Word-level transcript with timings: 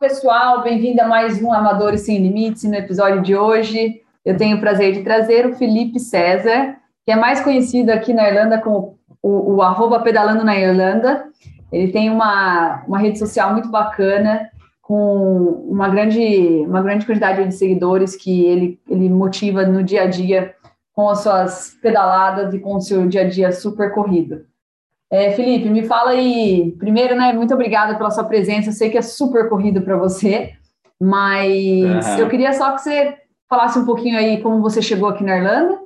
pessoal, 0.00 0.62
bem-vindo 0.62 1.00
a 1.00 1.06
mais 1.06 1.40
um 1.40 1.52
Amadores 1.52 2.02
Sem 2.02 2.18
Limites. 2.18 2.64
No 2.64 2.74
episódio 2.74 3.22
de 3.22 3.36
hoje, 3.36 4.02
eu 4.24 4.36
tenho 4.36 4.56
o 4.56 4.60
prazer 4.60 4.92
de 4.92 5.02
trazer 5.02 5.46
o 5.46 5.54
Felipe 5.54 6.00
César, 6.00 6.76
que 7.04 7.12
é 7.12 7.16
mais 7.16 7.40
conhecido 7.40 7.90
aqui 7.90 8.12
na 8.12 8.28
Irlanda 8.28 8.60
como 8.60 8.98
o, 9.22 9.60
o 9.60 10.00
pedalando 10.00 10.44
na 10.44 10.58
Irlanda. 10.58 11.24
Ele 11.72 11.92
tem 11.92 12.10
uma, 12.10 12.82
uma 12.86 12.98
rede 12.98 13.18
social 13.18 13.52
muito 13.52 13.70
bacana, 13.70 14.50
com 14.82 15.64
uma 15.68 15.88
grande, 15.88 16.64
uma 16.66 16.82
grande 16.82 17.06
quantidade 17.06 17.44
de 17.44 17.54
seguidores 17.54 18.16
que 18.16 18.44
ele, 18.44 18.80
ele 18.88 19.08
motiva 19.08 19.64
no 19.64 19.82
dia 19.82 20.02
a 20.02 20.06
dia 20.06 20.54
com 20.92 21.08
as 21.08 21.20
suas 21.20 21.76
pedaladas 21.80 22.52
e 22.52 22.58
com 22.58 22.76
o 22.76 22.80
seu 22.80 23.06
dia 23.06 23.22
a 23.22 23.28
dia 23.28 23.52
super 23.52 23.92
corrido. 23.92 24.44
É, 25.14 25.30
Felipe, 25.30 25.70
me 25.70 25.84
fala 25.84 26.10
aí, 26.10 26.74
primeiro, 26.76 27.14
né, 27.14 27.32
muito 27.32 27.54
obrigada 27.54 27.96
pela 27.96 28.10
sua 28.10 28.24
presença, 28.24 28.70
eu 28.70 28.72
sei 28.72 28.90
que 28.90 28.98
é 28.98 29.02
super 29.02 29.48
corrido 29.48 29.80
para 29.80 29.96
você, 29.96 30.56
mas 31.00 31.54
uhum. 31.84 32.18
eu 32.18 32.28
queria 32.28 32.52
só 32.52 32.72
que 32.72 32.80
você 32.80 33.16
falasse 33.48 33.78
um 33.78 33.84
pouquinho 33.84 34.18
aí 34.18 34.42
como 34.42 34.60
você 34.60 34.82
chegou 34.82 35.08
aqui 35.08 35.22
na 35.22 35.36
Irlanda 35.36 35.78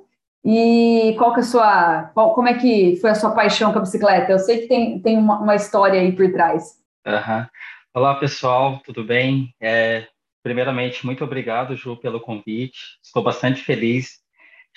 e 0.42 1.14
qual 1.18 1.34
que 1.34 1.40
é 1.40 1.42
a 1.42 1.46
sua, 1.46 2.10
qual, 2.14 2.32
como 2.32 2.48
é 2.48 2.54
que 2.54 2.96
foi 3.02 3.10
a 3.10 3.14
sua 3.14 3.32
paixão 3.32 3.70
com 3.70 3.78
a 3.78 3.82
bicicleta? 3.82 4.32
Eu 4.32 4.38
sei 4.38 4.62
que 4.62 4.66
tem, 4.66 4.98
tem 4.98 5.18
uma, 5.18 5.40
uma 5.40 5.54
história 5.54 6.00
aí 6.00 6.10
por 6.10 6.32
trás. 6.32 6.78
Uhum. 7.06 7.46
Olá, 7.92 8.14
pessoal, 8.14 8.80
tudo 8.82 9.04
bem? 9.04 9.54
É, 9.60 10.06
primeiramente, 10.42 11.04
muito 11.04 11.22
obrigado, 11.22 11.76
Ju, 11.76 11.98
pelo 11.98 12.18
convite. 12.18 12.78
Estou 13.04 13.22
bastante 13.22 13.60
feliz 13.60 14.22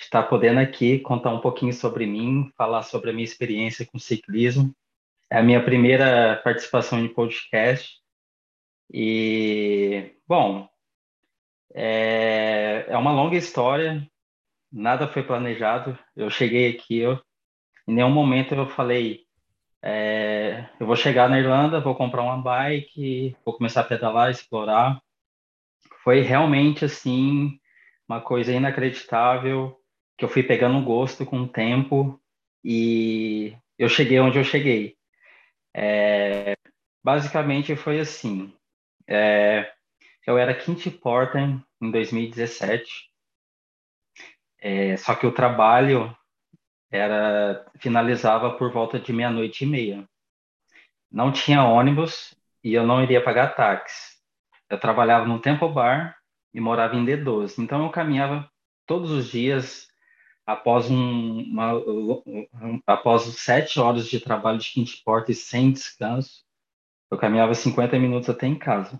estar 0.04 0.24
podendo 0.24 0.60
aqui 0.60 0.98
contar 0.98 1.30
um 1.30 1.40
pouquinho 1.40 1.72
sobre 1.72 2.06
mim, 2.06 2.50
falar 2.56 2.82
sobre 2.82 3.10
a 3.10 3.12
minha 3.12 3.24
experiência 3.24 3.86
com 3.86 3.98
ciclismo. 3.98 4.74
É 5.30 5.38
a 5.38 5.42
minha 5.42 5.62
primeira 5.64 6.40
participação 6.44 6.98
em 6.98 7.08
podcast. 7.08 7.98
E, 8.92 10.14
bom, 10.26 10.68
é, 11.74 12.84
é 12.88 12.96
uma 12.96 13.12
longa 13.12 13.36
história, 13.36 14.06
nada 14.70 15.08
foi 15.08 15.22
planejado. 15.22 15.98
Eu 16.14 16.28
cheguei 16.28 16.70
aqui, 16.70 16.98
eu, 16.98 17.18
em 17.88 17.94
nenhum 17.94 18.10
momento 18.10 18.54
eu 18.54 18.66
falei, 18.66 19.24
é, 19.80 20.68
eu 20.78 20.86
vou 20.86 20.96
chegar 20.96 21.28
na 21.28 21.38
Irlanda, 21.38 21.80
vou 21.80 21.94
comprar 21.94 22.22
uma 22.22 22.36
bike, 22.36 23.36
vou 23.44 23.54
começar 23.56 23.80
a 23.80 23.84
pedalar, 23.84 24.30
explorar. 24.30 25.00
Foi 26.04 26.20
realmente, 26.20 26.84
assim, 26.84 27.58
uma 28.08 28.20
coisa 28.20 28.52
inacreditável 28.52 29.81
que 30.22 30.24
eu 30.24 30.28
fui 30.28 30.44
pegando 30.44 30.80
gosto 30.84 31.26
com 31.26 31.40
o 31.40 31.48
tempo 31.48 32.22
e 32.64 33.56
eu 33.76 33.88
cheguei 33.88 34.20
onde 34.20 34.38
eu 34.38 34.44
cheguei. 34.44 34.96
É, 35.74 36.56
basicamente 37.02 37.74
foi 37.74 37.98
assim. 37.98 38.56
É, 39.08 39.72
eu 40.24 40.38
era 40.38 40.54
Quinty 40.54 40.92
Porter 40.92 41.60
em 41.80 41.90
2017, 41.90 43.10
é, 44.60 44.96
só 44.96 45.16
que 45.16 45.26
o 45.26 45.34
trabalho 45.34 46.16
era 46.88 47.66
finalizava 47.80 48.56
por 48.56 48.72
volta 48.72 49.00
de 49.00 49.12
meia-noite 49.12 49.64
e 49.64 49.66
meia. 49.66 50.08
Não 51.10 51.32
tinha 51.32 51.64
ônibus 51.64 52.32
e 52.62 52.72
eu 52.72 52.86
não 52.86 53.02
iria 53.02 53.24
pagar 53.24 53.56
táxi. 53.56 54.18
Eu 54.70 54.78
trabalhava 54.78 55.26
no 55.26 55.40
Tempo 55.40 55.68
Bar 55.68 56.16
e 56.54 56.60
morava 56.60 56.94
em 56.94 57.04
D12, 57.04 57.58
então 57.58 57.82
eu 57.82 57.90
caminhava 57.90 58.48
todos 58.86 59.10
os 59.10 59.28
dias 59.28 59.90
após 60.46 60.90
um, 60.90 61.42
uma, 61.42 61.72
após 62.86 63.22
sete 63.22 63.78
horas 63.78 64.06
de 64.06 64.20
trabalho 64.20 64.58
de 64.58 64.70
quinte 64.70 65.02
porta 65.04 65.32
e 65.32 65.34
sem 65.34 65.72
descanso, 65.72 66.42
eu 67.10 67.18
caminhava 67.18 67.54
50 67.54 67.98
minutos 67.98 68.28
até 68.28 68.46
em 68.46 68.54
casa. 68.54 68.98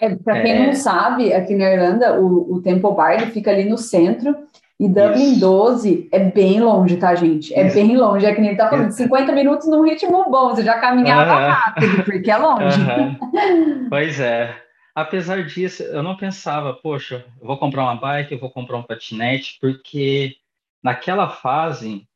É, 0.00 0.14
para 0.14 0.42
quem 0.42 0.52
é... 0.52 0.66
não 0.66 0.72
sabe, 0.74 1.32
aqui 1.32 1.54
na 1.54 1.70
Irlanda, 1.70 2.20
o, 2.20 2.54
o 2.54 2.62
Temple 2.62 2.94
Bar 2.94 3.30
fica 3.30 3.50
ali 3.50 3.64
no 3.64 3.78
centro 3.78 4.36
e 4.78 4.88
Dublin 4.88 5.32
Isso. 5.32 5.40
12 5.40 6.08
é 6.12 6.18
bem 6.18 6.60
longe, 6.60 6.96
tá, 6.96 7.14
gente? 7.14 7.54
É 7.54 7.66
Isso. 7.66 7.76
bem 7.76 7.96
longe. 7.96 8.26
É 8.26 8.34
que 8.34 8.40
nem 8.40 8.50
ele 8.50 8.58
tá 8.58 8.68
falando, 8.68 8.90
50 8.90 9.32
minutos 9.32 9.68
num 9.68 9.82
ritmo 9.82 10.28
bom, 10.30 10.50
você 10.50 10.64
já 10.64 10.78
caminhava 10.80 11.32
uh 11.32 11.36
-huh. 11.36 11.50
rápido, 11.50 12.04
porque 12.04 12.30
é 12.30 12.36
longe. 12.36 12.80
Uh 12.80 12.86
-huh. 12.86 13.88
pois 13.88 14.18
é. 14.18 14.54
Apesar 14.94 15.44
disso, 15.44 15.82
eu 15.82 16.02
não 16.04 16.16
pensava, 16.16 16.72
poxa, 16.74 17.24
eu 17.40 17.46
vou 17.46 17.58
comprar 17.58 17.82
uma 17.82 17.96
bike, 17.96 18.32
eu 18.32 18.38
vou 18.38 18.50
comprar 18.50 18.76
um 18.76 18.82
patinete, 18.82 19.58
porque 19.60 20.36
naquela 20.84 21.30
fase, 21.30 22.06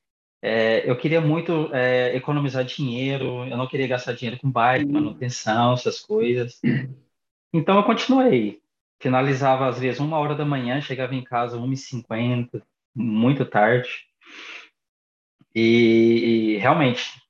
é, 0.43 0.89
eu 0.89 0.97
queria 0.97 1.23
muito 1.23 1.75
é, 1.75 2.15
economizar 2.15 2.65
dinheiro, 2.65 3.47
eu 3.47 3.57
não 3.57 3.67
queria 3.67 3.89
gastar 3.89 4.13
dinheiro 4.13 4.39
com 4.39 4.51
bike, 4.51 4.85
uhum. 4.85 4.93
manutenção, 4.93 5.73
essas 5.73 5.99
coisas. 5.99 6.61
Então 7.51 7.79
eu 7.79 7.83
continuei. 7.83 8.61
Finalizava 9.01 9.67
às 9.67 9.79
vezes 9.79 10.01
uma 10.01 10.19
hora 10.19 10.35
da 10.35 10.45
manhã, 10.45 10.83
chegava 10.83 11.15
em 11.15 11.25
casa 11.25 11.57
1h50, 11.57 12.63
muito 12.95 13.47
tarde. 13.47 13.89
E, 15.55 16.57
e 16.57 16.57
realmente, 16.59 17.23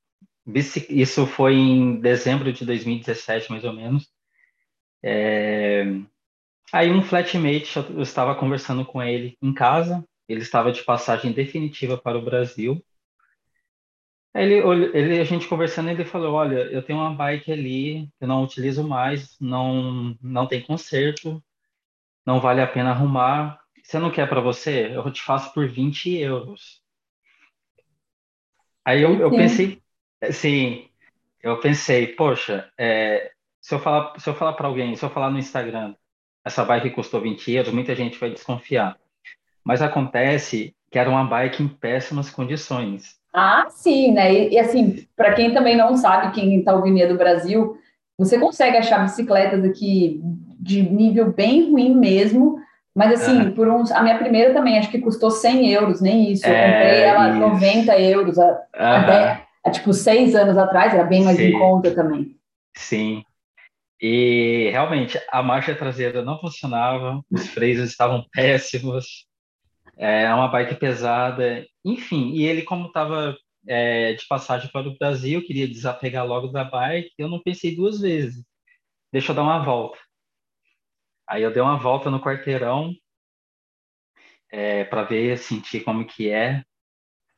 isso 0.91 1.25
foi 1.25 1.55
em 1.55 2.01
dezembro 2.01 2.53
de 2.53 2.65
2017, 2.65 3.49
mais 3.51 3.63
ou 3.63 3.73
menos. 3.73 4.11
É... 5.03 5.85
Aí 6.73 6.91
um 6.91 7.01
flatmate, 7.01 7.79
eu 7.79 8.03
estava 8.03 8.35
conversando 8.35 8.85
com 8.85 9.01
ele 9.03 9.39
em 9.41 9.55
casa, 9.55 10.05
ele 10.29 10.41
estava 10.41 10.71
de 10.71 10.83
passagem 10.83 11.33
definitiva 11.33 11.97
para 11.97 12.19
o 12.19 12.23
Brasil. 12.23 12.85
Ele, 14.35 14.55
ele, 14.95 15.19
a 15.21 15.25
gente 15.25 15.49
conversando, 15.49 15.89
ele 15.91 16.05
falou: 16.05 16.35
Olha, 16.35 16.59
eu 16.71 16.83
tenho 16.83 16.99
uma 16.99 17.15
bike 17.15 17.51
ali, 17.51 18.09
eu 18.21 18.29
não 18.29 18.45
utilizo 18.45 18.87
mais, 18.87 19.39
não, 19.41 20.17
não 20.23 20.47
tem 20.47 20.63
conserto, 20.63 21.43
não 22.27 22.41
vale 22.41 22.61
a 22.61 22.67
pena 22.67 22.91
arrumar. 22.91 23.59
Você 23.83 23.99
não 23.99 24.11
quer 24.11 24.29
para 24.29 24.41
você? 24.41 24.95
Eu 24.95 25.11
te 25.11 25.23
faço 25.23 25.53
por 25.55 25.67
20 25.67 26.15
euros. 26.15 26.83
Aí 28.85 29.03
eu, 29.03 29.19
eu 29.19 29.31
pensei, 29.31 29.83
sim, 30.33 30.89
eu 31.43 31.59
pensei, 31.61 32.09
poxa, 32.09 32.71
é, 32.79 33.33
se 33.61 33.75
eu 33.75 33.79
falar, 33.79 34.19
se 34.19 34.29
eu 34.29 34.35
falar 34.35 34.53
para 34.55 34.67
alguém, 34.67 34.95
se 34.95 35.05
eu 35.05 35.11
falar 35.11 35.31
no 35.31 35.39
Instagram, 35.39 35.95
essa 36.45 36.65
bike 36.65 36.91
custou 36.91 37.21
20 37.21 37.53
euros, 37.53 37.73
muita 37.73 37.95
gente 37.95 38.19
vai 38.19 38.31
desconfiar. 38.31 38.99
Mas 39.69 39.83
acontece 39.83 40.75
que 40.91 40.99
era 40.99 41.11
uma 41.11 41.25
bike 41.25 41.63
em 41.63 41.69
péssimas 41.69 42.31
condições. 42.31 43.19
Ah, 43.35 43.67
sim, 43.69 44.13
né? 44.13 44.33
E, 44.33 44.55
e 44.55 44.59
assim, 44.59 45.07
para 45.15 45.35
quem 45.35 45.53
também 45.53 45.77
não 45.77 45.95
sabe, 45.95 46.33
quem 46.33 46.59
está 46.59 46.75
ouvindo 46.75 46.99
é 47.03 47.07
do 47.07 47.19
Brasil, 47.19 47.77
você 48.17 48.39
consegue 48.39 48.79
achar 48.79 49.03
bicicletas 49.03 49.63
aqui 49.63 50.23
de 50.59 50.81
nível 50.81 51.31
bem 51.35 51.71
ruim 51.71 51.95
mesmo, 51.95 52.59
mas 52.95 53.21
assim, 53.21 53.51
por 53.51 53.69
uns. 53.69 53.93
A 53.93 54.03
minha 54.03 54.17
primeira 54.17 54.55
também 54.55 54.79
acho 54.79 54.91
que 54.91 55.01
custou 55.03 55.31
100 55.31 55.71
euros, 55.71 56.01
nem 56.01 56.33
isso. 56.33 56.47
Eu 56.47 56.55
é, 56.55 56.73
comprei 56.73 57.03
ela 57.03 57.29
isso. 57.29 57.39
90 57.39 58.01
euros, 58.01 58.39
uhum. 58.39 58.55
até, 58.75 59.47
tipo, 59.71 59.93
seis 59.93 60.35
anos 60.35 60.57
atrás, 60.57 60.95
era 60.95 61.05
bem 61.05 61.25
mais 61.25 61.37
Sim. 61.37 61.49
em 61.49 61.59
conta 61.59 61.95
também. 61.95 62.35
Sim. 62.75 63.23
E 64.01 64.71
realmente 64.73 65.21
a 65.31 65.43
marcha 65.43 65.75
traseira 65.75 66.25
não 66.25 66.41
funcionava, 66.41 67.21
os 67.31 67.49
freios 67.49 67.81
estavam 67.81 68.25
péssimos, 68.33 69.28
é 69.99 70.33
uma 70.35 70.49
bike 70.49 70.77
pesada, 70.77 71.67
enfim. 71.85 72.33
E 72.35 72.45
ele, 72.47 72.63
como 72.63 72.87
estava 72.89 73.37
é, 73.67 74.15
de 74.15 74.27
passagem 74.29 74.71
para 74.73 74.89
o 74.89 74.97
Brasil, 74.99 75.45
queria 75.45 75.69
desapegar 75.69 76.27
logo 76.27 76.49
da 76.49 76.65
bike, 76.65 77.13
eu 77.19 77.29
não 77.29 77.43
pensei 77.43 77.75
duas 77.77 78.01
vezes. 78.01 78.45
Deixa 79.13 79.33
eu 79.33 79.37
dar 79.37 79.43
uma 79.43 79.65
volta. 79.65 79.99
Aí 81.29 81.43
eu 81.43 81.53
dei 81.53 81.63
uma 81.63 81.79
volta 81.79 82.11
no 82.11 82.21
quarteirão 82.21 82.93
é, 84.51 84.85
para 84.85 85.03
ver, 85.05 85.39
sentir 85.39 85.81
como 85.85 86.07
que 86.07 86.31
é. 86.31 86.63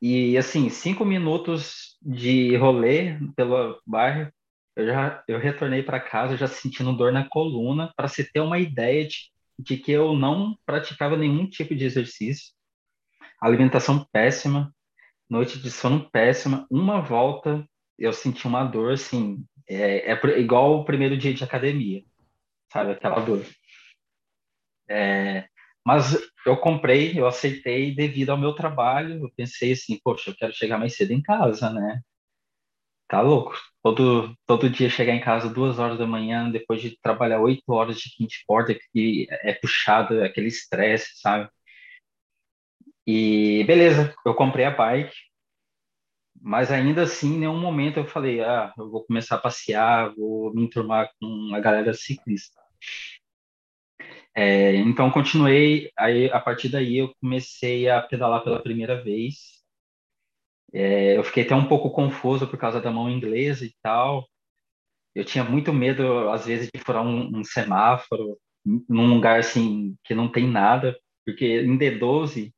E 0.01 0.37
assim, 0.37 0.69
cinco 0.69 1.05
minutos 1.05 1.97
de 2.01 2.55
rolê 2.57 3.19
pelo 3.35 3.81
bairro, 3.85 4.31
eu 4.75 4.87
já 4.87 5.23
eu 5.27 5.39
retornei 5.39 5.83
para 5.83 5.99
casa 5.99 6.37
já 6.37 6.47
sentindo 6.47 6.95
dor 6.95 7.11
na 7.13 7.27
coluna, 7.29 7.93
para 7.95 8.07
se 8.07 8.31
ter 8.31 8.41
uma 8.41 8.59
ideia 8.59 9.07
de 9.07 9.30
de 9.61 9.77
que 9.77 9.91
eu 9.91 10.13
não 10.13 10.57
praticava 10.65 11.15
nenhum 11.15 11.47
tipo 11.47 11.75
de 11.75 11.85
exercício, 11.85 12.53
alimentação 13.41 14.05
péssima, 14.11 14.73
noite 15.29 15.59
de 15.59 15.71
sono 15.71 16.09
péssima, 16.09 16.67
uma 16.69 17.01
volta 17.01 17.65
eu 17.97 18.11
senti 18.11 18.47
uma 18.47 18.63
dor 18.63 18.93
assim, 18.93 19.45
é, 19.69 20.11
é 20.11 20.39
igual 20.39 20.79
o 20.79 20.85
primeiro 20.85 21.15
dia 21.17 21.33
de 21.33 21.43
academia, 21.43 22.03
sabe, 22.71 22.91
aquela 22.91 23.19
dor. 23.19 23.45
É, 24.89 25.47
mas 25.85 26.17
eu 26.45 26.57
comprei, 26.57 27.17
eu 27.17 27.27
aceitei 27.27 27.93
devido 27.93 28.31
ao 28.31 28.37
meu 28.37 28.53
trabalho, 28.53 29.23
eu 29.23 29.31
pensei 29.35 29.73
assim, 29.73 29.99
poxa, 30.03 30.31
eu 30.31 30.35
quero 30.35 30.53
chegar 30.53 30.77
mais 30.77 30.95
cedo 30.95 31.11
em 31.11 31.21
casa, 31.21 31.71
né? 31.71 32.01
Tá 33.11 33.19
louco. 33.19 33.53
Todo, 33.83 34.33
todo 34.47 34.69
dia 34.69 34.89
chegar 34.89 35.13
em 35.13 35.19
casa 35.19 35.49
duas 35.53 35.77
horas 35.79 35.99
da 35.99 36.07
manhã, 36.07 36.49
depois 36.49 36.81
de 36.81 36.97
trabalhar 37.01 37.41
oito 37.41 37.63
horas 37.67 37.97
de 37.99 38.09
quinte 38.15 38.41
porta, 38.47 38.73
que 38.73 39.27
é 39.29 39.53
puxado, 39.53 40.21
é 40.21 40.25
aquele 40.27 40.47
estresse, 40.47 41.19
sabe? 41.19 41.49
E 43.05 43.63
beleza, 43.65 44.15
eu 44.25 44.33
comprei 44.33 44.63
a 44.65 44.71
bike, 44.71 45.13
mas 46.41 46.71
ainda 46.71 47.03
assim, 47.03 47.35
em 47.35 47.39
nenhum 47.39 47.59
momento 47.59 47.97
eu 47.97 48.05
falei, 48.07 48.41
ah, 48.41 48.73
eu 48.77 48.89
vou 48.89 49.03
começar 49.05 49.35
a 49.35 49.39
passear, 49.39 50.13
vou 50.15 50.53
me 50.53 50.63
enturmar 50.63 51.09
com 51.19 51.53
a 51.53 51.59
galera 51.59 51.93
ciclista. 51.93 52.61
É, 54.33 54.75
então 54.75 55.11
continuei, 55.11 55.91
aí 55.97 56.31
a 56.31 56.39
partir 56.39 56.69
daí 56.69 56.97
eu 56.97 57.13
comecei 57.19 57.89
a 57.89 58.01
pedalar 58.01 58.43
pela 58.43 58.61
primeira 58.63 59.03
vez. 59.03 59.60
É, 60.73 61.17
eu 61.17 61.23
fiquei 61.23 61.43
até 61.43 61.55
um 61.55 61.67
pouco 61.67 61.89
confuso 61.91 62.47
por 62.47 62.57
causa 62.57 62.79
da 62.79 62.91
mão 62.91 63.09
inglesa 63.09 63.65
e 63.65 63.73
tal. 63.81 64.25
Eu 65.13 65.25
tinha 65.25 65.43
muito 65.43 65.73
medo, 65.73 66.29
às 66.29 66.45
vezes, 66.45 66.69
de 66.73 66.79
furar 66.79 67.03
um, 67.03 67.39
um 67.39 67.43
semáforo 67.43 68.37
num 68.87 69.13
lugar 69.13 69.39
assim 69.39 69.95
que 70.03 70.13
não 70.13 70.31
tem 70.31 70.47
nada, 70.47 70.97
porque 71.25 71.61
em 71.61 71.77
D12 71.77 72.53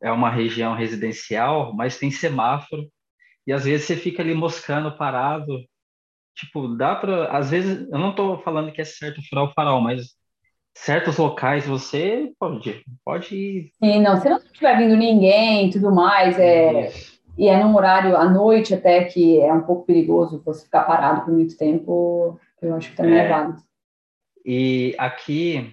é 0.00 0.10
uma 0.12 0.30
região 0.30 0.74
residencial, 0.74 1.74
mas 1.74 1.98
tem 1.98 2.10
semáforo 2.10 2.88
e 3.46 3.52
às 3.52 3.64
vezes 3.64 3.86
você 3.86 3.96
fica 3.96 4.22
ali 4.22 4.34
moscando 4.34 4.96
parado. 4.96 5.64
Tipo, 6.36 6.68
dá 6.68 6.94
para, 6.94 7.36
às 7.36 7.50
vezes, 7.50 7.88
eu 7.90 7.98
não 7.98 8.10
estou 8.10 8.38
falando 8.42 8.70
que 8.70 8.80
é 8.80 8.84
certo 8.84 9.20
furar 9.28 9.44
o 9.44 9.52
farol, 9.52 9.80
mas 9.80 10.14
certos 10.76 11.16
locais 11.16 11.66
você 11.66 12.30
pode, 12.38 12.84
pode 13.04 13.34
ir. 13.34 13.72
Sim, 13.82 14.00
não, 14.02 14.20
se 14.20 14.28
não 14.28 14.36
estiver 14.36 14.76
vindo 14.76 14.96
ninguém 14.96 15.66
e 15.66 15.72
tudo 15.72 15.92
mais, 15.92 16.38
é, 16.38 16.90
e 17.38 17.48
é 17.48 17.62
num 17.62 17.76
horário 17.76 18.16
à 18.16 18.28
noite 18.28 18.74
até 18.74 19.04
que 19.04 19.40
é 19.40 19.52
um 19.52 19.62
pouco 19.62 19.86
perigoso 19.86 20.42
você 20.44 20.64
ficar 20.64 20.82
parado 20.82 21.24
por 21.24 21.32
muito 21.32 21.56
tempo, 21.56 22.38
eu 22.60 22.74
acho 22.74 22.90
que 22.90 22.96
também 22.96 23.18
é, 23.18 23.24
é 23.24 23.28
válido. 23.28 23.62
E 24.44 24.94
aqui, 24.98 25.72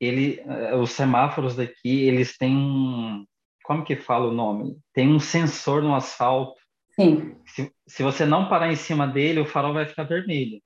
ele, 0.00 0.40
eh, 0.40 0.74
os 0.74 0.90
semáforos 0.90 1.54
daqui, 1.54 2.06
eles 2.06 2.36
têm 2.36 2.56
um, 2.56 3.24
como 3.64 3.84
que 3.84 3.96
fala 3.96 4.28
o 4.28 4.34
nome? 4.34 4.76
Tem 4.92 5.08
um 5.08 5.20
sensor 5.20 5.82
no 5.82 5.94
asfalto. 5.94 6.60
Sim. 6.90 7.36
Se, 7.46 7.72
se 7.86 8.02
você 8.02 8.26
não 8.26 8.48
parar 8.48 8.70
em 8.70 8.76
cima 8.76 9.06
dele, 9.06 9.40
o 9.40 9.46
farol 9.46 9.72
vai 9.72 9.86
ficar 9.86 10.04
vermelho. 10.04 10.60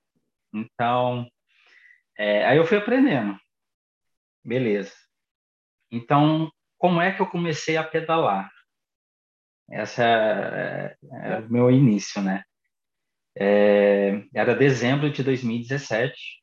Então, 0.53 1.27
é, 2.17 2.45
aí 2.45 2.57
eu 2.57 2.65
fui 2.65 2.77
aprendendo. 2.77 3.37
Beleza. 4.43 4.93
Então, 5.91 6.51
como 6.77 7.01
é 7.01 7.11
que 7.11 7.21
eu 7.21 7.27
comecei 7.27 7.77
a 7.77 7.83
pedalar? 7.83 8.49
Essa 9.71 10.03
é, 10.03 10.97
é, 11.11 11.39
o 11.39 11.49
meu 11.51 11.69
início, 11.71 12.21
né? 12.21 12.43
É, 13.37 14.23
era 14.33 14.55
dezembro 14.55 15.11
de 15.11 15.23
2017. 15.23 16.39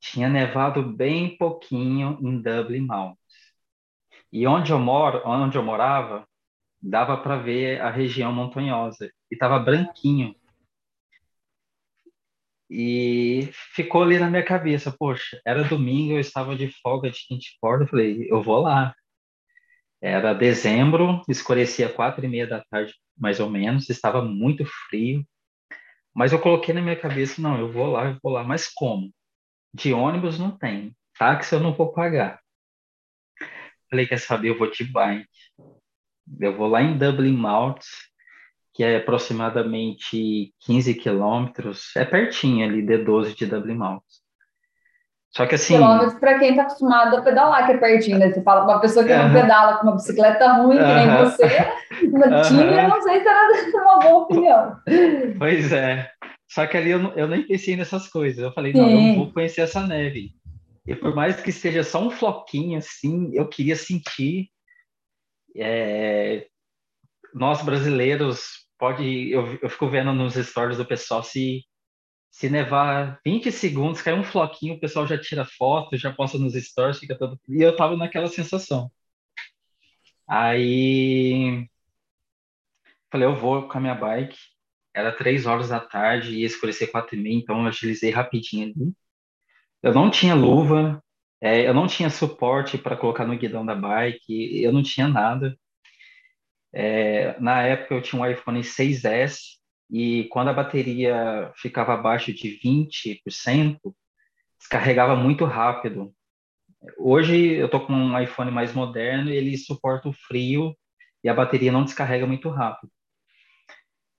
Tinha 0.00 0.28
nevado 0.28 0.82
bem 0.82 1.36
pouquinho 1.38 2.18
em 2.22 2.40
Dublin 2.42 2.86
Mountains. 2.86 3.18
E 4.32 4.44
onde 4.46 4.72
eu 4.72 4.78
moro, 4.78 5.22
onde 5.24 5.56
eu 5.56 5.62
morava, 5.62 6.26
dava 6.82 7.16
para 7.18 7.36
ver 7.38 7.80
a 7.80 7.90
região 7.90 8.32
montanhosa 8.32 9.06
e 9.30 9.34
estava 9.34 9.58
branquinho. 9.58 10.34
E 12.70 13.50
ficou 13.74 14.02
ali 14.02 14.18
na 14.18 14.30
minha 14.30 14.44
cabeça, 14.44 14.94
poxa, 14.96 15.40
era 15.44 15.64
domingo, 15.64 16.12
eu 16.14 16.20
estava 16.20 16.56
de 16.56 16.70
folga 16.80 17.10
de 17.10 17.26
quinta 17.26 17.44
corda, 17.60 17.86
falei, 17.86 18.26
eu 18.30 18.42
vou 18.42 18.60
lá. 18.60 18.94
Era 20.00 20.32
dezembro, 20.32 21.22
escurecia 21.28 21.92
quatro 21.92 22.24
e 22.24 22.28
meia 22.28 22.46
da 22.46 22.64
tarde, 22.70 22.94
mais 23.16 23.38
ou 23.38 23.50
menos, 23.50 23.90
estava 23.90 24.22
muito 24.22 24.64
frio, 24.88 25.24
mas 26.14 26.32
eu 26.32 26.40
coloquei 26.40 26.74
na 26.74 26.80
minha 26.80 26.96
cabeça, 26.96 27.40
não, 27.40 27.58
eu 27.58 27.70
vou 27.70 27.86
lá, 27.86 28.06
eu 28.06 28.18
vou 28.22 28.32
lá, 28.32 28.42
mas 28.42 28.66
como? 28.68 29.12
De 29.72 29.92
ônibus 29.92 30.38
não 30.38 30.56
tem, 30.56 30.96
táxi 31.18 31.54
eu 31.54 31.60
não 31.60 31.74
vou 31.74 31.92
pagar. 31.92 32.40
Falei, 33.90 34.06
quer 34.06 34.18
saber, 34.18 34.50
eu 34.50 34.58
vou 34.58 34.70
de 34.70 34.84
bike. 34.84 35.28
Eu 36.40 36.56
vou 36.56 36.68
lá 36.68 36.80
em 36.80 36.96
Dublin 36.96 37.36
Mountains, 37.36 37.88
que 38.72 38.84
é 38.84 38.96
aproximadamente 38.96 40.54
15 40.60 40.94
quilômetros, 40.94 41.94
é 41.96 42.04
pertinho 42.04 42.64
ali, 42.64 42.82
D12 42.82 43.34
de 43.34 43.46
Dublin 43.46 43.74
Mountains. 43.74 44.19
Só 45.32 45.46
que 45.46 45.54
assim. 45.54 45.74
Quilômetros 45.74 46.14
para 46.14 46.38
quem 46.38 46.50
está 46.50 46.62
acostumado 46.62 47.16
a 47.16 47.22
pedalar, 47.22 47.66
que 47.66 47.72
é 47.72 47.78
pertinho, 47.78 48.18
né? 48.18 48.32
Você 48.32 48.42
fala 48.42 48.64
uma 48.64 48.80
pessoa 48.80 49.04
que 49.04 49.12
uh 49.12 49.16
-huh. 49.16 49.28
não 49.28 49.32
pedala 49.32 49.76
com 49.76 49.86
uma 49.86 49.96
bicicleta 49.96 50.52
ruim, 50.54 50.76
que 50.76 50.84
nem 50.84 51.08
uh 51.08 51.12
-huh. 51.12 51.24
você, 51.24 51.46
uma 52.06 52.26
uh 52.26 52.42
-huh. 52.42 52.82
eu 52.82 52.88
não 52.88 53.02
sei 53.02 53.20
se 53.20 53.28
era 53.28 53.84
uma 53.84 53.98
boa 54.00 54.22
opinião. 54.22 54.76
Pois 55.38 55.72
é. 55.72 56.10
Só 56.48 56.66
que 56.66 56.76
ali 56.76 56.90
eu, 56.90 57.00
eu 57.12 57.28
nem 57.28 57.46
pensei 57.46 57.76
nessas 57.76 58.08
coisas. 58.08 58.42
Eu 58.42 58.52
falei, 58.52 58.72
Sim. 58.72 58.80
não, 58.80 58.90
eu 58.90 59.14
vou 59.14 59.32
conhecer 59.32 59.60
essa 59.60 59.86
neve. 59.86 60.32
E 60.84 60.96
por 60.96 61.14
mais 61.14 61.40
que 61.40 61.52
seja 61.52 61.84
só 61.84 62.02
um 62.02 62.10
floquinho 62.10 62.76
assim, 62.76 63.30
eu 63.32 63.46
queria 63.46 63.76
sentir. 63.76 64.48
É, 65.56 66.46
nós 67.32 67.62
brasileiros 67.62 68.66
pode, 68.76 69.30
eu, 69.30 69.58
eu 69.62 69.68
fico 69.68 69.88
vendo 69.88 70.12
nos 70.12 70.34
stories 70.34 70.78
do 70.78 70.84
pessoal 70.84 71.22
se 71.22 71.62
se 72.30 72.48
nevar 72.48 73.20
20 73.24 73.50
segundos, 73.52 74.02
cai 74.02 74.14
um 74.14 74.24
floquinho, 74.24 74.74
o 74.74 74.80
pessoal 74.80 75.06
já 75.06 75.18
tira 75.18 75.44
foto, 75.44 75.96
já 75.96 76.12
posta 76.12 76.38
nos 76.38 76.54
stories, 76.54 76.98
fica 76.98 77.18
todo. 77.18 77.38
E 77.48 77.62
eu 77.62 77.76
tava 77.76 77.96
naquela 77.96 78.28
sensação. 78.28 78.90
Aí 80.26 81.68
falei, 83.10 83.26
eu 83.26 83.34
vou 83.34 83.68
com 83.68 83.78
a 83.78 83.80
minha 83.80 83.94
bike. 83.94 84.38
Era 84.94 85.12
três 85.12 85.46
horas 85.46 85.68
da 85.68 85.80
tarde, 85.80 86.38
ia 86.38 86.46
escurecer 86.46 86.90
quatro 86.90 87.16
e 87.16 87.20
meia, 87.20 87.36
então 87.36 87.60
eu 87.62 87.68
agilizei 87.68 88.10
rapidinho 88.10 88.66
ali. 88.66 88.92
Eu 89.82 89.94
não 89.94 90.10
tinha 90.10 90.34
luva, 90.34 91.02
é, 91.40 91.66
eu 91.68 91.74
não 91.74 91.86
tinha 91.86 92.10
suporte 92.10 92.78
para 92.78 92.96
colocar 92.96 93.26
no 93.26 93.36
guidão 93.38 93.64
da 93.64 93.74
bike, 93.74 94.62
eu 94.62 94.72
não 94.72 94.82
tinha 94.82 95.08
nada. 95.08 95.56
É, 96.72 97.38
na 97.40 97.62
época 97.62 97.94
eu 97.94 98.02
tinha 98.02 98.20
um 98.20 98.26
iPhone 98.26 98.60
6S 98.60 99.59
e 99.90 100.28
quando 100.30 100.48
a 100.48 100.52
bateria 100.52 101.52
ficava 101.56 101.94
abaixo 101.94 102.32
de 102.32 102.58
20%, 102.60 103.78
descarregava 104.58 105.16
muito 105.16 105.44
rápido. 105.44 106.14
Hoje 106.96 107.54
eu 107.54 107.68
tô 107.68 107.80
com 107.80 107.92
um 107.92 108.18
iPhone 108.18 108.50
mais 108.50 108.72
moderno 108.72 109.30
e 109.30 109.36
ele 109.36 109.58
suporta 109.58 110.08
o 110.08 110.12
frio 110.12 110.76
e 111.24 111.28
a 111.28 111.34
bateria 111.34 111.72
não 111.72 111.84
descarrega 111.84 112.26
muito 112.26 112.48
rápido. 112.48 112.90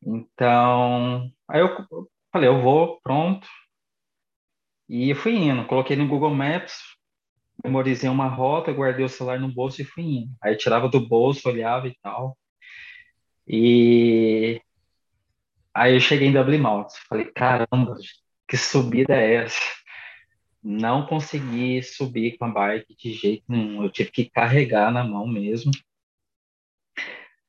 Então, 0.04 1.32
aí 1.48 1.62
eu 1.62 1.70
falei, 2.32 2.50
eu 2.50 2.62
vou, 2.62 3.00
pronto. 3.02 3.48
E 4.90 5.16
fui 5.16 5.36
indo, 5.36 5.66
coloquei 5.68 5.96
no 5.96 6.08
Google 6.08 6.36
Maps, 6.36 6.74
memorizei 7.64 8.10
uma 8.10 8.28
rota, 8.28 8.74
guardei 8.74 9.06
o 9.06 9.10
celular 9.10 9.40
no 9.40 9.48
bolso 9.54 9.82
e 9.82 9.86
fui 9.86 10.04
indo. 10.04 10.36
Aí 10.44 10.58
tirava 10.58 10.90
do 10.90 11.08
bolso, 11.08 11.48
olhava 11.48 11.88
e 11.88 11.96
tal. 12.02 12.38
E 13.48 14.62
aí 15.74 15.96
eu 15.96 16.00
cheguei 16.00 16.28
em 16.28 16.34
Dublin 16.34 16.60
Mountains. 16.60 16.98
Falei, 17.08 17.26
caramba, 17.32 17.98
que 18.48 18.58
subida 18.58 19.16
é 19.16 19.36
essa? 19.46 19.60
Não 20.64 21.06
consegui 21.08 21.82
subir 21.84 22.38
com 22.38 22.46
a 22.46 22.50
bike 22.50 22.96
de 22.96 23.14
jeito 23.14 23.44
nenhum. 23.48 23.84
Eu 23.84 23.92
tive 23.92 24.12
que 24.12 24.30
carregar 24.30 24.92
na 24.92 25.04
mão 25.04 25.28
mesmo. 25.28 25.72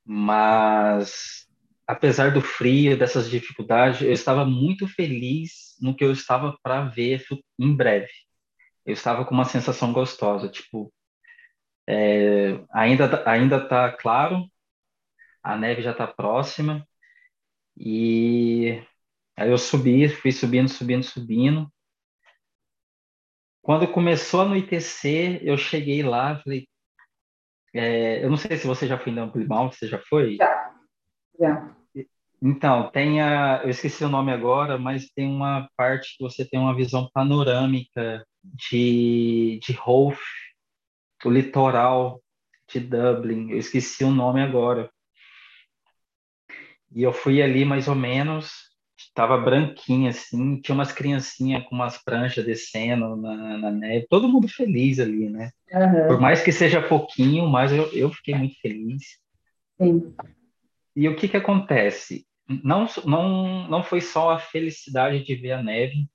Mas 0.04 1.46
apesar 1.86 2.32
do 2.32 2.40
frio, 2.40 2.96
dessas 2.98 3.28
dificuldades, 3.30 4.02
eu 4.02 4.12
estava 4.12 4.44
muito 4.44 4.88
feliz 4.88 5.76
no 5.80 5.94
que 5.94 6.04
eu 6.04 6.12
estava 6.12 6.56
para 6.62 6.84
ver 6.84 7.24
em 7.58 7.74
breve. 7.74 8.10
Eu 8.86 8.94
estava 8.94 9.24
com 9.24 9.34
uma 9.34 9.44
sensação 9.44 9.92
gostosa, 9.92 10.48
tipo, 10.48 10.92
é, 11.86 12.60
ainda 12.72 13.22
ainda 13.28 13.58
está 13.58 13.92
claro, 13.92 14.46
a 15.42 15.56
neve 15.56 15.82
já 15.82 15.92
está 15.92 16.06
próxima 16.06 16.86
e 17.76 18.82
aí 19.36 19.50
eu 19.50 19.58
subi, 19.58 20.08
fui 20.08 20.32
subindo, 20.32 20.68
subindo, 20.68 21.02
subindo. 21.02 21.72
Quando 23.60 23.90
começou 23.90 24.40
a 24.40 24.44
anoitecer, 24.44 25.40
eu 25.42 25.56
cheguei 25.56 26.02
lá, 26.02 26.40
falei, 26.40 26.66
é, 27.74 28.24
eu 28.24 28.28
não 28.28 28.36
sei 28.36 28.56
se 28.56 28.66
você 28.66 28.86
já 28.86 28.98
foi 28.98 29.12
em 29.12 29.18
Ampli 29.18 29.46
Mount, 29.46 29.72
você 29.72 29.86
já 29.86 29.98
foi? 29.98 30.36
Já, 30.36 30.74
já. 31.38 31.76
Então, 32.44 32.90
tem 32.90 33.22
a, 33.22 33.60
eu 33.62 33.70
esqueci 33.70 34.04
o 34.04 34.08
nome 34.08 34.32
agora, 34.32 34.76
mas 34.76 35.08
tem 35.14 35.28
uma 35.28 35.70
parte 35.76 36.16
que 36.16 36.24
você 36.24 36.44
tem 36.44 36.58
uma 36.58 36.74
visão 36.74 37.08
panorâmica 37.14 38.26
de, 38.42 39.60
de 39.62 39.78
Hove, 39.86 40.18
o 41.24 41.30
litoral 41.30 42.20
de 42.68 42.80
Dublin. 42.80 43.50
Eu 43.50 43.58
esqueci 43.58 44.02
o 44.02 44.10
nome 44.10 44.42
agora. 44.42 44.90
E 46.94 47.02
eu 47.02 47.12
fui 47.12 47.42
ali 47.42 47.64
mais 47.64 47.88
ou 47.88 47.94
menos, 47.94 48.50
estava 48.98 49.38
branquinha 49.38 50.10
assim, 50.10 50.60
tinha 50.60 50.74
umas 50.74 50.92
criancinhas 50.92 51.64
com 51.64 51.74
umas 51.74 52.02
pranchas 52.02 52.44
descendo 52.44 53.16
na, 53.16 53.58
na 53.58 53.70
neve, 53.70 54.06
todo 54.08 54.28
mundo 54.28 54.48
feliz 54.48 54.98
ali, 54.98 55.28
né? 55.28 55.50
Uhum. 55.72 56.08
Por 56.08 56.20
mais 56.20 56.42
que 56.42 56.52
seja 56.52 56.86
pouquinho, 56.86 57.48
mas 57.48 57.72
eu, 57.72 57.90
eu 57.92 58.10
fiquei 58.10 58.34
muito 58.34 58.58
feliz. 58.60 59.02
Sim. 59.80 60.14
E 60.94 61.08
o 61.08 61.16
que 61.16 61.28
que 61.28 61.36
acontece? 61.36 62.26
Não, 62.62 62.86
não, 63.06 63.68
não 63.68 63.82
foi 63.82 64.00
só 64.00 64.30
a 64.30 64.38
felicidade 64.38 65.24
de 65.24 65.34
ver 65.34 65.52
a 65.52 65.62
neve, 65.62 66.06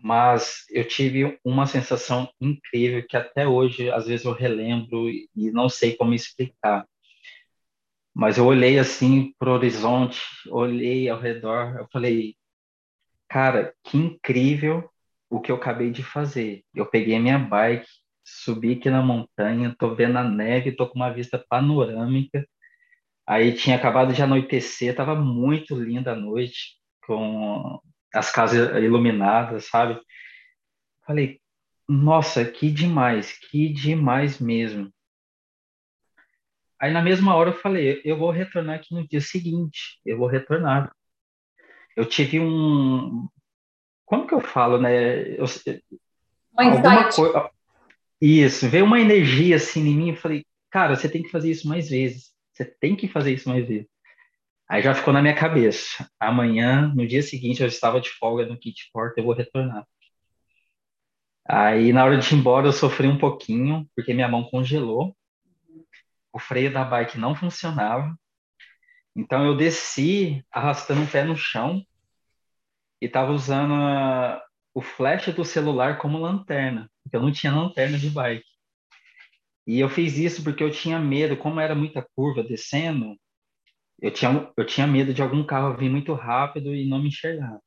mas 0.00 0.64
eu 0.70 0.86
tive 0.86 1.38
uma 1.44 1.66
sensação 1.66 2.28
incrível 2.40 3.04
que 3.06 3.16
até 3.16 3.46
hoje, 3.46 3.90
às 3.90 4.06
vezes, 4.06 4.24
eu 4.24 4.32
relembro 4.32 5.08
e 5.10 5.28
não 5.34 5.68
sei 5.68 5.96
como 5.96 6.14
explicar. 6.14 6.86
Mas 8.18 8.36
eu 8.36 8.46
olhei 8.46 8.80
assim 8.80 9.32
para 9.38 9.48
o 9.48 9.52
horizonte, 9.52 10.20
olhei 10.48 11.08
ao 11.08 11.20
redor, 11.20 11.76
eu 11.78 11.86
falei, 11.92 12.34
cara, 13.28 13.72
que 13.84 13.96
incrível 13.96 14.90
o 15.30 15.40
que 15.40 15.52
eu 15.52 15.56
acabei 15.56 15.92
de 15.92 16.02
fazer. 16.02 16.64
Eu 16.74 16.84
peguei 16.84 17.14
a 17.14 17.20
minha 17.20 17.38
bike, 17.38 17.86
subi 18.24 18.72
aqui 18.72 18.90
na 18.90 19.00
montanha, 19.02 19.72
tô 19.78 19.94
vendo 19.94 20.18
a 20.18 20.24
neve, 20.24 20.72
tô 20.72 20.88
com 20.88 20.96
uma 20.96 21.12
vista 21.12 21.38
panorâmica. 21.48 22.44
Aí 23.24 23.54
tinha 23.54 23.76
acabado 23.76 24.12
de 24.12 24.20
anoitecer, 24.20 24.96
tava 24.96 25.14
muito 25.14 25.76
linda 25.76 26.10
a 26.10 26.16
noite, 26.16 26.76
com 27.06 27.80
as 28.12 28.32
casas 28.32 28.82
iluminadas, 28.82 29.68
sabe? 29.68 29.96
Falei, 31.06 31.40
nossa, 31.88 32.44
que 32.44 32.68
demais, 32.68 33.38
que 33.48 33.68
demais 33.68 34.40
mesmo. 34.40 34.92
Aí 36.80 36.92
na 36.92 37.02
mesma 37.02 37.34
hora 37.34 37.50
eu 37.50 37.58
falei, 37.58 38.00
eu 38.04 38.16
vou 38.16 38.30
retornar 38.30 38.76
aqui 38.76 38.94
no 38.94 39.06
dia 39.06 39.20
seguinte, 39.20 40.00
eu 40.04 40.16
vou 40.16 40.28
retornar. 40.28 40.92
Eu 41.96 42.06
tive 42.06 42.38
um, 42.38 43.28
como 44.04 44.26
que 44.26 44.34
eu 44.34 44.40
falo, 44.40 44.78
né? 44.78 45.36
Eu, 45.36 45.44
alguma 46.56 47.10
coisa. 47.10 47.50
Isso, 48.20 48.68
veio 48.68 48.84
uma 48.84 49.00
energia 49.00 49.56
assim 49.56 49.80
em 49.80 49.94
mim, 49.94 50.10
eu 50.10 50.16
falei, 50.16 50.44
cara, 50.70 50.96
você 50.96 51.08
tem 51.08 51.22
que 51.22 51.30
fazer 51.30 51.50
isso 51.50 51.68
mais 51.68 51.88
vezes. 51.90 52.32
Você 52.52 52.64
tem 52.64 52.96
que 52.96 53.06
fazer 53.06 53.32
isso 53.32 53.48
mais 53.48 53.66
vezes. 53.66 53.86
Aí 54.68 54.82
já 54.82 54.94
ficou 54.94 55.12
na 55.12 55.22
minha 55.22 55.34
cabeça. 55.34 56.08
Amanhã, 56.18 56.92
no 56.94 57.06
dia 57.06 57.22
seguinte, 57.22 57.60
eu 57.60 57.68
estava 57.68 58.00
de 58.00 58.10
folga 58.10 58.46
no 58.46 58.58
kit 58.58 58.88
porta, 58.92 59.20
eu 59.20 59.24
vou 59.24 59.34
retornar. 59.34 59.86
Aí 61.46 61.92
na 61.92 62.04
hora 62.04 62.18
de 62.18 62.34
ir 62.34 62.38
embora 62.38 62.66
eu 62.66 62.72
sofri 62.72 63.08
um 63.08 63.18
pouquinho, 63.18 63.88
porque 63.94 64.12
minha 64.12 64.28
mão 64.28 64.44
congelou. 64.44 65.16
O 66.38 66.40
freio 66.40 66.72
da 66.72 66.84
bike 66.84 67.18
não 67.18 67.34
funcionava. 67.34 68.16
Então 69.16 69.44
eu 69.44 69.56
desci 69.56 70.46
arrastando 70.52 71.02
o 71.02 71.06
pé 71.08 71.24
no 71.24 71.36
chão 71.36 71.82
e 73.02 73.06
estava 73.06 73.32
usando 73.32 73.74
a, 73.74 74.40
o 74.72 74.80
flash 74.80 75.34
do 75.34 75.44
celular 75.44 75.98
como 75.98 76.16
lanterna, 76.16 76.88
porque 77.02 77.16
eu 77.16 77.22
não 77.22 77.32
tinha 77.32 77.52
lanterna 77.52 77.98
de 77.98 78.08
bike. 78.08 78.46
E 79.66 79.80
eu 79.80 79.88
fiz 79.88 80.16
isso 80.16 80.44
porque 80.44 80.62
eu 80.62 80.70
tinha 80.70 81.00
medo, 81.00 81.36
como 81.36 81.58
era 81.58 81.74
muita 81.74 82.06
curva 82.14 82.44
descendo, 82.44 83.18
eu 84.00 84.12
tinha, 84.12 84.52
eu 84.56 84.64
tinha 84.64 84.86
medo 84.86 85.12
de 85.12 85.20
algum 85.20 85.44
carro 85.44 85.76
vir 85.76 85.90
muito 85.90 86.14
rápido 86.14 86.72
e 86.72 86.88
não 86.88 87.00
me 87.00 87.08
enxergar. 87.08 87.58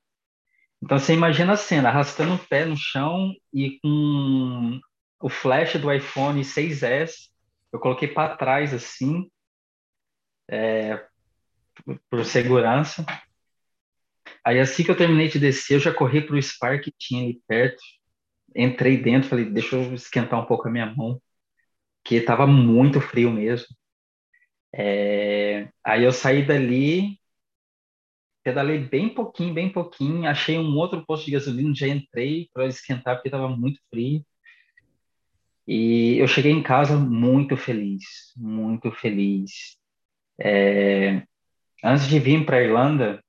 Então 0.82 0.98
você 0.98 1.14
imagina 1.14 1.52
a 1.52 1.58
cena, 1.58 1.90
arrastando 1.90 2.36
o 2.36 2.48
pé 2.48 2.64
no 2.64 2.78
chão 2.78 3.34
e 3.54 3.82
com 3.82 4.80
o 5.22 5.28
flash 5.28 5.76
do 5.76 5.92
iPhone 5.92 6.40
6S, 6.40 7.31
eu 7.72 7.80
coloquei 7.80 8.08
para 8.08 8.36
trás 8.36 8.74
assim, 8.74 9.30
é, 10.50 11.06
por 12.10 12.26
segurança. 12.26 13.06
Aí 14.46 14.60
assim 14.60 14.84
que 14.84 14.92
eu 14.92 14.98
terminei 14.98 15.28
de 15.28 15.40
descer, 15.40 15.76
eu 15.76 15.80
já 15.80 15.94
corri 15.94 16.22
para 16.22 16.36
o 16.36 16.42
Spark 16.42 16.84
que 16.84 16.94
tinha 16.98 17.24
ali 17.24 17.42
perto. 17.48 17.82
Entrei 18.56 18.98
dentro, 18.98 19.30
falei, 19.30 19.46
deixa 19.46 19.76
eu 19.76 19.94
esquentar 19.94 20.40
um 20.42 20.46
pouco 20.46 20.68
a 20.68 20.72
minha 20.72 20.94
mão, 20.94 21.22
que 22.04 22.16
estava 22.16 22.48
muito 22.48 23.00
frio 23.02 23.32
mesmo. 23.32 23.68
É... 24.74 25.70
Aí 25.84 26.04
eu 26.04 26.12
saí 26.12 26.46
dali, 26.46 27.20
pedalei 28.44 28.80
bem 28.80 29.14
pouquinho, 29.14 29.54
bem 29.54 29.72
pouquinho, 29.72 30.28
achei 30.28 30.58
um 30.58 30.76
outro 30.78 31.06
posto 31.06 31.26
de 31.26 31.32
gasolina, 31.32 31.74
já 31.76 31.88
entrei 31.88 32.50
para 32.54 32.68
esquentar 32.68 33.16
porque 33.16 33.30
estava 33.30 33.48
muito 33.50 33.80
frio. 33.90 34.26
E 35.68 36.18
eu 36.18 36.28
cheguei 36.28 36.52
em 36.52 36.64
casa 36.64 36.98
muito 36.98 37.56
feliz, 37.58 38.04
muito 38.36 38.92
feliz. 38.92 39.78
É... 40.40 41.24
Antes 41.84 42.08
de 42.08 42.20
vir 42.20 42.46
para 42.46 42.58
a 42.58 42.64
Irlanda, 42.64 43.24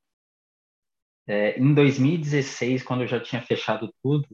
é, 1.26 1.58
em 1.58 1.72
2016, 1.74 2.82
quando 2.82 3.02
eu 3.02 3.06
já 3.08 3.20
tinha 3.20 3.40
fechado 3.42 3.92
tudo, 4.02 4.28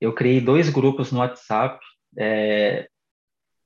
eu 0.00 0.12
criei 0.12 0.40
dois 0.40 0.68
grupos 0.68 1.12
no 1.12 1.20
WhatsApp 1.20 1.78
é, 2.18 2.88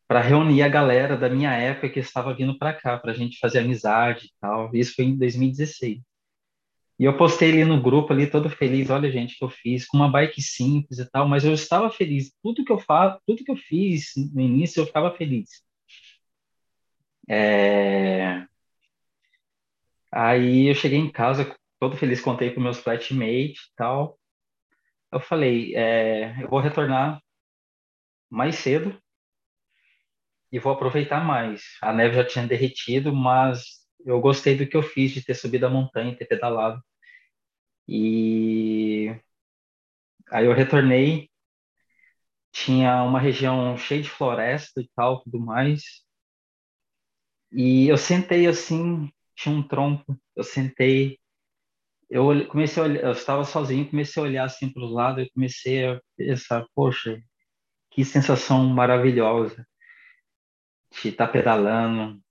para 0.07 0.21
reunir 0.21 0.63
a 0.63 0.69
galera 0.69 1.17
da 1.17 1.29
minha 1.29 1.53
época 1.53 1.89
que 1.89 2.01
estava 2.01 2.35
vindo 2.35 2.59
para 2.59 2.75
cá, 2.75 2.99
para 2.99 3.13
a 3.13 3.15
gente 3.15 3.39
fazer 3.39 3.61
amizade 3.61 4.27
e 4.27 4.33
tal. 4.41 4.71
Isso 4.75 4.95
foi 4.95 5.07
em 5.07 5.17
2016. 5.17 6.01
E 7.01 7.05
eu 7.05 7.17
postei 7.17 7.51
ali 7.51 7.65
no 7.65 7.81
grupo 7.83 8.13
ali 8.13 8.31
todo 8.31 8.51
feliz, 8.51 8.91
olha 8.91 9.11
gente 9.11 9.39
que 9.39 9.43
eu 9.43 9.49
fiz 9.49 9.87
com 9.87 9.97
uma 9.97 10.11
bike 10.11 10.43
simples 10.43 10.99
e 10.99 11.11
tal, 11.11 11.27
mas 11.27 11.47
eu 11.47 11.55
estava 11.55 11.91
feliz. 11.91 12.31
Tudo 12.43 12.63
que 12.63 12.71
eu 12.71 12.79
faço, 12.79 13.19
tudo 13.27 13.43
que 13.43 13.51
eu 13.51 13.57
fiz 13.57 14.13
no 14.35 14.41
início 14.43 14.83
eu 14.83 14.87
ficava 14.87 15.11
feliz. 15.17 15.49
É... 17.27 18.45
Aí 20.13 20.67
eu 20.69 20.75
cheguei 20.75 20.99
em 20.99 21.11
casa 21.11 21.57
todo 21.79 21.97
feliz, 21.97 22.21
contei 22.21 22.51
para 22.51 22.63
meus 22.63 22.79
flatmates 22.81 23.63
e 23.63 23.75
tal. 23.77 24.19
Eu 25.11 25.21
falei, 25.21 25.75
é, 25.75 26.43
eu 26.43 26.51
vou 26.51 26.61
retornar 26.61 27.23
mais 28.29 28.57
cedo 28.57 29.01
e 30.53 30.59
vou 30.59 30.73
aproveitar 30.73 31.25
mais. 31.25 31.63
A 31.81 31.95
neve 31.95 32.17
já 32.17 32.25
tinha 32.27 32.47
derretido, 32.47 33.15
mas 33.15 33.87
eu 34.05 34.21
gostei 34.21 34.55
do 34.57 34.67
que 34.67 34.77
eu 34.77 34.83
fiz 34.83 35.13
de 35.13 35.25
ter 35.25 35.35
subido 35.35 35.67
a 35.67 35.71
montanha, 35.71 36.15
ter 36.15 36.27
pedalado. 36.27 36.83
E 37.93 39.11
aí 40.31 40.47
eu 40.47 40.53
retornei, 40.55 41.29
tinha 42.53 43.03
uma 43.03 43.19
região 43.19 43.77
cheia 43.77 44.01
de 44.01 44.09
floresta 44.09 44.81
e 44.81 44.89
tal, 44.95 45.21
tudo 45.23 45.41
mais. 45.41 45.83
E 47.53 47.89
eu 47.89 47.97
sentei 47.99 48.47
assim, 48.47 49.11
tinha 49.35 49.53
um 49.55 49.67
tronco, 49.67 50.17
eu 50.37 50.45
sentei, 50.45 51.19
eu 52.09 52.47
comecei 52.49 52.81
a 52.83 52.87
olhar, 52.87 53.05
eu 53.05 53.13
estava 53.13 53.45
sozinho, 53.45 53.91
comecei 53.91 54.23
a 54.23 54.27
olhar 54.27 54.45
assim 54.45 54.73
para 54.73 54.85
os 54.85 54.93
lados 54.93 55.25
e 55.25 55.31
comecei 55.31 55.87
a 55.87 56.01
pensar, 56.17 56.65
poxa, 56.75 57.21
que 57.91 58.05
sensação 58.05 58.65
maravilhosa 58.69 59.67
de 60.93 61.09
estar 61.09 61.27
tá 61.27 61.33
pedalando, 61.33 62.23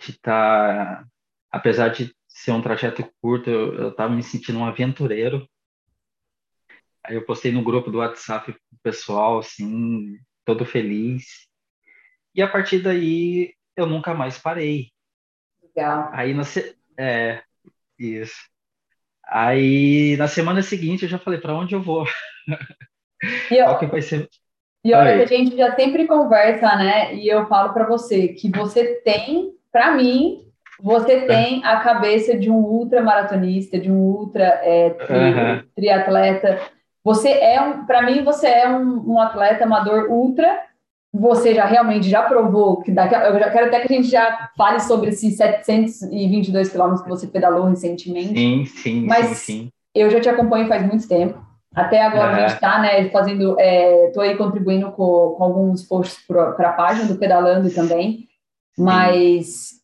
de 0.00 0.12
estar, 0.12 1.02
tá, 1.02 1.08
apesar 1.50 1.90
de 1.90 2.14
ser 2.36 2.52
um 2.52 2.60
trajeto 2.60 3.02
curto, 3.20 3.48
eu 3.48 3.88
estava 3.88 4.14
me 4.14 4.22
sentindo 4.22 4.58
um 4.58 4.66
aventureiro. 4.66 5.48
Aí 7.02 7.14
eu 7.14 7.24
postei 7.24 7.50
no 7.50 7.64
grupo 7.64 7.90
do 7.90 7.98
WhatsApp 7.98 8.52
pro 8.52 8.78
pessoal, 8.82 9.38
assim, 9.38 10.18
todo 10.44 10.66
feliz. 10.66 11.48
E 12.34 12.42
a 12.42 12.48
partir 12.48 12.80
daí 12.80 13.54
eu 13.74 13.86
nunca 13.86 14.12
mais 14.12 14.38
parei. 14.38 14.90
Legal. 15.62 16.10
Aí 16.12 16.34
na 16.34 16.42
é 16.98 17.42
isso. 17.98 18.36
Aí 19.24 20.16
na 20.18 20.28
semana 20.28 20.60
seguinte 20.62 21.04
eu 21.04 21.08
já 21.08 21.18
falei 21.18 21.40
para 21.40 21.54
onde 21.54 21.74
eu 21.74 21.80
vou. 21.80 22.06
E 23.50 23.56
Qual 23.64 23.78
que 23.78 23.86
vai 23.86 24.02
ser? 24.02 24.28
E 24.84 24.92
olha 24.92 25.16
que 25.16 25.34
a 25.34 25.38
gente 25.38 25.56
já 25.56 25.74
sempre 25.74 26.06
conversa, 26.06 26.76
né? 26.76 27.14
E 27.14 27.26
eu 27.28 27.46
falo 27.46 27.72
para 27.72 27.86
você 27.86 28.28
que 28.28 28.50
você 28.50 28.96
tem, 28.96 29.56
para 29.72 29.96
mim, 29.96 30.45
você 30.82 31.12
é. 31.12 31.26
tem 31.26 31.64
a 31.64 31.80
cabeça 31.80 32.36
de 32.36 32.50
um 32.50 32.58
ultramaratonista, 32.58 33.78
de 33.78 33.90
um 33.90 33.98
ultra 33.98 34.60
é, 34.62 34.90
tri, 34.90 35.16
uhum. 35.16 35.62
triatleta. 35.74 36.60
Você 37.04 37.30
é 37.30 37.60
um, 37.60 37.86
para 37.86 38.02
mim, 38.02 38.22
você 38.22 38.46
é 38.46 38.68
um, 38.68 39.12
um 39.12 39.20
atleta 39.20 39.64
amador 39.64 40.10
ultra 40.10 40.66
você 41.18 41.54
já 41.54 41.64
realmente 41.64 42.08
já 42.08 42.22
provou 42.22 42.82
que 42.82 42.90
daqui, 42.90 43.14
eu 43.14 43.38
já 43.38 43.50
quero 43.50 43.66
até 43.66 43.80
que 43.80 43.92
a 43.92 43.96
gente 43.96 44.08
já 44.08 44.50
fale 44.56 44.80
sobre 44.80 45.10
esses 45.10 45.36
722 45.36 46.68
quilômetros 46.68 47.02
que 47.02 47.08
você 47.08 47.26
pedalou 47.26 47.64
recentemente. 47.64 48.34
Sim, 48.34 48.64
sim, 48.66 49.06
mas 49.06 49.26
sim, 49.28 49.34
sim. 49.34 49.70
eu 49.94 50.10
já 50.10 50.20
te 50.20 50.28
acompanho 50.28 50.68
faz 50.68 50.86
muito 50.86 51.08
tempo. 51.08 51.44
Até 51.74 52.02
agora 52.02 52.30
uhum. 52.30 52.36
a 52.36 52.40
gente 52.40 52.54
está, 52.54 52.80
né, 52.80 53.08
fazendo, 53.10 53.56
estou 53.60 54.22
é, 54.22 54.28
aí 54.28 54.36
contribuindo 54.36 54.90
com, 54.92 55.34
com 55.36 55.44
alguns 55.44 55.82
posts 55.82 56.26
para 56.26 56.70
a 56.70 56.72
página 56.72 57.06
do 57.06 57.18
Pedalando 57.18 57.70
também, 57.70 58.26
mas. 58.78 59.74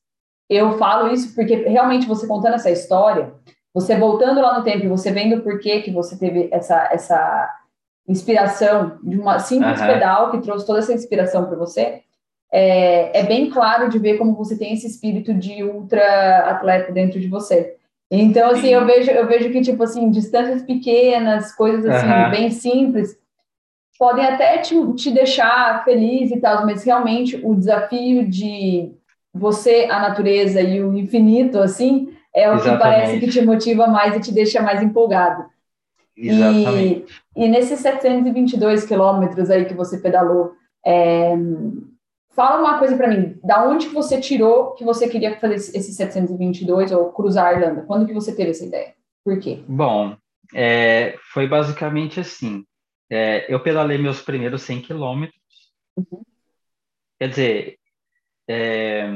Eu 0.55 0.79
falo 0.79 1.13
isso 1.13 1.35
porque 1.35 1.57
realmente 1.57 2.07
você 2.07 2.27
contando 2.27 2.55
essa 2.55 2.71
história, 2.71 3.33
você 3.75 3.97
voltando 3.97 4.41
lá 4.41 4.59
no 4.59 4.65
tempo, 4.65 4.89
você 4.89 5.11
vendo 5.11 5.43
por 5.43 5.59
que 5.59 5.83
que 5.83 5.91
você 5.91 6.17
teve 6.17 6.49
essa, 6.53 6.89
essa 6.93 7.49
inspiração 8.07 8.99
de 9.03 9.19
uma 9.19 9.39
simples 9.39 9.81
uhum. 9.81 9.87
pedal 9.87 10.31
que 10.31 10.41
trouxe 10.41 10.67
toda 10.67 10.81
essa 10.81 10.93
inspiração 10.93 11.47
para 11.47 11.57
você, 11.57 12.03
é, 12.53 13.21
é, 13.21 13.23
bem 13.23 13.49
claro 13.49 13.89
de 13.89 13.99
ver 13.99 14.19
como 14.19 14.35
você 14.35 14.59
tem 14.59 14.75
esse 14.75 14.87
espírito 14.87 15.33
de 15.33 15.65
ultra 15.65 16.51
atleta 16.51 16.93
dentro 16.93 17.19
de 17.19 17.29
você. 17.29 17.77
Então, 18.11 18.51
assim, 18.51 18.69
eu 18.69 18.85
vejo, 18.85 19.11
eu 19.11 19.27
vejo 19.27 19.51
que, 19.51 19.63
tipo 19.63 19.83
assim, 19.83 20.11
distâncias 20.11 20.63
pequenas, 20.63 21.55
coisas 21.55 21.87
assim, 21.87 22.07
uhum. 22.07 22.31
bem 22.31 22.51
simples, 22.51 23.17
podem 23.99 24.27
até 24.27 24.59
te, 24.59 24.75
te 24.95 25.11
deixar 25.11 25.83
feliz 25.83 26.31
e 26.31 26.39
tal, 26.39 26.67
mas 26.67 26.85
realmente 26.85 27.41
o 27.43 27.55
desafio 27.55 28.29
de 28.29 28.93
você, 29.33 29.89
a 29.91 30.01
natureza 30.01 30.61
e 30.61 30.83
o 30.83 30.97
infinito, 30.97 31.59
assim, 31.59 32.15
é 32.35 32.51
o 32.51 32.55
Exatamente. 32.55 32.77
que 32.77 32.83
parece 32.83 33.21
que 33.21 33.29
te 33.29 33.43
motiva 33.45 33.87
mais 33.87 34.17
e 34.17 34.21
te 34.21 34.33
deixa 34.33 34.61
mais 34.61 34.83
empolgado. 34.83 35.45
Exatamente. 36.17 37.23
E, 37.37 37.45
e 37.45 37.49
nesses 37.49 37.81
722 37.81 38.85
quilômetros 38.85 39.51
aí 39.51 39.65
que 39.65 39.75
você 39.75 39.99
pedalou, 39.99 40.53
é, 40.85 41.35
fala 42.35 42.61
uma 42.61 42.79
coisa 42.79 42.97
para 42.97 43.09
mim, 43.09 43.39
da 43.43 43.67
onde 43.67 43.89
que 43.89 43.95
você 43.95 44.21
tirou 44.21 44.73
que 44.73 44.85
você 44.85 45.09
queria 45.09 45.39
fazer 45.39 45.55
esses 45.55 45.97
722 45.97 46.93
ou 46.93 47.13
cruzar 47.13 47.47
a 47.47 47.53
Irlanda? 47.55 47.83
Quando 47.83 48.07
que 48.07 48.15
você 48.15 48.35
teve 48.35 48.51
essa 48.51 48.65
ideia? 48.65 48.95
Por 49.25 49.39
quê? 49.39 49.63
Bom, 49.67 50.17
é, 50.55 51.17
foi 51.33 51.47
basicamente 51.47 52.21
assim. 52.21 52.65
é, 53.11 53.53
eu 53.53 53.61
pedalei 53.61 53.99
meus 53.99 54.21
primeiros 54.21 54.63
100 54.63 54.83
quilômetros. 54.83 55.41
Uhum. 55.97 56.23
Quer 57.19 57.29
dizer, 57.29 57.79
é, 58.53 59.07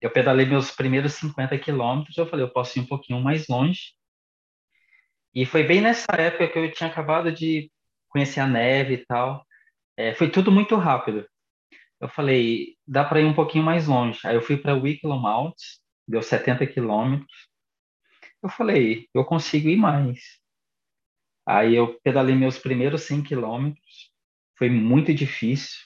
eu 0.00 0.10
pedalei 0.10 0.44
meus 0.44 0.70
primeiros 0.70 1.14
50 1.14 1.58
quilômetros. 1.58 2.16
Eu 2.16 2.26
falei, 2.26 2.44
eu 2.44 2.50
posso 2.50 2.78
ir 2.78 2.82
um 2.82 2.86
pouquinho 2.86 3.20
mais 3.20 3.48
longe. 3.48 3.94
E 5.34 5.46
foi 5.46 5.64
bem 5.64 5.80
nessa 5.80 6.12
época 6.18 6.48
que 6.48 6.58
eu 6.58 6.72
tinha 6.72 6.90
acabado 6.90 7.32
de 7.32 7.70
conhecer 8.08 8.40
a 8.40 8.46
neve 8.46 8.94
e 8.94 9.06
tal. 9.06 9.44
É, 9.96 10.14
foi 10.14 10.30
tudo 10.30 10.52
muito 10.52 10.76
rápido. 10.76 11.26
Eu 12.00 12.08
falei, 12.08 12.76
dá 12.86 13.04
para 13.04 13.20
ir 13.20 13.24
um 13.24 13.34
pouquinho 13.34 13.64
mais 13.64 13.86
longe. 13.86 14.20
Aí 14.24 14.34
eu 14.34 14.42
fui 14.42 14.58
para 14.58 14.74
Wicklow 14.74 15.18
Mount, 15.18 15.56
deu 16.06 16.22
70 16.22 16.66
quilômetros. 16.66 17.48
Eu 18.42 18.50
falei, 18.50 19.08
eu 19.14 19.24
consigo 19.24 19.68
ir 19.70 19.76
mais. 19.76 20.20
Aí 21.46 21.74
eu 21.74 21.98
pedalei 22.00 22.34
meus 22.34 22.58
primeiros 22.58 23.02
100 23.02 23.22
quilômetros. 23.22 24.12
Foi 24.58 24.68
muito 24.68 25.14
difícil. 25.14 25.78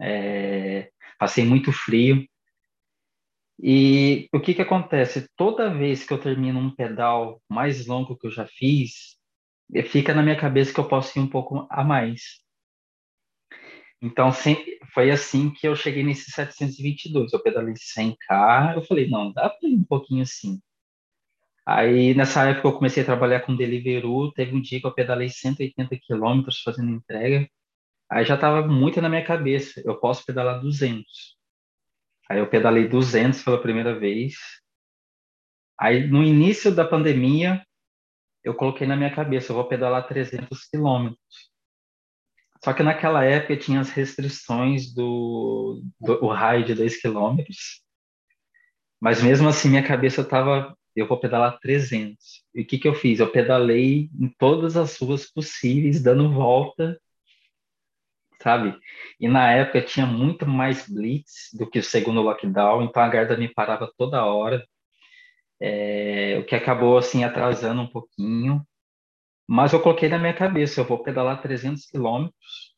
É, 0.00 0.92
passei 1.18 1.44
muito 1.44 1.72
frio. 1.72 2.26
E 3.60 4.28
o 4.32 4.40
que 4.40 4.54
que 4.54 4.62
acontece? 4.62 5.28
Toda 5.36 5.72
vez 5.72 6.04
que 6.04 6.12
eu 6.12 6.20
termino 6.20 6.60
um 6.60 6.74
pedal 6.74 7.42
mais 7.48 7.86
longo 7.86 8.16
que 8.16 8.26
eu 8.26 8.30
já 8.30 8.46
fiz, 8.46 9.16
fica 9.86 10.14
na 10.14 10.22
minha 10.22 10.38
cabeça 10.38 10.72
que 10.72 10.78
eu 10.80 10.88
posso 10.88 11.18
ir 11.18 11.22
um 11.22 11.28
pouco 11.28 11.66
a 11.68 11.82
mais. 11.82 12.40
Então, 14.00 14.30
foi 14.94 15.10
assim 15.10 15.50
que 15.50 15.66
eu 15.66 15.74
cheguei 15.74 16.04
nesse 16.04 16.30
722. 16.30 17.32
Eu 17.32 17.42
pedalei 17.42 17.74
100k, 17.74 18.76
eu 18.76 18.82
falei, 18.82 19.08
não, 19.08 19.32
dá 19.32 19.50
para 19.50 19.68
ir 19.68 19.74
um 19.74 19.84
pouquinho 19.84 20.22
assim. 20.22 20.60
Aí, 21.66 22.14
nessa 22.14 22.48
época, 22.48 22.68
eu 22.68 22.72
comecei 22.72 23.02
a 23.02 23.06
trabalhar 23.06 23.40
com 23.40 23.56
Deliveroo. 23.56 24.32
Teve 24.32 24.56
um 24.56 24.60
dia 24.60 24.80
que 24.80 24.86
eu 24.86 24.94
pedalei 24.94 25.28
180 25.28 25.98
quilômetros 25.98 26.62
fazendo 26.62 26.90
entrega. 26.90 27.48
Aí 28.10 28.24
já 28.24 28.36
estava 28.36 28.66
muito 28.66 29.00
na 29.02 29.08
minha 29.08 29.24
cabeça, 29.24 29.82
eu 29.84 29.98
posso 29.98 30.24
pedalar 30.24 30.60
200. 30.60 31.36
Aí 32.28 32.38
eu 32.38 32.48
pedalei 32.48 32.88
200 32.88 33.42
pela 33.42 33.60
primeira 33.60 33.98
vez. 33.98 34.34
Aí, 35.78 36.06
no 36.06 36.22
início 36.22 36.74
da 36.74 36.86
pandemia, 36.86 37.62
eu 38.42 38.54
coloquei 38.54 38.86
na 38.86 38.96
minha 38.96 39.14
cabeça, 39.14 39.52
eu 39.52 39.56
vou 39.56 39.68
pedalar 39.68 40.06
300 40.08 40.64
quilômetros. 40.64 41.18
Só 42.64 42.72
que 42.72 42.82
naquela 42.82 43.24
época 43.24 43.56
tinha 43.56 43.80
as 43.80 43.90
restrições 43.90 44.92
do, 44.92 45.82
do 46.00 46.26
raio 46.28 46.64
de 46.64 46.74
2 46.74 47.00
quilômetros. 47.00 47.82
Mas 49.00 49.22
mesmo 49.22 49.48
assim, 49.48 49.68
minha 49.68 49.86
cabeça 49.86 50.22
estava, 50.22 50.76
eu 50.96 51.06
vou 51.06 51.20
pedalar 51.20 51.58
300. 51.60 52.44
E 52.54 52.62
o 52.62 52.66
que, 52.66 52.78
que 52.78 52.88
eu 52.88 52.94
fiz? 52.94 53.20
Eu 53.20 53.30
pedalei 53.30 54.10
em 54.18 54.28
todas 54.38 54.76
as 54.76 54.98
ruas 54.98 55.30
possíveis, 55.30 56.02
dando 56.02 56.32
volta, 56.32 57.00
sabe? 58.42 58.74
E 59.20 59.28
na 59.28 59.52
época 59.52 59.82
tinha 59.82 60.06
muito 60.06 60.46
mais 60.46 60.88
blitz 60.88 61.50
do 61.52 61.68
que 61.68 61.78
o 61.78 61.82
segundo 61.82 62.22
lockdown, 62.22 62.82
então 62.82 63.02
a 63.02 63.08
guarda 63.08 63.36
me 63.36 63.48
parava 63.48 63.90
toda 63.96 64.24
hora. 64.24 64.64
É, 65.60 66.36
o 66.40 66.44
que 66.44 66.54
acabou 66.54 66.96
assim 66.96 67.24
atrasando 67.24 67.82
um 67.82 67.86
pouquinho. 67.86 68.62
Mas 69.48 69.72
eu 69.72 69.80
coloquei 69.80 70.08
na 70.08 70.18
minha 70.18 70.34
cabeça, 70.34 70.80
eu 70.80 70.84
vou 70.84 71.02
pedalar 71.02 71.42
300 71.42 71.86
quilômetros. 71.86 72.76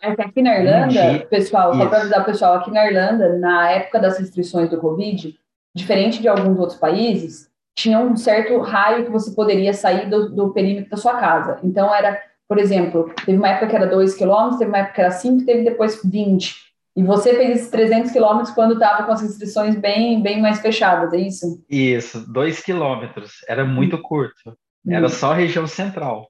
Aqui 0.00 0.40
na 0.40 0.58
Irlanda, 0.58 1.26
pessoal, 1.26 1.74
só 1.74 1.86
para 1.86 1.98
avisar 2.00 2.22
o 2.22 2.24
pessoal, 2.24 2.54
aqui 2.54 2.70
na 2.70 2.86
Irlanda, 2.86 3.38
na 3.38 3.70
época 3.70 3.98
das 3.98 4.18
restrições 4.18 4.70
do 4.70 4.80
Covid, 4.80 5.38
diferente 5.74 6.22
de 6.22 6.28
alguns 6.28 6.58
outros 6.58 6.78
países, 6.78 7.50
tinha 7.74 7.98
um 7.98 8.16
certo 8.16 8.58
raio 8.60 9.04
que 9.04 9.10
você 9.10 9.34
poderia 9.34 9.72
sair 9.72 10.08
do, 10.08 10.30
do 10.30 10.52
perímetro 10.52 10.90
da 10.90 10.96
sua 10.96 11.18
casa. 11.18 11.60
Então, 11.62 11.94
era, 11.94 12.20
por 12.50 12.58
exemplo, 12.58 13.14
teve 13.24 13.38
uma 13.38 13.48
época 13.48 13.68
que 13.68 13.76
era 13.76 13.86
2 13.86 14.14
quilômetros, 14.14 14.58
teve 14.58 14.72
uma 14.72 14.78
época 14.78 14.94
que 14.96 15.00
era 15.02 15.12
5, 15.12 15.46
teve 15.46 15.62
depois 15.62 16.00
20. 16.04 16.56
E 16.96 17.04
você 17.04 17.32
fez 17.32 17.50
esses 17.50 17.70
300 17.70 18.10
quilômetros 18.10 18.52
quando 18.52 18.74
estava 18.74 19.04
com 19.04 19.12
as 19.12 19.22
restrições 19.22 19.76
bem, 19.76 20.20
bem 20.20 20.42
mais 20.42 20.60
fechadas, 20.60 21.12
é 21.12 21.18
isso? 21.18 21.64
Isso, 21.70 22.28
2 22.32 22.60
quilômetros. 22.60 23.34
Era 23.46 23.64
muito 23.64 23.94
hum. 23.94 24.02
curto. 24.02 24.58
Era 24.84 25.06
hum. 25.06 25.10
só 25.10 25.30
a 25.30 25.36
região 25.36 25.64
central. 25.68 26.28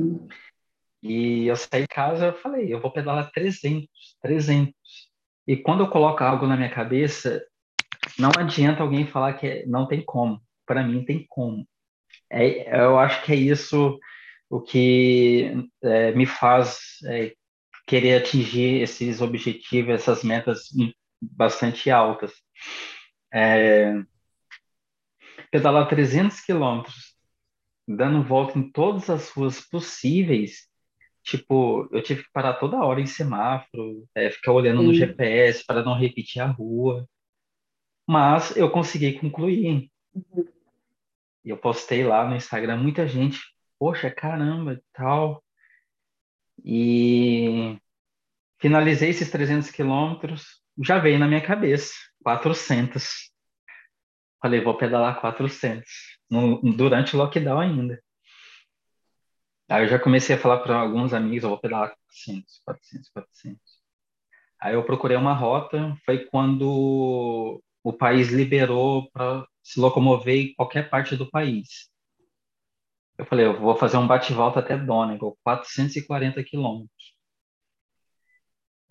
Hum. 0.00 0.26
E 1.00 1.46
eu 1.46 1.54
saí 1.54 1.82
de 1.82 1.86
casa, 1.86 2.26
eu 2.26 2.32
falei, 2.32 2.74
eu 2.74 2.80
vou 2.80 2.90
pedalar 2.90 3.30
300, 3.30 3.86
300. 4.20 4.72
E 5.46 5.56
quando 5.56 5.84
eu 5.84 5.90
coloco 5.90 6.24
algo 6.24 6.44
na 6.44 6.56
minha 6.56 6.70
cabeça, 6.70 7.40
não 8.18 8.32
adianta 8.36 8.82
alguém 8.82 9.06
falar 9.06 9.34
que 9.34 9.64
não 9.68 9.86
tem 9.86 10.04
como. 10.04 10.42
Para 10.66 10.82
mim, 10.82 11.04
tem 11.04 11.24
como. 11.28 11.64
É, 12.28 12.84
eu 12.84 12.98
acho 12.98 13.22
que 13.22 13.32
é 13.32 13.36
isso 13.36 13.96
o 14.52 14.60
que 14.60 15.66
é, 15.82 16.12
me 16.12 16.26
faz 16.26 16.98
é, 17.06 17.34
querer 17.86 18.20
atingir 18.20 18.82
esses 18.82 19.22
objetivos, 19.22 19.94
essas 19.94 20.22
metas 20.22 20.68
bastante 21.22 21.90
altas. 21.90 22.34
É, 23.32 23.94
pedalar 25.50 25.88
300 25.88 26.38
quilômetros 26.40 27.16
dando 27.88 28.22
volta 28.22 28.58
em 28.58 28.70
todas 28.70 29.08
as 29.08 29.30
ruas 29.30 29.58
possíveis. 29.58 30.68
Tipo, 31.22 31.88
eu 31.90 32.02
tive 32.02 32.22
que 32.22 32.30
parar 32.30 32.52
toda 32.52 32.84
hora 32.84 33.00
em 33.00 33.06
semáforo, 33.06 34.06
é, 34.14 34.30
ficar 34.30 34.52
olhando 34.52 34.82
Sim. 34.82 34.86
no 34.86 34.94
GPS 34.94 35.64
para 35.64 35.82
não 35.82 35.98
repetir 35.98 36.42
a 36.42 36.46
rua. 36.46 37.08
Mas 38.06 38.54
eu 38.54 38.70
consegui 38.70 39.18
concluir. 39.18 39.90
Uhum. 40.14 40.44
Eu 41.42 41.56
postei 41.56 42.04
lá 42.04 42.28
no 42.28 42.36
Instagram, 42.36 42.76
muita 42.76 43.08
gente, 43.08 43.40
poxa, 43.82 44.12
caramba, 44.12 44.80
tal. 44.92 45.42
E 46.64 47.76
finalizei 48.60 49.10
esses 49.10 49.28
300 49.28 49.72
quilômetros, 49.72 50.62
já 50.78 51.00
veio 51.00 51.18
na 51.18 51.26
minha 51.26 51.44
cabeça, 51.44 51.92
400. 52.22 53.32
Falei, 54.40 54.60
vou 54.60 54.76
pedalar 54.76 55.20
400 55.20 55.84
no, 56.30 56.60
durante 56.76 57.16
o 57.16 57.18
lockdown 57.18 57.58
ainda. 57.58 58.00
Aí 59.68 59.82
eu 59.82 59.88
já 59.88 59.98
comecei 59.98 60.36
a 60.36 60.38
falar 60.38 60.60
para 60.60 60.76
alguns 60.76 61.12
amigos, 61.12 61.42
eu 61.42 61.48
vou 61.48 61.58
pedalar 61.58 61.92
400, 62.06 62.62
400, 62.64 63.08
400. 63.08 63.60
Aí 64.60 64.74
eu 64.74 64.84
procurei 64.84 65.16
uma 65.16 65.34
rota, 65.34 65.92
foi 66.06 66.24
quando 66.26 67.60
o 67.82 67.92
país 67.92 68.28
liberou 68.28 69.10
para 69.10 69.44
se 69.60 69.80
locomover 69.80 70.36
em 70.36 70.54
qualquer 70.54 70.88
parte 70.88 71.16
do 71.16 71.28
país. 71.28 71.90
Eu 73.18 73.26
falei, 73.26 73.46
eu 73.46 73.58
vou 73.60 73.76
fazer 73.76 73.96
um 73.96 74.06
bate-volta 74.06 74.60
até 74.60 74.76
Donegal, 74.76 75.36
440 75.44 76.42
quilômetros. 76.44 77.14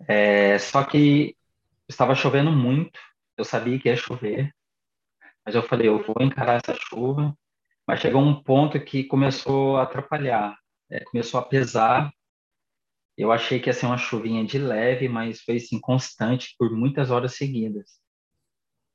É, 0.08 0.58
só 0.58 0.84
que 0.84 1.36
estava 1.88 2.14
chovendo 2.14 2.50
muito, 2.50 2.98
eu 3.36 3.44
sabia 3.44 3.78
que 3.78 3.88
ia 3.88 3.96
chover, 3.96 4.52
mas 5.44 5.54
eu 5.54 5.62
falei, 5.62 5.88
eu 5.88 6.02
vou 6.02 6.16
encarar 6.20 6.60
essa 6.64 6.74
chuva. 6.74 7.36
Mas 7.86 8.00
chegou 8.00 8.22
um 8.22 8.42
ponto 8.42 8.80
que 8.80 9.04
começou 9.04 9.76
a 9.76 9.82
atrapalhar, 9.82 10.56
é, 10.90 11.00
começou 11.04 11.40
a 11.40 11.44
pesar. 11.44 12.12
Eu 13.16 13.32
achei 13.32 13.60
que 13.60 13.68
ia 13.68 13.72
ser 13.72 13.86
uma 13.86 13.98
chuvinha 13.98 14.44
de 14.44 14.58
leve, 14.58 15.08
mas 15.08 15.42
foi 15.42 15.56
assim, 15.56 15.80
constante 15.80 16.54
por 16.58 16.70
muitas 16.70 17.10
horas 17.10 17.34
seguidas. 17.36 18.00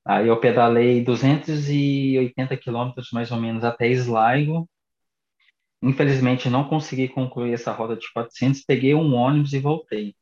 Aí 0.06 0.28
eu 0.28 0.40
pedalei 0.40 1.04
280 1.04 2.56
quilômetros 2.58 3.10
mais 3.12 3.30
ou 3.32 3.40
menos 3.40 3.64
até 3.64 3.88
Sligo. 3.90 4.68
Infelizmente 5.82 6.50
não 6.50 6.68
consegui 6.68 7.08
concluir 7.08 7.54
essa 7.54 7.72
roda 7.72 7.96
de 7.96 8.12
400, 8.14 8.64
peguei 8.64 8.96
um 8.96 9.14
ônibus 9.14 9.54
e 9.54 9.60
voltei. 9.60 10.16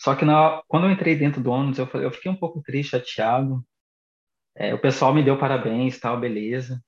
Só 0.00 0.14
que 0.14 0.24
na, 0.24 0.62
quando 0.68 0.86
eu 0.86 0.92
entrei 0.92 1.16
dentro 1.16 1.42
do 1.42 1.50
ônibus, 1.50 1.78
eu, 1.78 1.88
eu 2.00 2.10
fiquei 2.12 2.30
um 2.30 2.36
pouco 2.36 2.62
triste, 2.62 2.90
chateado, 2.90 3.64
é, 4.56 4.74
o 4.74 4.80
pessoal 4.80 5.14
me 5.14 5.24
deu 5.24 5.38
parabéns, 5.38 5.98
tal, 5.98 6.18
beleza. 6.20 6.82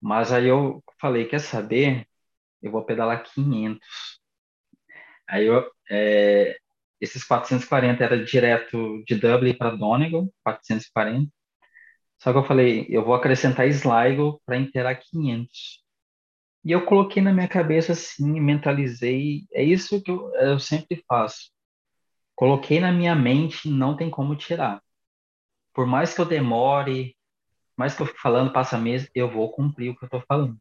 Mas 0.00 0.32
aí 0.32 0.46
eu 0.46 0.82
falei, 1.00 1.26
quer 1.26 1.40
saber? 1.40 2.06
Eu 2.62 2.72
vou 2.72 2.84
pedalar 2.84 3.24
500. 3.24 3.80
Aí 5.28 5.46
eu, 5.46 5.70
é, 5.90 6.56
esses 7.00 7.24
440 7.24 8.04
era 8.04 8.24
direto 8.24 9.02
de 9.06 9.14
Dublin 9.16 9.54
para 9.56 9.76
Donegal, 9.76 10.28
440. 10.42 11.30
Só 12.18 12.32
que 12.32 12.38
eu 12.38 12.44
falei, 12.44 12.86
eu 12.88 13.04
vou 13.04 13.14
acrescentar 13.14 13.68
Sligo 13.68 14.40
para 14.44 14.56
inteirar 14.56 14.94
500. 14.96 15.82
E 16.64 16.72
eu 16.72 16.84
coloquei 16.84 17.22
na 17.22 17.32
minha 17.32 17.48
cabeça 17.48 17.92
assim, 17.92 18.40
mentalizei, 18.40 19.46
é 19.52 19.62
isso 19.62 20.02
que 20.02 20.10
eu, 20.10 20.34
eu 20.34 20.58
sempre 20.58 21.02
faço. 21.08 21.50
Coloquei 22.34 22.80
na 22.80 22.92
minha 22.92 23.14
mente, 23.14 23.68
não 23.68 23.96
tem 23.96 24.10
como 24.10 24.36
tirar 24.36 24.82
por 25.78 25.86
mais 25.86 26.12
que 26.12 26.20
eu 26.20 26.24
demore, 26.24 27.16
mais 27.76 27.94
que 27.94 28.02
eu 28.02 28.06
fique 28.06 28.20
falando, 28.20 28.52
passa 28.52 28.76
mês, 28.76 29.08
eu 29.14 29.30
vou 29.30 29.52
cumprir 29.52 29.90
o 29.90 29.96
que 29.96 30.02
eu 30.02 30.08
estou 30.08 30.20
falando. 30.26 30.58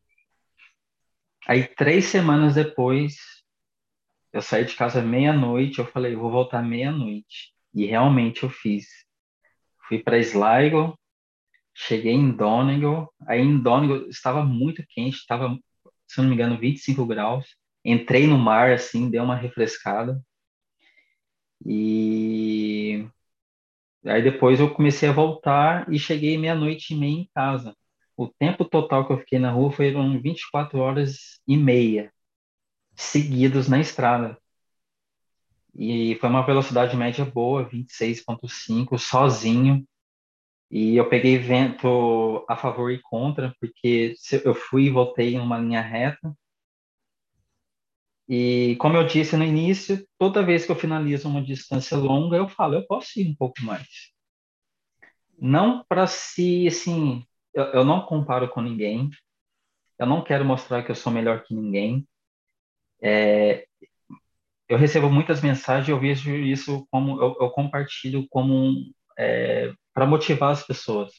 Aí, 1.48 1.67
três 1.67 2.06
semanas 2.06 2.54
depois, 2.54 3.15
eu 4.32 4.39
saí 4.39 4.63
de 4.63 4.76
casa 4.76 5.02
meia-noite, 5.02 5.80
eu 5.80 5.88
falei, 5.88 6.13
eu 6.13 6.20
vou 6.20 6.30
voltar 6.30 6.62
meia-noite. 6.62 7.52
E 7.74 7.84
realmente 7.88 8.43
eu 8.43 8.50
fiz. 8.52 8.86
Fui 9.88 10.04
para 10.04 10.20
Sligo, 10.20 10.96
cheguei 11.78 12.13
em 12.13 12.32
Donegal, 12.32 13.13
aí 13.28 13.40
em 13.42 13.60
Donegal 13.60 14.10
estava 14.10 14.44
muito 14.44 14.84
quente, 14.90 15.18
estava, 15.18 15.58
se 16.08 16.20
não 16.20 16.28
me 16.28 16.34
engano, 16.36 16.58
25 16.60 17.06
graus. 17.06 17.56
entrei 17.86 18.28
no 18.28 18.38
mar, 18.38 18.72
assim, 18.72 19.10
deu 19.10 19.24
uma 19.24 19.36
refrescada. 19.36 20.22
E 21.66 23.08
aí 24.06 24.24
depois 24.24 24.60
eu 24.60 24.74
comecei 24.74 25.10
a 25.10 25.12
voltar 25.12 25.92
e 25.92 26.00
cheguei 26.00 26.38
meia-noite 26.38 26.94
e 26.94 26.98
meia 26.98 27.22
em 27.22 27.30
casa. 27.34 27.76
O 28.16 28.28
tempo 28.28 28.66
total 28.66 29.06
que 29.06 29.13
eu 29.13 29.20
fiquei 29.20 29.40
na 29.40 29.52
rua 29.52 29.72
foram 29.72 30.20
24 30.22 30.80
horas 30.80 31.40
e 31.48 31.56
meia 31.58 32.12
seguidos 32.96 33.68
na 33.70 33.80
estrada. 33.80 34.38
E 35.76 36.16
foi 36.20 36.30
uma 36.30 36.46
velocidade 36.46 36.98
média 36.98 37.24
boa, 37.24 37.70
26.5, 37.70 38.98
sozinho. 38.98 39.88
E 40.69 40.97
eu 40.97 41.08
peguei 41.10 41.38
vento 41.38 42.45
a 42.47 42.58
favor 42.58 42.91
e 42.91 43.01
contra, 43.01 43.56
porque 43.60 44.15
eu 44.43 44.53
fui 44.53 44.86
e 44.86 44.89
voltei 44.89 45.36
em 45.36 45.39
uma 45.39 45.58
linha 45.58 45.82
reta. 45.82 46.34
E 48.27 48.75
como 48.77 48.97
eu 48.97 49.08
disse 49.08 49.38
no 49.38 49.43
início, 49.43 50.06
toda 50.17 50.43
vez 50.43 50.65
que 50.65 50.71
eu 50.71 50.75
finalizo 50.75 51.30
uma 51.30 51.41
distância 51.41 51.95
longa, 51.95 52.36
eu 52.36 52.49
falo, 52.49 52.75
eu 52.75 52.86
posso 52.86 53.19
ir 53.19 53.30
um 53.30 53.36
pouco 53.36 53.62
mais. 53.62 53.88
Não 55.39 55.86
para 55.88 56.06
si, 56.08 56.67
assim, 56.67 57.23
eu, 57.53 57.63
eu 57.65 57.86
não 57.86 58.01
comparo 58.06 58.49
com 58.49 58.62
ninguém. 58.62 59.10
Eu 59.97 60.06
não 60.06 60.23
quero 60.23 60.43
mostrar 60.43 60.84
que 60.84 60.91
eu 60.91 60.95
sou 60.95 61.12
melhor 61.12 61.43
que 61.43 61.56
ninguem. 61.56 62.06
É, 63.01 63.65
eu 64.67 64.77
recebo 64.77 65.10
muitas 65.10 65.41
mensagens, 65.41 65.88
eu 65.88 65.99
vejo 65.99 66.36
isso 66.36 66.86
como 66.91 67.21
eu, 67.21 67.38
eu 67.39 67.49
compartilho 67.51 68.27
como 68.30 68.91
é, 69.17 69.71
para 69.93 70.06
motivar 70.06 70.51
as 70.51 70.65
pessoas, 70.65 71.12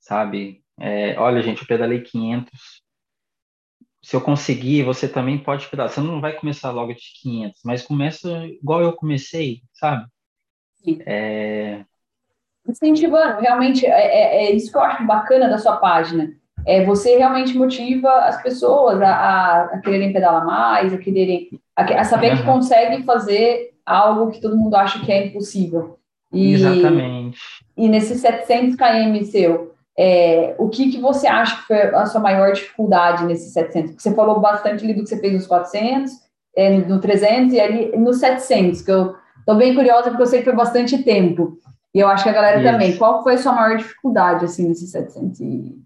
sabe? 0.00 0.62
É, 0.78 1.18
olha, 1.18 1.42
gente, 1.42 1.62
eu 1.62 1.66
pedalei 1.66 2.02
500. 2.02 2.82
Se 4.02 4.14
eu 4.16 4.20
conseguir, 4.20 4.84
você 4.84 5.08
também 5.08 5.38
pode 5.38 5.68
pedalar. 5.68 5.92
Você 5.92 6.00
não 6.00 6.20
vai 6.20 6.34
começar 6.34 6.70
logo 6.70 6.94
de 6.94 7.02
500, 7.20 7.60
mas 7.64 7.82
começa 7.82 8.46
igual 8.46 8.80
eu 8.80 8.92
comecei, 8.92 9.62
sabe? 9.72 10.06
Sim. 10.76 11.00
É... 11.04 11.84
Incentivando, 12.66 13.40
realmente, 13.40 13.84
é, 13.84 13.90
é, 13.90 14.44
é 14.46 14.52
isso 14.52 14.70
que 14.70 14.76
eu 14.76 14.82
acho 14.82 15.06
bacana 15.06 15.48
da 15.48 15.58
sua 15.58 15.78
página 15.78 16.38
é, 16.66 16.84
você 16.84 17.16
realmente 17.16 17.56
motiva 17.56 18.10
as 18.10 18.42
pessoas 18.42 19.00
a, 19.00 19.08
a, 19.10 19.64
a 19.64 19.78
quererem 19.80 20.12
pedalar 20.12 20.44
mais, 20.44 20.92
a 20.92 20.98
quererem 20.98 21.48
a, 21.74 21.82
a 21.82 22.04
saber 22.04 22.32
uhum. 22.32 22.36
que 22.36 22.42
consegue 22.44 23.02
fazer 23.04 23.74
algo 23.84 24.30
que 24.30 24.40
todo 24.40 24.56
mundo 24.56 24.74
acha 24.74 25.04
que 25.04 25.10
é 25.10 25.26
impossível. 25.26 25.97
E, 26.32 26.52
Exatamente. 26.52 27.38
E 27.76 27.88
nesses 27.88 28.20
700 28.20 28.76
km 28.76 29.24
seu, 29.24 29.74
é, 29.98 30.54
o 30.58 30.68
que, 30.68 30.92
que 30.92 31.00
você 31.00 31.26
acha 31.26 31.56
que 31.56 31.66
foi 31.66 31.76
a 31.76 32.06
sua 32.06 32.20
maior 32.20 32.52
dificuldade 32.52 33.24
nesses 33.24 33.52
700? 33.52 33.90
Porque 33.90 34.02
você 34.02 34.14
falou 34.14 34.40
bastante 34.40 34.84
ali 34.84 34.94
do 34.94 35.02
que 35.02 35.08
você 35.08 35.18
fez 35.18 35.32
nos 35.32 35.46
400, 35.46 36.12
é, 36.56 36.78
no 36.78 37.00
300 37.00 37.52
e 37.54 37.60
ali 37.60 37.96
no 37.96 38.12
700, 38.12 38.82
que 38.82 38.90
eu 38.90 39.16
estou 39.40 39.56
bem 39.56 39.74
curiosa 39.74 40.10
porque 40.10 40.22
eu 40.22 40.26
sei 40.26 40.38
que 40.40 40.44
foi 40.44 40.54
bastante 40.54 41.02
tempo. 41.02 41.58
E 41.94 42.00
eu 42.00 42.08
acho 42.08 42.22
que 42.22 42.30
a 42.30 42.32
galera 42.32 42.60
Isso. 42.60 42.70
também. 42.70 42.96
Qual 42.96 43.22
foi 43.22 43.34
a 43.34 43.38
sua 43.38 43.52
maior 43.52 43.76
dificuldade, 43.76 44.44
assim, 44.44 44.68
nesses 44.68 44.90
700? 44.92 45.40
E... 45.40 45.82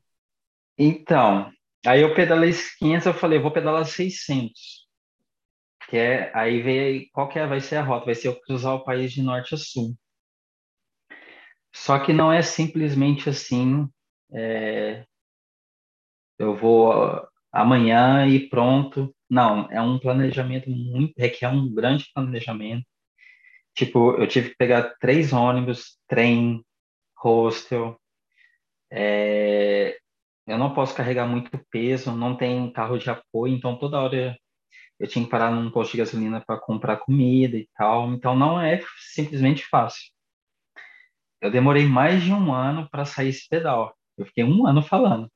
Então, 0.76 1.50
aí 1.86 2.02
eu 2.02 2.14
pedalei 2.14 2.52
500, 2.78 3.06
eu 3.06 3.14
falei, 3.14 3.38
vou 3.38 3.50
pedalar 3.50 3.86
600. 3.86 4.52
Que 5.88 5.96
é, 5.96 6.30
aí 6.34 6.60
veio, 6.60 7.06
qual 7.12 7.28
que 7.28 7.38
é, 7.38 7.46
vai 7.46 7.60
ser 7.60 7.76
a 7.76 7.82
rota? 7.82 8.06
Vai 8.06 8.14
ser 8.14 8.28
eu 8.28 8.40
cruzar 8.40 8.74
o 8.74 8.84
país 8.84 9.12
de 9.12 9.22
norte 9.22 9.54
a 9.54 9.58
sul. 9.58 9.94
Só 11.74 11.98
que 11.98 12.12
não 12.12 12.32
é 12.32 12.42
simplesmente 12.42 13.28
assim, 13.28 13.88
é, 14.32 15.04
eu 16.38 16.56
vou 16.56 16.92
amanhã 17.52 18.26
e 18.26 18.48
pronto. 18.48 19.14
Não, 19.28 19.68
é 19.70 19.80
um 19.80 19.98
planejamento 19.98 20.68
muito, 20.70 21.14
requer 21.16 21.48
um 21.48 21.72
grande 21.72 22.06
planejamento. 22.14 22.84
Tipo, 23.74 24.12
eu 24.20 24.28
tive 24.28 24.50
que 24.50 24.56
pegar 24.56 24.96
três 25.00 25.32
ônibus, 25.32 25.98
trem, 26.08 26.64
hostel, 27.18 27.98
é, 28.90 29.96
eu 30.46 30.58
não 30.58 30.74
posso 30.74 30.94
carregar 30.94 31.26
muito 31.26 31.50
peso, 31.70 32.12
não 32.12 32.36
tem 32.36 32.72
carro 32.72 32.98
de 32.98 33.08
apoio, 33.10 33.54
então 33.54 33.78
toda 33.78 34.00
hora 34.00 34.36
eu 35.00 35.08
tinha 35.08 35.24
que 35.24 35.30
parar 35.30 35.50
num 35.50 35.70
posto 35.70 35.92
de 35.92 35.98
gasolina 35.98 36.42
para 36.46 36.60
comprar 36.60 36.98
comida 36.98 37.56
e 37.56 37.68
tal. 37.76 38.12
Então 38.12 38.36
não 38.36 38.60
é 38.60 38.80
simplesmente 39.14 39.66
fácil. 39.68 40.12
Eu 41.42 41.50
demorei 41.50 41.86
mais 41.86 42.22
de 42.22 42.32
um 42.32 42.54
ano 42.54 42.88
para 42.88 43.04
sair 43.04 43.30
esse 43.30 43.48
pedal. 43.48 43.94
Eu 44.16 44.24
fiquei 44.24 44.44
um 44.44 44.64
ano 44.64 44.80
falando. 44.80 45.28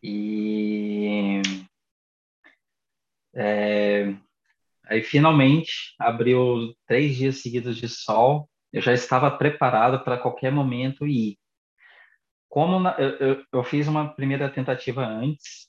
E 0.00 1.42
é, 3.34 4.14
aí 4.84 5.02
finalmente 5.02 5.94
abriu 5.98 6.72
três 6.86 7.16
dias 7.16 7.42
seguidos 7.42 7.76
de 7.76 7.88
sol. 7.88 8.48
Eu 8.72 8.80
já 8.80 8.92
estava 8.92 9.28
preparado 9.36 10.04
para 10.04 10.18
qualquer 10.18 10.52
momento 10.52 11.06
ir 11.06 11.36
como 12.48 12.78
na, 12.80 12.92
eu, 12.98 13.10
eu, 13.16 13.44
eu 13.52 13.64
fiz 13.64 13.86
uma 13.86 14.14
primeira 14.14 14.48
tentativa 14.48 15.04
antes, 15.04 15.68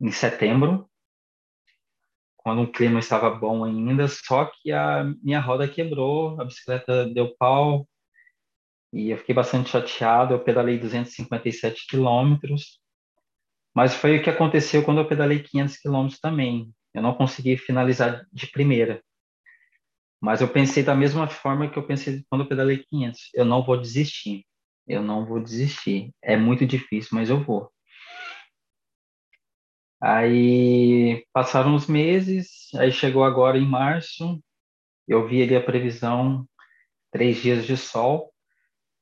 em 0.00 0.12
setembro, 0.12 0.88
quando 2.44 2.62
o 2.62 2.70
clima 2.70 3.00
estava 3.00 3.30
bom 3.30 3.64
ainda, 3.64 4.06
só 4.06 4.44
que 4.44 4.70
a 4.70 5.02
minha 5.22 5.40
roda 5.40 5.66
quebrou, 5.66 6.38
a 6.38 6.44
bicicleta 6.44 7.06
deu 7.08 7.34
pau, 7.38 7.88
e 8.92 9.10
eu 9.10 9.18
fiquei 9.18 9.34
bastante 9.34 9.70
chateado. 9.70 10.34
Eu 10.34 10.44
pedalei 10.44 10.78
257 10.78 11.86
quilômetros, 11.88 12.78
mas 13.74 13.94
foi 13.94 14.18
o 14.18 14.22
que 14.22 14.30
aconteceu 14.30 14.84
quando 14.84 15.00
eu 15.00 15.08
pedalei 15.08 15.42
500 15.42 15.78
quilômetros 15.78 16.20
também. 16.20 16.70
Eu 16.92 17.02
não 17.02 17.14
consegui 17.14 17.56
finalizar 17.56 18.26
de 18.30 18.46
primeira. 18.46 19.02
Mas 20.20 20.40
eu 20.40 20.48
pensei 20.48 20.82
da 20.82 20.94
mesma 20.94 21.26
forma 21.26 21.68
que 21.68 21.78
eu 21.78 21.86
pensei 21.86 22.22
quando 22.30 22.42
eu 22.42 22.48
pedalei 22.48 22.84
500. 22.88 23.30
Eu 23.34 23.44
não 23.44 23.64
vou 23.64 23.80
desistir. 23.80 24.46
Eu 24.86 25.02
não 25.02 25.26
vou 25.26 25.40
desistir. 25.40 26.12
É 26.22 26.36
muito 26.36 26.64
difícil, 26.66 27.10
mas 27.12 27.30
eu 27.30 27.42
vou. 27.42 27.73
Aí 30.00 31.24
passaram 31.32 31.74
os 31.74 31.86
meses, 31.86 32.68
aí 32.74 32.92
chegou 32.92 33.24
agora 33.24 33.58
em 33.58 33.66
março, 33.66 34.42
eu 35.08 35.26
vi 35.28 35.42
ali 35.42 35.56
a 35.56 35.62
previsão, 35.62 36.46
três 37.12 37.38
dias 37.42 37.66
de 37.66 37.76
sol. 37.76 38.32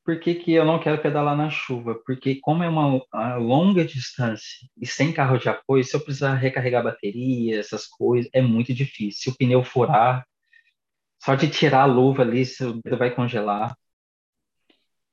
Por 0.04 0.18
que, 0.20 0.34
que 0.34 0.52
eu 0.52 0.64
não 0.64 0.80
quero 0.80 1.00
pedalar 1.02 1.36
na 1.36 1.50
chuva? 1.50 1.94
Porque 2.06 2.40
como 2.40 2.62
é 2.64 2.68
uma, 2.68 3.02
uma 3.12 3.36
longa 3.36 3.84
distância 3.84 4.68
e 4.76 4.86
sem 4.86 5.12
carro 5.12 5.38
de 5.38 5.48
apoio, 5.48 5.84
se 5.84 5.94
eu 5.96 6.00
precisar 6.04 6.34
recarregar 6.34 6.84
bateria, 6.84 7.60
essas 7.60 7.86
coisas, 7.86 8.30
é 8.34 8.42
muito 8.42 8.74
difícil. 8.74 9.22
Se 9.22 9.30
o 9.30 9.36
pneu 9.36 9.64
furar, 9.64 10.26
só 11.22 11.34
de 11.36 11.48
tirar 11.50 11.82
a 11.82 11.86
luva 11.86 12.22
ali, 12.22 12.44
seu 12.44 12.74
dedo 12.82 12.98
vai 12.98 13.14
congelar. 13.14 13.76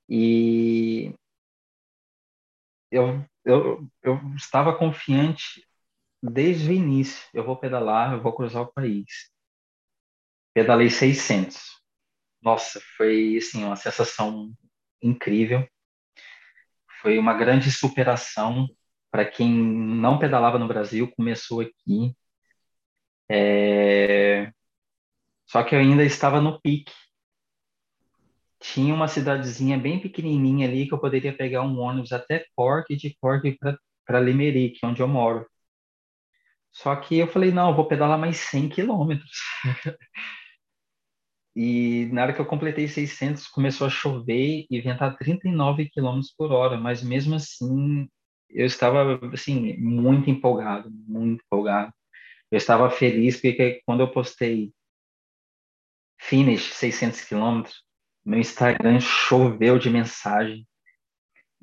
E 0.10 1.14
eu, 2.92 3.24
eu, 3.46 3.88
eu 4.04 4.20
estava 4.36 4.76
confiante 4.76 5.64
desde 6.22 6.70
o 6.70 6.74
início. 6.74 7.28
Eu 7.34 7.44
vou 7.44 7.58
pedalar, 7.58 8.14
eu 8.14 8.22
vou 8.22 8.34
cruzar 8.34 8.64
o 8.64 8.74
país. 8.74 9.32
Pedalei 10.54 10.90
600. 10.90 11.60
Nossa, 12.42 12.82
foi 12.98 13.38
assim 13.38 13.64
uma 13.64 13.76
sensação 13.76 14.52
incrível. 15.02 15.68
Foi 17.02 17.18
uma 17.18 17.34
grande 17.34 17.72
superação 17.72 18.68
para 19.12 19.26
quem 19.26 19.52
não 19.52 20.20
pedalava 20.20 20.60
no 20.60 20.68
Brasil, 20.68 21.12
começou 21.16 21.62
aqui. 21.62 22.16
É... 23.30 24.52
Só 25.46 25.64
que 25.64 25.76
eu 25.76 25.80
ainda 25.80 26.04
estava 26.04 26.42
no 26.42 26.60
pique 26.62 26.94
tinha 28.60 28.94
uma 28.94 29.08
cidadezinha 29.08 29.78
bem 29.78 30.00
pequenininha 30.00 30.68
ali 30.68 30.88
que 30.88 30.94
eu 30.94 31.00
poderia 31.00 31.36
pegar 31.36 31.62
um 31.64 31.80
ônibus 31.80 32.12
até 32.12 32.46
Cork 32.56 32.94
e 32.94 32.98
de 32.98 33.16
Cork 33.20 33.58
para 34.06 34.20
Limerick, 34.20 34.86
onde 34.86 35.02
eu 35.02 35.08
moro. 35.08 35.48
Só 36.72 36.96
que 36.96 37.18
eu 37.18 37.28
falei, 37.28 37.52
não, 37.52 37.70
eu 37.70 37.76
vou 37.76 37.88
pedalar 37.88 38.18
mais 38.18 38.38
100 38.38 38.70
quilômetros. 38.70 39.40
e 41.56 42.08
na 42.12 42.24
hora 42.24 42.34
que 42.34 42.40
eu 42.40 42.46
completei 42.46 42.88
600, 42.88 43.48
começou 43.48 43.88
a 43.88 43.90
chover 43.90 44.66
e 44.70 44.82
ventar 44.82 45.18
39 45.18 45.90
quilômetros 45.90 46.34
por 46.38 46.52
hora, 46.52 46.78
mas 46.78 47.04
mesmo 47.04 47.36
assim, 47.36 48.08
eu 48.50 48.66
estava, 48.66 49.20
assim, 49.34 49.76
muito 49.78 50.30
empolgado, 50.30 50.90
muito 51.08 51.44
empolgado. 51.44 51.94
Eu 52.52 52.58
estava 52.58 52.90
feliz 52.90 53.40
porque 53.40 53.82
quando 53.86 54.02
eu 54.02 54.12
postei 54.12 54.74
finish 56.20 56.74
600 56.74 57.22
quilômetros, 57.22 57.84
meu 58.26 58.40
Instagram 58.40 59.00
choveu 59.00 59.80
de 59.80 59.90
mensagem 59.90 60.68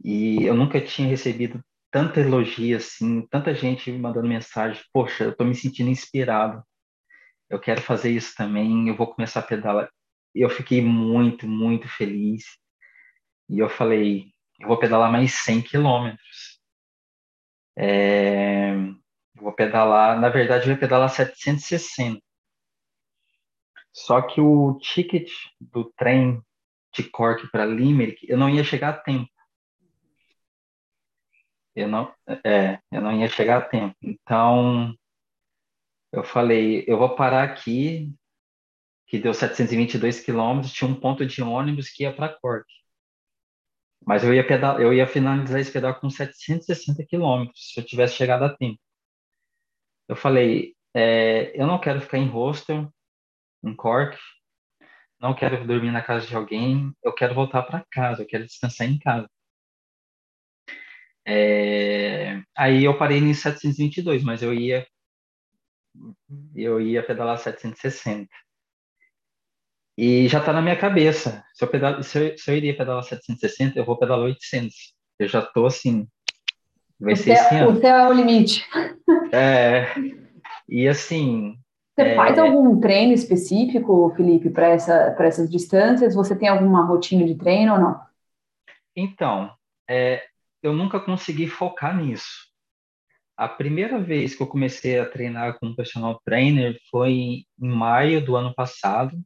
e 0.02 0.44
eu 0.44 0.54
nunca 0.54 0.80
tinha 0.80 1.08
recebido 1.08 1.62
tanta 1.96 2.20
elogio 2.20 2.76
assim, 2.76 3.26
tanta 3.28 3.54
gente 3.54 3.90
me 3.90 3.98
mandando 3.98 4.28
mensagem. 4.28 4.84
Poxa, 4.92 5.24
eu 5.24 5.34
tô 5.34 5.44
me 5.44 5.54
sentindo 5.54 5.88
inspirado. 5.88 6.62
Eu 7.48 7.58
quero 7.58 7.80
fazer 7.80 8.10
isso 8.10 8.34
também. 8.36 8.86
Eu 8.86 8.94
vou 8.94 9.06
começar 9.06 9.40
a 9.40 9.42
pedalar. 9.42 9.90
Eu 10.34 10.50
fiquei 10.50 10.82
muito, 10.82 11.48
muito 11.48 11.88
feliz. 11.88 12.44
E 13.48 13.58
eu 13.58 13.70
falei, 13.70 14.26
eu 14.60 14.68
vou 14.68 14.78
pedalar 14.78 15.10
mais 15.10 15.32
100 15.36 15.62
quilômetros. 15.62 16.60
É... 17.78 18.74
Vou 19.34 19.54
pedalar, 19.54 20.20
na 20.20 20.28
verdade, 20.28 20.66
eu 20.66 20.74
ia 20.74 20.78
pedalar 20.78 21.08
760. 21.08 22.20
Só 23.90 24.20
que 24.20 24.38
o 24.38 24.78
ticket 24.80 25.30
do 25.58 25.90
trem 25.96 26.42
de 26.94 27.04
Cork 27.04 27.50
para 27.50 27.64
Limerick, 27.64 28.26
eu 28.28 28.36
não 28.36 28.50
ia 28.50 28.62
chegar 28.62 28.90
a 28.90 28.98
tempo. 28.98 29.30
Eu 31.76 31.88
não, 31.88 32.12
é, 32.44 32.80
eu 32.90 33.02
não 33.02 33.12
ia 33.20 33.28
chegar 33.28 33.58
a 33.58 33.62
tempo. 33.62 33.94
Então, 34.02 34.94
eu 36.12 36.24
falei, 36.24 36.84
eu 36.88 36.98
vou 36.98 37.14
parar 37.14 37.44
aqui, 37.44 38.14
que 39.06 39.18
deu 39.18 39.34
722 39.34 40.20
quilômetros, 40.20 40.72
tinha 40.72 40.90
um 40.90 40.98
ponto 40.98 41.26
de 41.26 41.42
ônibus 41.42 41.90
que 41.90 42.04
ia 42.04 42.14
para 42.14 42.34
Cork. 42.40 42.66
Mas 44.06 44.24
eu 44.24 44.32
ia 44.32 44.46
pedal, 44.46 44.80
eu 44.80 44.92
ia 44.94 45.06
finalizar 45.06 45.60
esse 45.60 45.72
pedal 45.72 45.94
com 46.00 46.08
760 46.08 47.04
quilômetros, 47.06 47.72
se 47.72 47.80
eu 47.80 47.84
tivesse 47.84 48.14
chegado 48.14 48.44
a 48.44 48.56
tempo. 48.56 48.80
Eu 50.08 50.16
falei, 50.16 50.74
é, 50.94 51.60
eu 51.60 51.66
não 51.66 51.80
quero 51.80 52.00
ficar 52.00 52.18
em 52.18 52.28
hostel, 52.28 52.90
em 53.64 53.74
Cork, 53.74 54.16
não 55.20 55.34
quero 55.34 55.66
dormir 55.66 55.90
na 55.90 56.02
casa 56.02 56.26
de 56.26 56.34
alguém, 56.36 56.92
eu 57.04 57.12
quero 57.12 57.34
voltar 57.34 57.62
para 57.64 57.84
casa, 57.90 58.22
eu 58.22 58.26
quero 58.26 58.46
descansar 58.46 58.86
em 58.86 58.98
casa. 58.98 59.28
É, 61.26 62.40
aí 62.56 62.84
eu 62.84 62.96
parei 62.96 63.18
em 63.18 63.34
722, 63.34 64.22
mas 64.22 64.42
eu 64.42 64.54
ia 64.54 64.86
eu 66.54 66.80
ia 66.80 67.02
pedalar 67.02 67.38
760. 67.38 68.28
E 69.98 70.28
já 70.28 70.40
está 70.40 70.52
na 70.52 70.60
minha 70.60 70.76
cabeça. 70.76 71.42
Se 71.54 71.64
eu, 71.64 71.68
pedal, 71.68 72.02
se, 72.02 72.18
eu, 72.18 72.38
se 72.38 72.50
eu 72.50 72.56
iria 72.56 72.76
pedalar 72.76 73.02
760, 73.02 73.78
eu 73.78 73.84
vou 73.84 73.98
pedalar 73.98 74.26
800. 74.26 74.94
Eu 75.18 75.28
já 75.28 75.40
estou 75.40 75.66
assim. 75.66 76.06
Vai 77.00 77.14
o 77.14 77.16
ser 77.16 77.36
céu, 77.36 77.46
esse 77.46 77.54
ano. 77.54 77.70
O 77.70 77.80
céu 77.80 77.96
é 77.96 78.08
o 78.08 78.12
limite. 78.12 78.64
É. 79.32 79.86
E 80.68 80.86
assim. 80.86 81.58
Você 81.94 82.08
é, 82.08 82.14
faz 82.14 82.38
algum 82.38 82.78
treino 82.78 83.14
específico, 83.14 84.12
Felipe, 84.14 84.50
para 84.50 84.68
essa, 84.68 85.16
essas 85.18 85.50
distâncias? 85.50 86.14
Você 86.14 86.36
tem 86.36 86.48
alguma 86.48 86.84
rotina 86.84 87.24
de 87.24 87.34
treino 87.34 87.72
ou 87.72 87.80
não? 87.80 88.00
Então, 88.94 89.50
é, 89.88 90.22
eu 90.66 90.72
nunca 90.72 91.00
consegui 91.00 91.46
focar 91.46 91.96
nisso. 91.96 92.46
A 93.36 93.48
primeira 93.48 94.00
vez 94.00 94.34
que 94.34 94.42
eu 94.42 94.46
comecei 94.46 94.98
a 94.98 95.08
treinar 95.08 95.58
com 95.58 95.66
um 95.66 95.76
personal 95.76 96.20
trainer 96.24 96.78
foi 96.90 97.12
em 97.12 97.68
maio 97.68 98.24
do 98.24 98.34
ano 98.34 98.54
passado, 98.54 99.16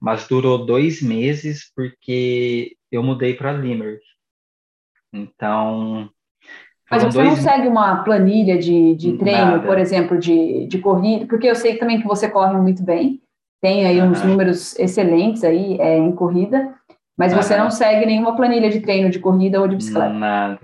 mas 0.00 0.26
durou 0.26 0.64
dois 0.64 1.02
meses 1.02 1.70
porque 1.74 2.76
eu 2.90 3.02
mudei 3.02 3.34
para 3.34 3.52
Limerick. 3.52 4.04
Então. 5.12 6.10
Mas 6.90 7.04
você 7.04 7.18
dois... 7.18 7.28
não 7.28 7.36
segue 7.36 7.68
uma 7.68 8.02
planilha 8.02 8.58
de, 8.58 8.94
de 8.94 9.18
treino, 9.18 9.52
Nada. 9.52 9.66
por 9.66 9.78
exemplo, 9.78 10.18
de, 10.18 10.66
de 10.66 10.78
corrida? 10.78 11.26
Porque 11.26 11.46
eu 11.46 11.54
sei 11.54 11.76
também 11.76 12.00
que 12.00 12.06
você 12.06 12.30
corre 12.30 12.56
muito 12.56 12.82
bem, 12.82 13.20
tem 13.60 13.86
aí 13.86 14.00
uns 14.00 14.22
números 14.22 14.78
excelentes 14.78 15.44
aí 15.44 15.78
é, 15.78 15.98
em 15.98 16.12
corrida. 16.12 16.77
Mas 17.18 17.32
você 17.32 17.56
não 17.56 17.68
segue 17.68 18.06
nenhuma 18.06 18.36
planilha 18.36 18.70
de 18.70 18.80
treino 18.80 19.10
de 19.10 19.18
corrida 19.18 19.60
ou 19.60 19.66
de 19.66 19.74
bicicleta? 19.74 20.08
Nada. 20.08 20.60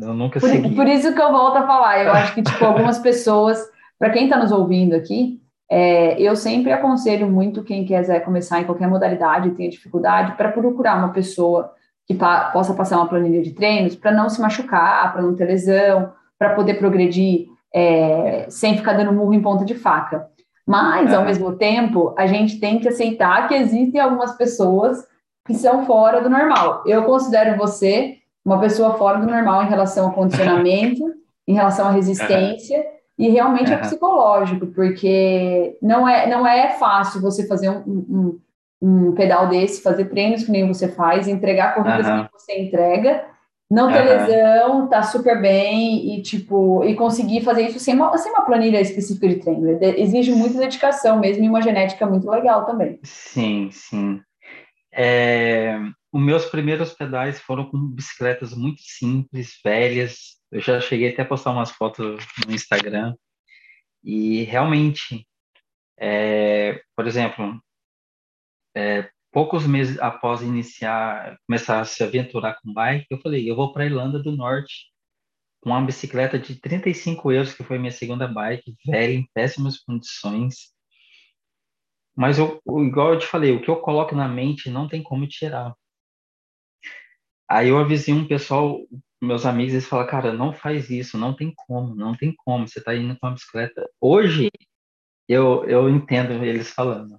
Eu 0.00 0.14
nunca 0.14 0.40
por, 0.40 0.48
segui. 0.48 0.74
Por 0.74 0.86
isso 0.86 1.14
que 1.14 1.20
eu 1.20 1.30
volto 1.30 1.58
a 1.58 1.66
falar. 1.66 2.02
Eu 2.02 2.12
acho 2.12 2.34
que, 2.34 2.42
tipo, 2.42 2.64
algumas 2.64 2.98
pessoas, 3.00 3.62
para 3.98 4.08
quem 4.08 4.24
está 4.24 4.38
nos 4.38 4.50
ouvindo 4.50 4.94
aqui, 4.96 5.38
é, 5.70 6.20
eu 6.20 6.34
sempre 6.34 6.72
aconselho 6.72 7.28
muito 7.28 7.62
quem 7.62 7.84
quiser 7.84 8.20
começar 8.24 8.60
em 8.60 8.64
qualquer 8.64 8.88
modalidade 8.88 9.48
e 9.48 9.52
tenha 9.52 9.68
dificuldade, 9.68 10.32
para 10.32 10.50
procurar 10.50 10.96
uma 10.96 11.12
pessoa 11.12 11.70
que 12.06 12.14
pa 12.14 12.50
possa 12.50 12.72
passar 12.72 12.96
uma 12.96 13.08
planilha 13.08 13.42
de 13.42 13.52
treinos 13.52 13.94
para 13.94 14.10
não 14.10 14.28
se 14.28 14.40
machucar, 14.40 15.12
para 15.12 15.22
não 15.22 15.36
ter 15.36 15.44
lesão, 15.44 16.12
para 16.38 16.54
poder 16.54 16.74
progredir 16.74 17.46
é, 17.72 18.46
sem 18.48 18.76
ficar 18.76 18.94
dando 18.94 19.12
murro 19.12 19.34
em 19.34 19.42
ponta 19.42 19.66
de 19.66 19.74
faca. 19.74 20.26
Mas, 20.66 21.12
ao 21.12 21.24
mesmo 21.24 21.56
tempo, 21.56 22.14
a 22.16 22.26
gente 22.26 22.58
tem 22.58 22.78
que 22.78 22.88
aceitar 22.88 23.46
que 23.46 23.54
existem 23.54 24.00
algumas 24.00 24.36
pessoas 24.36 25.04
que 25.46 25.54
são 25.54 25.84
fora 25.84 26.20
do 26.20 26.30
normal. 26.30 26.82
Eu 26.86 27.04
considero 27.04 27.56
você 27.56 28.18
uma 28.44 28.58
pessoa 28.60 28.94
fora 28.94 29.18
do 29.18 29.26
normal 29.26 29.62
em 29.62 29.68
relação 29.68 30.06
ao 30.06 30.12
condicionamento, 30.12 31.04
em 31.46 31.54
relação 31.54 31.88
à 31.88 31.90
resistência, 31.90 32.78
uhum. 32.78 32.84
e 33.18 33.28
realmente 33.28 33.70
uhum. 33.70 33.76
é 33.76 33.80
psicológico, 33.80 34.66
porque 34.68 35.76
não 35.82 36.08
é, 36.08 36.28
não 36.28 36.46
é 36.46 36.70
fácil 36.70 37.20
você 37.20 37.46
fazer 37.46 37.68
um, 37.68 37.82
um, 37.86 38.40
um, 38.80 39.12
pedal 39.12 39.48
desse, 39.48 39.82
fazer 39.82 40.06
treinos 40.06 40.44
que 40.44 40.50
nem 40.50 40.66
você 40.66 40.88
faz, 40.88 41.28
entregar 41.28 41.74
corridas 41.74 42.06
uhum. 42.06 42.24
que 42.24 42.32
você 42.32 42.60
entrega, 42.60 43.24
não 43.70 43.92
ter 43.92 44.02
lesão, 44.02 44.88
tá 44.88 45.02
super 45.02 45.40
bem 45.40 46.16
e 46.16 46.22
tipo 46.22 46.82
e 46.84 46.96
conseguir 46.96 47.42
fazer 47.42 47.62
isso 47.62 47.78
sem 47.78 47.94
uma, 47.94 48.18
sem 48.18 48.32
uma 48.32 48.44
planilha 48.44 48.80
específica 48.80 49.28
de 49.28 49.36
treino. 49.36 49.78
Exige 49.80 50.32
muita 50.32 50.58
dedicação 50.58 51.20
mesmo 51.20 51.44
e 51.44 51.48
uma 51.48 51.62
genética 51.62 52.04
muito 52.04 52.28
legal 52.28 52.66
também. 52.66 52.98
Sim, 53.04 53.68
sim. 53.70 54.20
É, 54.92 55.78
os 56.12 56.20
meus 56.20 56.46
primeiros 56.46 56.92
pedais 56.92 57.40
foram 57.40 57.70
com 57.70 57.78
bicicletas 57.78 58.54
muito 58.54 58.80
simples, 58.82 59.58
velhas. 59.64 60.38
Eu 60.50 60.60
já 60.60 60.80
cheguei 60.80 61.12
até 61.12 61.22
a 61.22 61.26
postar 61.26 61.52
umas 61.52 61.70
fotos 61.70 62.24
no 62.46 62.54
Instagram. 62.54 63.14
E 64.02 64.42
realmente, 64.44 65.26
é, 65.98 66.82
por 66.96 67.06
exemplo, 67.06 67.62
é, 68.74 69.10
poucos 69.32 69.66
meses 69.66 69.98
após 70.00 70.42
iniciar, 70.42 71.38
começar 71.46 71.80
a 71.80 71.84
se 71.84 72.02
aventurar 72.02 72.58
com 72.60 72.72
bike, 72.72 73.06
eu 73.10 73.20
falei, 73.20 73.48
eu 73.50 73.56
vou 73.56 73.72
para 73.72 73.84
a 73.84 73.86
Irlanda 73.86 74.18
do 74.18 74.32
Norte 74.32 74.90
com 75.60 75.70
uma 75.70 75.84
bicicleta 75.84 76.38
de 76.38 76.58
35 76.58 77.30
euros, 77.32 77.54
que 77.54 77.62
foi 77.62 77.78
minha 77.78 77.92
segunda 77.92 78.26
bike, 78.26 78.74
velha, 78.86 79.12
em 79.12 79.28
péssimas 79.34 79.78
condições. 79.78 80.72
Mas 82.16 82.38
eu, 82.38 82.60
igual 82.86 83.14
eu 83.14 83.18
te 83.18 83.26
falei, 83.26 83.52
o 83.52 83.62
que 83.62 83.70
eu 83.70 83.76
coloco 83.76 84.14
na 84.14 84.28
mente 84.28 84.70
não 84.70 84.88
tem 84.88 85.02
como 85.02 85.26
tirar. 85.26 85.74
Aí 87.48 87.68
eu 87.68 87.78
avisei 87.78 88.14
um 88.14 88.26
pessoal, 88.26 88.78
meus 89.20 89.44
amigos, 89.44 89.72
eles 89.72 89.86
falaram, 89.86 90.10
cara, 90.10 90.32
não 90.32 90.52
faz 90.52 90.88
isso, 90.90 91.18
não 91.18 91.34
tem 91.34 91.52
como, 91.56 91.94
não 91.94 92.16
tem 92.16 92.34
como, 92.44 92.68
você 92.68 92.82
tá 92.82 92.94
indo 92.94 93.18
com 93.18 93.26
uma 93.26 93.34
bicicleta. 93.34 93.88
Hoje, 94.00 94.50
eu, 95.28 95.64
eu 95.66 95.88
entendo 95.88 96.44
eles 96.44 96.70
falando. 96.70 97.18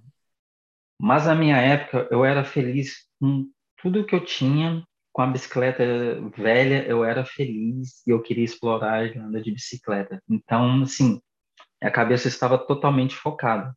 Mas 1.00 1.26
na 1.26 1.34
minha 1.34 1.56
época, 1.56 2.08
eu 2.10 2.24
era 2.24 2.44
feliz 2.44 3.06
com 3.20 3.50
tudo 3.76 4.06
que 4.06 4.14
eu 4.14 4.24
tinha, 4.24 4.84
com 5.12 5.22
a 5.22 5.26
bicicleta 5.26 5.84
velha, 6.36 6.86
eu 6.86 7.04
era 7.04 7.24
feliz 7.24 8.02
e 8.06 8.10
eu 8.10 8.22
queria 8.22 8.44
explorar 8.44 8.94
a 8.94 9.04
Irlanda 9.04 9.42
de 9.42 9.52
bicicleta. 9.52 10.22
Então, 10.28 10.82
assim, 10.82 11.20
a 11.82 11.90
cabeça 11.90 12.28
estava 12.28 12.56
totalmente 12.58 13.14
focada. 13.14 13.76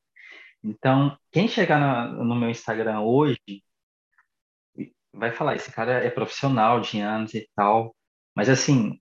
Então, 0.65 1.15
quem 1.31 1.47
chegar 1.47 1.79
na, 1.79 2.07
no 2.07 2.35
meu 2.35 2.49
Instagram 2.49 3.01
hoje 3.01 3.39
vai 5.13 5.31
falar, 5.31 5.55
esse 5.55 5.71
cara 5.71 6.03
é 6.03 6.09
profissional 6.09 6.81
de 6.81 6.99
anos 6.99 7.33
e 7.35 7.47
tal, 7.55 7.95
mas 8.35 8.49
assim, 8.49 8.99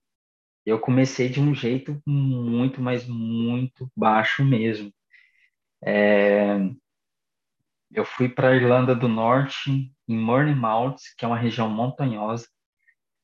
eu 0.65 0.79
comecei 0.79 1.29
de 1.29 1.41
um 1.41 1.55
jeito 1.55 2.01
muito, 2.05 2.81
mas 2.81 3.07
muito 3.07 3.91
baixo 3.95 4.45
mesmo. 4.45 4.93
É, 5.83 6.57
eu 7.91 8.05
fui 8.05 8.29
para 8.29 8.49
a 8.49 8.55
Irlanda 8.55 8.95
do 8.95 9.07
Norte, 9.07 9.91
em 10.07 10.17
Mornemount, 10.17 10.97
que 11.17 11.25
é 11.25 11.27
uma 11.27 11.37
região 11.37 11.69
montanhosa. 11.69 12.47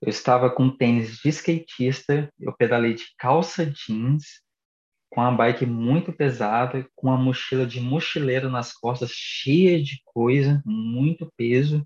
Eu 0.01 0.09
estava 0.09 0.49
com 0.49 0.75
tênis 0.75 1.17
de 1.17 1.29
skatista, 1.29 2.31
eu 2.39 2.55
pedalei 2.57 2.95
de 2.95 3.05
calça 3.19 3.65
jeans, 3.65 4.41
com 5.11 5.21
a 5.21 5.29
bike 5.29 5.65
muito 5.65 6.13
pesada, 6.13 6.87
com 6.95 7.11
a 7.11 7.17
mochila 7.17 7.67
de 7.67 7.81
mochileiro 7.81 8.49
nas 8.49 8.71
costas, 8.73 9.11
cheia 9.11 9.83
de 9.83 10.01
coisa, 10.05 10.63
muito 10.65 11.31
peso, 11.35 11.85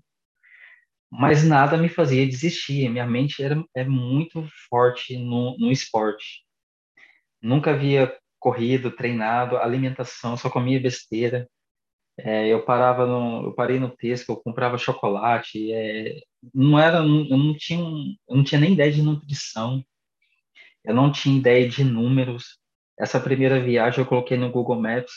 mas 1.10 1.44
nada 1.44 1.76
me 1.76 1.88
fazia 1.88 2.26
desistir. 2.26 2.88
Minha 2.88 3.06
mente 3.06 3.42
era 3.42 3.62
é 3.74 3.84
muito 3.84 4.46
forte 4.70 5.18
no, 5.18 5.56
no 5.58 5.72
esporte. 5.72 6.44
Nunca 7.42 7.72
havia 7.72 8.16
corrido, 8.38 8.92
treinado, 8.92 9.56
alimentação, 9.56 10.36
só 10.36 10.48
comia 10.48 10.80
besteira. 10.80 11.48
É, 12.18 12.48
eu 12.48 12.64
parava 12.64 13.06
no, 13.06 13.48
eu 13.48 13.54
parei 13.54 13.80
no 13.80 13.90
Tesco, 13.90 14.32
eu 14.32 14.36
comprava 14.36 14.78
chocolate. 14.78 15.72
É, 15.72 16.20
não 16.54 16.78
era, 16.78 16.98
eu 16.98 17.04
não 17.36 17.56
tinha, 17.56 17.80
eu 18.28 18.36
não 18.36 18.44
tinha 18.44 18.60
nem 18.60 18.74
ideia 18.74 18.92
de 18.92 19.02
nutrição. 19.02 19.84
Eu 20.84 20.94
não 20.94 21.10
tinha 21.10 21.36
ideia 21.38 21.68
de 21.68 21.82
números 21.84 22.58
essa 22.98 23.20
primeira 23.20 23.60
viagem 23.60 24.00
eu 24.00 24.06
coloquei 24.06 24.36
no 24.36 24.50
Google 24.50 24.80
Maps. 24.80 25.12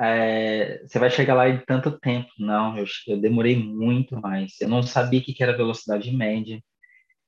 É, 0.00 0.82
você 0.86 0.98
vai 0.98 1.10
chegar 1.10 1.34
lá 1.34 1.48
em 1.48 1.58
tanto 1.64 1.98
tempo. 1.98 2.28
Não, 2.38 2.78
eu, 2.78 2.86
eu 3.06 3.20
demorei 3.20 3.56
muito 3.56 4.20
mais. 4.20 4.52
Eu 4.60 4.68
não 4.68 4.82
sabia 4.82 5.20
o 5.20 5.22
que, 5.22 5.42
era 5.42 5.56
velocidade 5.56 6.10
média. 6.12 6.62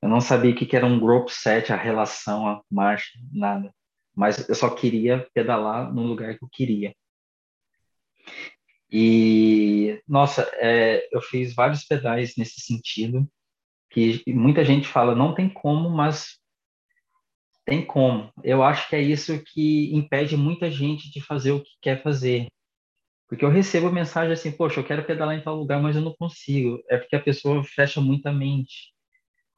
Eu 0.03 0.09
não 0.09 0.21
sabia 0.21 0.53
o 0.53 0.55
que, 0.55 0.67
que 0.67 0.77
era 0.77 0.87
um 0.87 1.01
group 1.01 1.29
set, 1.29 1.73
a 1.73 1.77
relação, 1.77 2.47
a 2.49 2.63
marcha, 2.71 3.11
nada. 3.33 3.73
Mas 4.15 4.49
eu 4.49 4.55
só 4.55 4.71
queria 4.71 5.27
pedalar 5.35 5.93
no 5.93 6.03
lugar 6.03 6.39
que 6.39 6.45
eu 6.45 6.49
queria. 6.51 6.95
E, 8.91 10.01
nossa, 10.07 10.49
é, 10.55 11.07
eu 11.13 11.21
fiz 11.21 11.55
vários 11.55 11.85
pedais 11.85 12.35
nesse 12.37 12.61
sentido, 12.61 13.29
que 13.91 14.23
muita 14.29 14.65
gente 14.65 14.87
fala, 14.87 15.15
não 15.15 15.35
tem 15.35 15.49
como, 15.49 15.91
mas 15.91 16.39
tem 17.67 17.85
como. 17.85 18.33
Eu 18.45 18.63
acho 18.63 18.89
que 18.89 18.97
é 18.97 19.03
isso 19.03 19.43
que 19.45 19.95
impede 19.95 20.37
muita 20.37 20.71
gente 20.71 21.11
de 21.11 21.21
fazer 21.21 21.53
o 21.53 21.63
que 21.63 21.73
quer 21.83 22.03
fazer. 22.03 22.47
Porque 23.29 23.45
eu 23.45 23.51
recebo 23.51 23.91
mensagem 23.91 24.33
assim, 24.33 24.53
poxa, 24.53 24.81
eu 24.81 24.85
quero 24.85 25.05
pedalar 25.05 25.37
em 25.37 25.43
tal 25.43 25.57
lugar, 25.57 25.83
mas 25.83 25.97
eu 25.97 26.03
não 26.03 26.15
consigo. 26.15 26.81
É 26.89 26.97
porque 26.97 27.17
a 27.17 27.23
pessoa 27.23 27.63
fecha 27.65 28.01
muito 28.01 28.27
a 28.27 28.33
mente, 28.33 28.95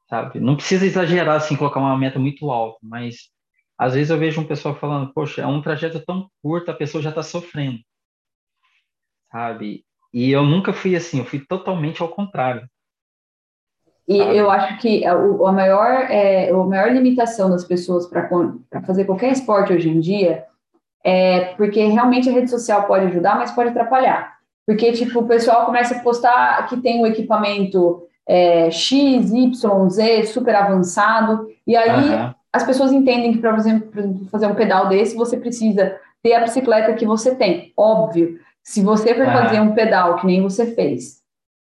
sabe? 0.09 0.39
Não 0.39 0.55
precisa 0.55 0.85
exagerar, 0.85 1.37
assim, 1.37 1.55
colocar 1.55 1.79
uma 1.79 1.97
meta 1.97 2.19
muito 2.19 2.49
alta, 2.51 2.79
mas 2.83 3.29
às 3.77 3.93
vezes 3.93 4.09
eu 4.09 4.17
vejo 4.19 4.41
um 4.41 4.47
pessoal 4.47 4.75
falando, 4.75 5.13
poxa, 5.13 5.41
é 5.41 5.47
um 5.47 5.61
trajeto 5.61 6.03
tão 6.05 6.29
curto, 6.41 6.71
a 6.71 6.73
pessoa 6.73 7.01
já 7.01 7.09
está 7.09 7.23
sofrendo, 7.23 7.79
sabe? 9.31 9.85
E 10.13 10.31
eu 10.31 10.43
nunca 10.43 10.73
fui 10.73 10.95
assim, 10.95 11.19
eu 11.19 11.25
fui 11.25 11.39
totalmente 11.45 12.01
ao 12.01 12.09
contrário. 12.09 12.67
E 14.09 14.17
sabe? 14.17 14.37
eu 14.37 14.49
acho 14.49 14.77
que 14.79 15.05
a, 15.05 15.13
a, 15.13 15.51
maior, 15.51 16.07
é, 16.09 16.49
a 16.49 16.53
maior 16.55 16.91
limitação 16.91 17.47
das 17.47 17.63
pessoas 17.63 18.07
para 18.07 18.27
fazer 18.83 19.05
qualquer 19.05 19.31
esporte 19.31 19.71
hoje 19.71 19.87
em 19.87 19.99
dia 19.99 20.45
é 21.03 21.53
porque 21.55 21.85
realmente 21.85 22.27
a 22.27 22.33
rede 22.33 22.49
social 22.49 22.83
pode 22.87 23.05
ajudar, 23.05 23.37
mas 23.37 23.51
pode 23.51 23.69
atrapalhar. 23.69 24.33
Porque, 24.65 24.91
tipo, 24.93 25.19
o 25.19 25.27
pessoal 25.27 25.65
começa 25.65 25.95
a 25.95 25.99
postar 25.99 26.67
que 26.67 26.77
tem 26.77 27.01
um 27.01 27.05
equipamento 27.05 28.03
é, 28.27 28.71
X, 28.71 29.31
Y, 29.31 29.89
Z, 29.89 30.25
super 30.25 30.55
avançado, 30.55 31.47
e 31.65 31.75
aí 31.75 32.09
uhum. 32.09 32.33
as 32.51 32.63
pessoas 32.63 32.91
entendem 32.91 33.31
que, 33.31 33.37
por 33.37 33.55
exemplo, 33.55 34.27
fazer 34.31 34.47
um 34.47 34.55
pedal 34.55 34.87
desse, 34.87 35.15
você 35.15 35.37
precisa 35.37 35.95
ter 36.21 36.33
a 36.33 36.41
bicicleta 36.41 36.93
que 36.93 37.05
você 37.05 37.35
tem. 37.35 37.71
Óbvio, 37.77 38.39
se 38.63 38.81
você 38.81 39.13
for 39.13 39.25
uhum. 39.25 39.33
fazer 39.33 39.61
um 39.61 39.73
pedal 39.73 40.15
que 40.17 40.25
nem 40.25 40.41
você 40.41 40.65
fez, 40.73 41.18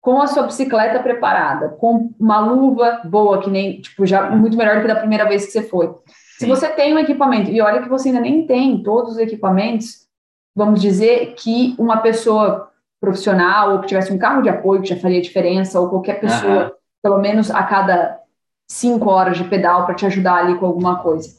com 0.04 0.22
a 0.22 0.28
sua 0.28 0.44
bicicleta 0.44 1.02
preparada, 1.02 1.70
com 1.70 2.12
uma 2.20 2.38
luva 2.40 3.00
boa, 3.06 3.42
que 3.42 3.50
nem, 3.50 3.80
tipo, 3.80 4.06
já 4.06 4.30
muito 4.30 4.58
melhor 4.58 4.76
do 4.76 4.82
que 4.82 4.88
da 4.90 4.98
primeira 4.98 5.26
vez 5.26 5.46
que 5.46 5.54
você 5.54 5.64
foi, 5.64 5.96
se 6.38 6.46
você 6.46 6.68
tem 6.68 6.94
um 6.94 7.00
equipamento, 7.00 7.50
e 7.50 7.62
olha 7.62 7.82
que 7.82 7.88
você 7.88 8.10
ainda 8.10 8.20
nem 8.20 8.46
tem 8.46 8.84
todos 8.84 9.14
os 9.14 9.18
equipamentos, 9.18 10.06
vamos 10.54 10.82
dizer 10.82 11.36
que 11.38 11.74
uma 11.80 11.98
pessoa 11.98 12.70
profissional, 13.00 13.72
ou 13.72 13.80
que 13.80 13.88
tivesse 13.88 14.12
um 14.12 14.18
carro 14.18 14.42
de 14.42 14.50
apoio 14.50 14.82
que 14.82 14.90
já 14.90 14.98
faria 14.98 15.22
diferença, 15.22 15.80
ou 15.80 15.90
qualquer 15.90 16.20
pessoa, 16.20 16.66
uhum. 16.66 16.72
pelo 17.02 17.20
menos 17.20 17.50
a 17.50 17.64
cada 17.64 18.20
cinco 18.68 19.10
horas 19.10 19.38
de 19.38 19.46
pedal 19.46 19.86
para 19.86 19.96
te 19.96 20.06
ajudar 20.06 20.36
ali 20.36 20.58
com 20.58 20.66
alguma 20.66 20.98
coisa. 21.00 21.30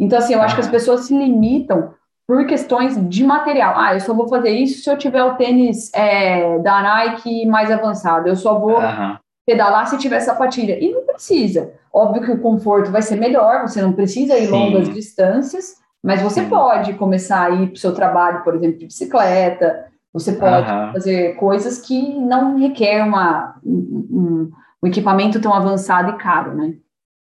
Então, 0.00 0.18
assim, 0.18 0.32
eu 0.32 0.40
acho 0.40 0.54
que 0.54 0.62
as 0.62 0.68
pessoas 0.68 1.02
se 1.02 1.14
limitam 1.14 1.92
por 2.26 2.46
questões 2.46 2.96
de 3.08 3.24
material. 3.24 3.74
Ah, 3.76 3.94
eu 3.94 4.00
só 4.00 4.14
vou 4.14 4.28
fazer 4.28 4.50
isso 4.50 4.82
se 4.82 4.90
eu 4.90 4.96
tiver 4.96 5.22
o 5.22 5.34
tênis 5.34 5.92
é, 5.94 6.58
da 6.60 6.82
Nike 6.82 7.46
mais 7.46 7.70
avançado. 7.70 8.28
Eu 8.28 8.36
só 8.36 8.58
vou 8.58 8.80
uhum. 8.80 9.16
pedalar 9.46 9.86
se 9.86 9.98
tiver 9.98 10.20
sapatilha. 10.20 10.82
E 10.82 10.90
não 10.90 11.04
precisa. 11.04 11.74
Óbvio 11.92 12.22
que 12.22 12.30
o 12.32 12.40
conforto 12.40 12.90
vai 12.90 13.02
ser 13.02 13.16
melhor, 13.16 13.62
você 13.62 13.80
não 13.80 13.92
precisa 13.92 14.38
ir 14.38 14.46
Sim. 14.46 14.52
longas 14.52 14.92
distâncias, 14.92 15.76
mas 16.02 16.20
você 16.20 16.42
Sim. 16.42 16.48
pode 16.48 16.94
começar 16.94 17.46
a 17.46 17.50
ir 17.50 17.68
para 17.68 17.74
o 17.74 17.78
seu 17.78 17.94
trabalho, 17.94 18.42
por 18.42 18.54
exemplo, 18.54 18.78
de 18.78 18.86
bicicleta, 18.86 19.86
você 20.14 20.32
pode 20.32 20.70
uhum. 20.70 20.92
fazer 20.92 21.34
coisas 21.34 21.80
que 21.80 22.14
não 22.14 22.56
requer 22.56 23.02
uma, 23.02 23.60
um, 23.64 24.52
um, 24.80 24.86
equipamento 24.86 25.40
tão 25.40 25.52
avançado 25.52 26.12
e 26.12 26.18
caro, 26.18 26.54
né? 26.54 26.74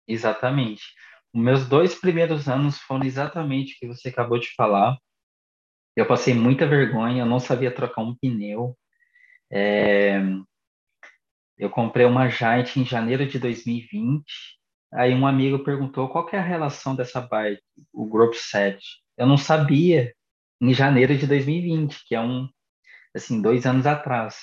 Exatamente. 0.08 0.84
Meus 1.38 1.68
dois 1.68 1.96
primeiros 1.96 2.48
anos 2.48 2.80
foram 2.80 3.06
exatamente 3.06 3.74
o 3.74 3.80
que 3.80 3.88
você 3.88 4.10
acabou 4.10 4.40
de 4.40 4.54
falar. 4.56 4.98
Eu 5.96 6.06
passei 6.06 6.34
muita 6.34 6.68
vergonha, 6.68 7.24
eu 7.24 7.26
não 7.26 7.40
sabia 7.40 7.74
trocar 7.74 8.02
um 8.02 8.16
pneu. 8.16 8.78
É... 9.52 10.22
Eu 11.58 11.70
comprei 11.70 12.06
uma 12.06 12.30
Giant 12.30 12.76
em 12.78 12.86
janeiro 12.86 13.26
de 13.26 13.40
2020 13.40 14.24
Aí 14.94 15.14
um 15.14 15.28
amigo 15.28 15.64
perguntou 15.64 16.08
qual 16.10 16.28
é 16.32 16.38
a 16.38 16.42
relação 16.42 16.96
dessa 16.96 17.20
bike, 17.20 17.62
o 17.94 18.06
Group 18.08 18.34
7. 18.34 18.80
Eu 19.18 19.28
não 19.28 19.38
sabia 19.38 20.14
em 20.62 20.74
janeiro 20.74 21.18
de 21.18 21.28
2020, 21.28 22.06
que 22.08 22.16
é 22.16 22.22
um, 22.22 22.48
assim, 23.14 23.42
dois 23.42 23.66
anos 23.66 23.86
atrás. 23.86 24.36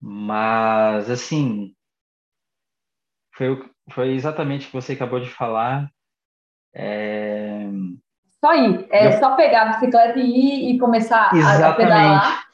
Mas, 0.00 1.08
assim, 1.10 1.75
foi, 3.36 3.64
foi 3.90 4.14
exatamente 4.14 4.66
o 4.66 4.70
que 4.70 4.74
você 4.74 4.94
acabou 4.94 5.20
de 5.20 5.28
falar. 5.28 5.88
É... 6.74 7.68
Só 8.40 8.54
ir, 8.54 8.86
é 8.90 9.08
eu... 9.08 9.18
só 9.18 9.34
pegar 9.36 9.62
a 9.62 9.72
bicicleta 9.74 10.18
e 10.18 10.22
ir 10.22 10.74
e 10.74 10.78
começar 10.78 11.34
exatamente. 11.34 11.64
a 11.64 11.74
pedalar. 11.74 12.46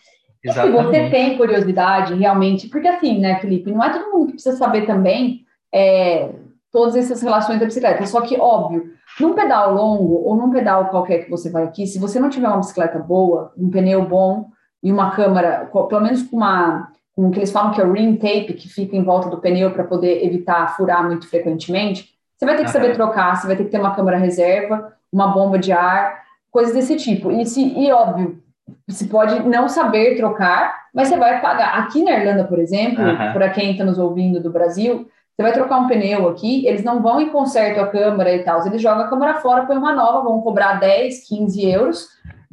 E 0.45 0.53
se 0.53 0.71
você 0.71 1.09
tem 1.09 1.37
curiosidade, 1.37 2.15
realmente, 2.15 2.69
porque 2.69 2.89
assim, 2.89 3.21
né, 3.21 3.39
Felipe, 3.39 3.71
não 3.71 3.83
é 3.83 3.91
todo 3.91 4.11
mundo 4.11 4.27
que 4.27 4.33
precisa 4.33 4.57
saber 4.57 4.87
também 4.87 5.45
é, 5.73 6.31
todas 6.73 6.97
essas 6.97 7.23
relações 7.23 7.61
da 7.61 7.67
bicicleta. 7.67 8.05
Só 8.07 8.21
que, 8.23 8.37
óbvio, 8.41 8.93
num 9.21 9.35
pedal 9.35 9.73
longo 9.73 10.15
ou 10.25 10.37
num 10.37 10.51
pedal 10.51 10.87
qualquer 10.87 11.25
que 11.25 11.31
você 11.31 11.49
vai 11.49 11.63
aqui, 11.63 11.87
se 11.87 11.99
você 11.99 12.19
não 12.19 12.29
tiver 12.29 12.49
uma 12.49 12.59
bicicleta 12.59 12.99
boa, 12.99 13.53
um 13.57 13.71
pneu 13.71 14.05
bom 14.05 14.51
e 14.83 14.91
uma 14.91 15.13
câmera, 15.13 15.71
pelo 15.89 16.01
menos 16.01 16.25
com 16.25 16.39
uma 16.39 16.91
com 17.15 17.29
o 17.29 17.31
que 17.31 17.39
eles 17.39 17.53
falam 17.53 17.73
que 17.73 17.81
é 17.81 17.85
o 17.85 17.93
ring 17.93 18.17
tape, 18.17 18.55
que 18.55 18.69
fica 18.69 18.97
em 18.97 19.03
volta 19.03 19.29
do 19.29 19.39
pneu 19.39 19.71
para 19.71 19.85
poder 19.85 20.25
evitar 20.25 20.75
furar 20.77 21.05
muito 21.05 21.29
frequentemente, 21.29 22.11
você 22.37 22.47
vai 22.47 22.57
ter 22.57 22.65
que 22.65 22.71
saber 22.71 22.95
trocar, 22.95 23.37
você 23.37 23.47
vai 23.47 23.57
ter 23.57 23.65
que 23.65 23.71
ter 23.71 23.79
uma 23.79 23.95
câmera 23.95 24.17
reserva, 24.17 24.93
uma 25.13 25.29
bomba 25.29 25.59
de 25.59 25.71
ar, 25.73 26.23
coisas 26.51 26.75
desse 26.75 26.97
tipo. 26.97 27.31
E, 27.31 27.47
se, 27.47 27.63
e 27.63 27.93
óbvio, 27.93 28.43
você 28.89 29.05
pode 29.07 29.41
não 29.49 29.69
saber 29.69 30.17
trocar, 30.17 30.87
mas 30.93 31.09
você 31.09 31.17
vai 31.17 31.41
pagar. 31.41 31.79
Aqui 31.79 32.03
na 32.03 32.19
Irlanda, 32.19 32.45
por 32.45 32.59
exemplo, 32.59 33.05
uhum. 33.05 33.33
para 33.33 33.51
quem 33.51 33.73
está 33.73 33.85
nos 33.85 33.99
ouvindo 33.99 34.41
do 34.41 34.51
Brasil, 34.51 35.09
você 35.35 35.43
vai 35.43 35.53
trocar 35.53 35.79
um 35.79 35.87
pneu 35.87 36.29
aqui, 36.29 36.67
eles 36.67 36.83
não 36.83 37.01
vão 37.01 37.21
em 37.21 37.31
conserto 37.31 37.81
a 37.81 37.87
câmara 37.87 38.35
e 38.35 38.43
tal, 38.43 38.67
eles 38.67 38.83
jogam 38.83 39.05
a 39.05 39.09
câmara 39.09 39.35
fora, 39.35 39.65
põem 39.65 39.79
uma 39.79 39.95
nova, 39.95 40.29
vão 40.29 40.41
cobrar 40.41 40.81
10, 40.81 41.27
15 41.29 41.71
euros 41.71 42.09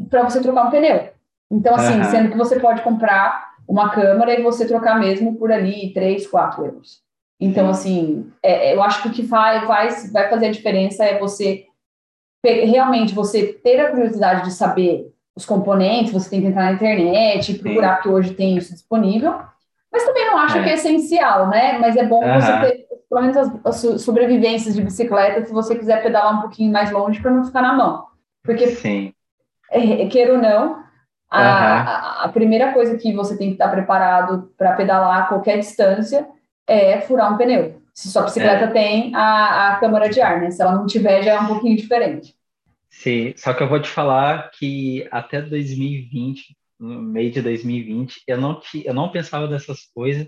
para 0.10 0.24
você 0.24 0.40
trocar 0.40 0.68
um 0.68 0.70
pneu. 0.70 1.10
Então, 1.52 1.74
assim, 1.74 1.98
uhum. 1.98 2.04
sendo 2.04 2.32
que 2.32 2.38
você 2.38 2.60
pode 2.60 2.82
comprar 2.82 3.49
uma 3.70 3.90
câmara 3.92 4.34
e 4.34 4.42
você 4.42 4.68
trocar 4.68 5.00
mesmo 5.00 5.36
por 5.36 5.52
ali 5.52 5.94
3, 5.94 6.26
4 6.26 6.66
euros. 6.66 7.04
Então, 7.40 7.70
assim, 7.70 8.30
é, 8.44 8.74
eu 8.74 8.82
acho 8.82 9.04
que 9.04 9.08
o 9.08 9.12
que 9.12 9.22
vai, 9.22 9.66
vai, 9.66 9.90
vai 10.12 10.28
fazer 10.28 10.48
a 10.48 10.52
diferença 10.52 11.06
é 11.06 11.20
você 11.20 11.66
realmente 12.44 13.14
você 13.14 13.54
ter 13.54 13.80
a 13.80 13.92
curiosidade 13.92 14.46
de 14.46 14.54
saber 14.54 15.14
os 15.36 15.46
componentes, 15.46 16.12
você 16.12 16.30
tem 16.30 16.42
que 16.42 16.48
entrar 16.48 16.66
na 16.66 16.74
internet 16.74 17.52
e 17.52 17.60
procurar, 17.60 17.98
Sim. 17.98 18.02
que 18.02 18.10
hoje 18.10 18.34
tem 18.34 18.58
isso 18.58 18.74
disponível, 18.74 19.40
mas 19.92 20.04
também 20.04 20.26
não 20.26 20.38
acho 20.38 20.58
é. 20.58 20.64
que 20.64 20.70
é 20.70 20.74
essencial, 20.74 21.48
né? 21.48 21.78
Mas 21.78 21.96
é 21.96 22.06
bom 22.06 22.26
uhum. 22.26 22.42
você 22.42 22.60
ter, 22.60 22.88
pelo 23.08 23.22
menos, 23.22 23.38
as, 23.38 23.66
as, 23.66 24.02
sobrevivências 24.02 24.76
de 24.76 24.82
bicicleta 24.82 25.46
se 25.46 25.54
você 25.54 25.76
quiser 25.76 26.02
pedalar 26.02 26.38
um 26.38 26.42
pouquinho 26.42 26.72
mais 26.72 26.92
longe 26.92 27.22
para 27.22 27.32
não 27.32 27.46
ficar 27.46 27.62
na 27.62 27.74
mão. 27.74 28.06
Porque, 28.44 28.68
Sim. 28.68 29.14
É, 29.70 30.08
queira 30.08 30.34
ou 30.34 30.40
não, 30.40 30.84
a, 31.30 31.40
uhum. 31.40 31.46
a, 31.46 32.24
a, 32.26 32.30
primeira 32.30 32.74
coisa 32.74 32.98
que 32.98 33.14
você 33.14 33.38
tem 33.38 33.50
que 33.50 33.54
estar 33.54 33.70
preparado 33.70 34.52
para 34.58 34.74
pedalar 34.74 35.24
a 35.24 35.28
qualquer 35.28 35.60
distância 35.60 36.28
é 36.68 37.02
furar 37.02 37.34
um 37.34 37.38
pneu. 37.38 37.82
Se 37.94 38.10
sua 38.10 38.24
bicicleta 38.24 38.66
é. 38.66 38.72
tem 38.72 39.16
a, 39.16 39.74
a 39.74 39.80
câmara 39.80 40.10
de 40.10 40.22
ar, 40.22 40.42
né? 40.42 40.52
Se 40.52 40.62
ela 40.62 40.74
não 40.74 40.86
tiver, 40.86 41.24
já 41.24 41.34
é 41.34 41.40
um 41.40 41.48
pouquinho 41.48 41.76
diferente. 41.76 42.34
Sim, 42.90 43.34
só 43.36 43.54
que 43.54 43.62
eu 43.62 43.70
vou 43.70 43.82
te 43.82 43.90
falar 43.90 44.50
que 44.52 45.08
até 45.12 45.42
2020 45.42 46.58
no 46.80 47.02
meio 47.02 47.32
de 47.32 47.42
2020, 47.42 48.24
eu 48.26 48.38
não, 48.40 48.62
eu 48.86 48.94
não 48.94 49.12
pensava 49.12 49.48
dessas 49.48 49.86
coisas, 49.94 50.26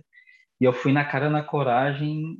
e 0.59 0.65
eu 0.65 0.73
fui 0.73 0.91
na 0.91 1.05
cara, 1.05 1.29
na 1.29 1.41
coragem, 1.41 2.37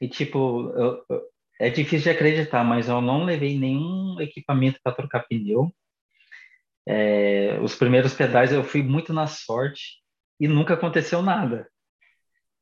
e 0.00 0.08
tipo, 0.08 0.72
eu, 0.76 1.04
eu, 1.08 1.22
é 1.60 1.70
difícil 1.70 2.10
de 2.10 2.10
acreditar, 2.10 2.64
mas 2.64 2.88
eu 2.88 3.00
não 3.00 3.24
levei 3.24 3.58
nenhum 3.58 4.20
equipamento 4.20 4.80
para 4.82 4.94
trocar 4.94 5.26
pneu. 5.28 5.72
É, 6.86 7.58
os 7.60 7.74
primeiros 7.74 8.14
pedais 8.14 8.52
eu 8.52 8.62
fui 8.62 8.82
muito 8.82 9.12
na 9.12 9.26
sorte 9.26 10.02
e 10.38 10.46
nunca 10.46 10.74
aconteceu 10.74 11.22
nada. 11.22 11.68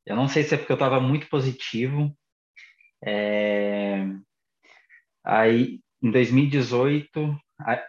Eu 0.05 0.15
não 0.15 0.27
sei 0.27 0.43
se 0.43 0.55
é 0.55 0.57
porque 0.57 0.71
eu 0.71 0.75
estava 0.75 0.99
muito 0.99 1.27
positivo. 1.29 2.15
É, 3.05 4.05
aí, 5.23 5.81
em 6.01 6.11
2018, 6.11 7.37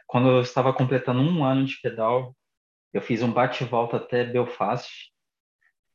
quando 0.07 0.29
eu 0.29 0.41
estava 0.41 0.73
completando 0.73 1.21
um 1.21 1.45
ano 1.45 1.65
de 1.65 1.81
pedal, 1.81 2.35
eu 2.93 3.03
fiz 3.03 3.23
um 3.23 3.33
bate-volta 3.33 3.97
até 3.97 4.25
Belfast 4.25 5.13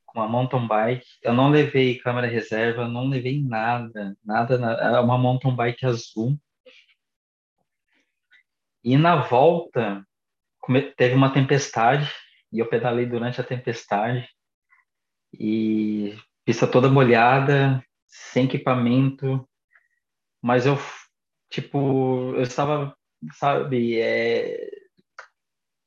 com 0.05 0.19
uma 0.19 0.27
mountain 0.27 0.67
bike. 0.67 1.05
Eu 1.23 1.33
não 1.33 1.49
levei 1.49 1.99
câmera 1.99 2.27
reserva, 2.27 2.87
não 2.87 3.07
levei 3.07 3.41
nada, 3.41 4.17
nada. 4.23 4.55
Era 4.55 5.01
uma 5.01 5.17
mountain 5.17 5.55
bike 5.55 5.85
azul. 5.85 6.37
E 8.83 8.97
na 8.97 9.15
volta 9.17 10.05
teve 10.97 11.15
uma 11.15 11.33
tempestade 11.33 12.11
e 12.51 12.59
eu 12.59 12.67
pedalei 12.67 13.05
durante 13.05 13.39
a 13.39 13.43
tempestade 13.43 14.27
e 15.33 16.15
pista 16.45 16.67
toda 16.67 16.89
molhada, 16.89 17.83
sem 18.07 18.45
equipamento, 18.45 19.47
mas 20.41 20.65
eu 20.65 20.77
tipo 21.49 22.33
eu 22.35 22.43
estava 22.43 22.95
sabe 23.33 23.99
é, 23.99 24.69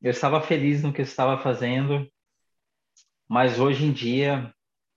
eu 0.03 0.11
estava 0.11 0.41
feliz 0.41 0.83
no 0.83 0.93
que 0.93 1.01
eu 1.01 1.05
estava 1.05 1.41
fazendo, 1.41 2.11
mas 3.29 3.61
hoje 3.61 3.85
em 3.85 3.93
dia, 3.93 4.53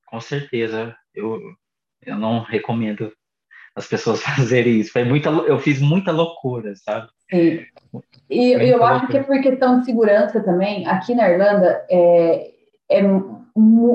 com 0.07 0.19
certeza, 0.19 0.97
eu, 1.13 1.39
eu 2.01 2.17
não 2.17 2.41
recomendo 2.41 3.13
as 3.75 3.87
pessoas 3.87 4.21
fazerem 4.23 4.79
isso. 4.79 4.91
Foi 4.91 5.03
muita, 5.03 5.29
eu 5.29 5.59
fiz 5.59 5.79
muita 5.79 6.11
loucura, 6.11 6.75
sabe? 6.75 7.09
Sim. 7.29 7.59
E 8.29 8.51
eu, 8.53 8.83
acho 8.83 9.07
que 9.07 9.17
é 9.17 9.23
por 9.23 9.39
questão 9.39 9.79
de 9.79 9.85
segurança 9.85 10.41
também. 10.41 10.87
Aqui 10.87 11.13
na 11.13 11.29
Irlanda 11.29 11.85
é, 11.89 12.51
é 12.89 13.01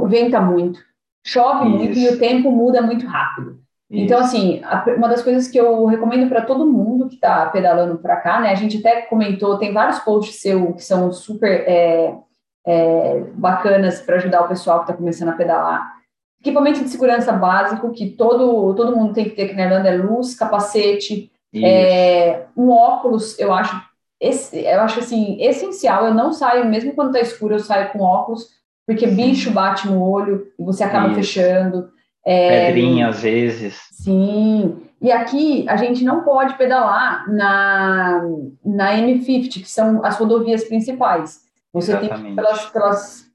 venta 0.08 0.40
muito, 0.40 0.80
chove 1.24 1.68
isso. 1.68 1.76
muito 1.76 1.98
e 1.98 2.08
o 2.08 2.18
tempo 2.18 2.50
muda 2.50 2.80
muito 2.80 3.06
rápido. 3.06 3.60
Isso. 3.90 4.04
Então, 4.04 4.20
assim, 4.20 4.62
uma 4.96 5.08
das 5.08 5.22
coisas 5.22 5.48
que 5.48 5.58
eu 5.58 5.84
recomendo 5.86 6.28
para 6.28 6.42
todo 6.42 6.70
mundo 6.70 7.08
que 7.08 7.16
está 7.16 7.46
pedalando 7.46 7.98
para 7.98 8.16
cá, 8.16 8.40
né? 8.40 8.50
A 8.50 8.54
gente 8.54 8.78
até 8.78 9.02
comentou, 9.02 9.58
tem 9.58 9.72
vários 9.72 9.98
posts 9.98 10.40
seu 10.40 10.74
que 10.74 10.84
são 10.84 11.12
super 11.12 11.64
é, 11.66 12.14
é, 12.64 13.20
bacanas 13.34 14.00
para 14.00 14.16
ajudar 14.16 14.42
o 14.42 14.48
pessoal 14.48 14.78
que 14.78 14.84
está 14.84 14.94
começando 14.94 15.30
a 15.30 15.36
pedalar. 15.36 16.00
Equipamento 16.40 16.84
de 16.84 16.88
segurança 16.88 17.32
básico 17.32 17.90
que 17.90 18.10
todo, 18.10 18.74
todo 18.74 18.96
mundo 18.96 19.12
tem 19.12 19.24
que 19.24 19.30
ter 19.32 19.42
aqui 19.42 19.54
na 19.54 19.64
Irlanda 19.64 19.88
é 19.88 19.96
luz, 19.96 20.34
capacete, 20.34 21.29
é, 21.54 22.46
um 22.56 22.70
óculos, 22.70 23.38
eu 23.38 23.52
acho, 23.52 23.80
esse, 24.20 24.58
eu 24.58 24.80
acho 24.80 25.00
assim, 25.00 25.40
essencial. 25.40 26.06
Eu 26.06 26.14
não 26.14 26.32
saio, 26.32 26.66
mesmo 26.66 26.94
quando 26.94 27.08
está 27.08 27.20
escuro, 27.20 27.54
eu 27.54 27.58
saio 27.58 27.90
com 27.90 28.00
óculos, 28.00 28.48
porque 28.86 29.06
bicho 29.06 29.50
bate 29.50 29.88
no 29.88 30.02
olho 30.02 30.46
e 30.58 30.64
você 30.64 30.84
acaba 30.84 31.06
Isso. 31.08 31.16
fechando. 31.16 31.88
É, 32.24 32.66
Pedrinha 32.66 33.08
às 33.08 33.22
vezes. 33.22 33.80
Sim. 33.92 34.82
E 35.00 35.10
aqui 35.10 35.64
a 35.68 35.76
gente 35.76 36.04
não 36.04 36.22
pode 36.22 36.54
pedalar 36.58 37.28
na, 37.32 38.22
na 38.64 38.92
M50, 38.94 39.62
que 39.62 39.70
são 39.70 40.04
as 40.04 40.18
rodovias 40.18 40.64
principais. 40.64 41.40
Você 41.72 41.92
Exatamente. 41.92 42.14
tem 42.14 42.24
que 42.24 42.32
ir 42.32 42.34
pelas, 42.36 42.66
pelas, 42.66 43.26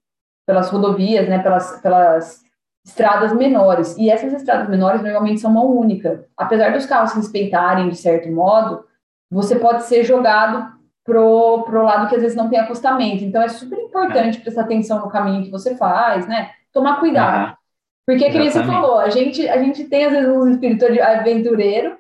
pelas 0.46 0.70
rodovias, 0.70 1.28
né, 1.28 1.40
pelas, 1.40 1.82
pelas 1.82 2.45
estradas 2.86 3.34
menores. 3.34 3.98
E 3.98 4.12
essas 4.12 4.32
estradas 4.32 4.70
menores 4.70 5.02
normalmente 5.02 5.42
são 5.42 5.52
mão 5.52 5.76
única. 5.76 6.26
Apesar 6.38 6.72
dos 6.72 6.86
carros 6.86 7.14
respeitarem 7.14 7.90
de 7.90 7.96
certo 7.96 8.32
modo, 8.32 8.86
você 9.30 9.56
pode 9.56 9.84
ser 9.84 10.04
jogado 10.04 10.72
pro, 11.04 11.64
pro 11.64 11.84
lado 11.84 12.08
que 12.08 12.16
às 12.16 12.22
vezes 12.22 12.38
não 12.38 12.48
tem 12.48 12.60
acostamento. 12.60 13.24
Então 13.24 13.42
é 13.42 13.50
super 13.50 13.80
importante 13.80 14.40
prestar 14.40 14.62
atenção 14.62 15.00
no 15.00 15.10
caminho 15.10 15.44
que 15.44 15.52
você 15.52 15.76
faz, 15.76 16.28
né? 16.28 16.52
Tomar 16.72 17.00
cuidado. 17.00 17.58
Porque, 18.06 18.30
que 18.30 18.52
você 18.52 18.64
falou, 18.64 19.00
a 19.00 19.10
gente, 19.10 19.50
a 19.50 19.58
gente 19.58 19.86
tem 19.86 20.06
às 20.06 20.12
vezes 20.12 20.30
um 20.30 20.48
espírito 20.48 20.92
de 20.92 21.02
aventureiro, 21.02 21.98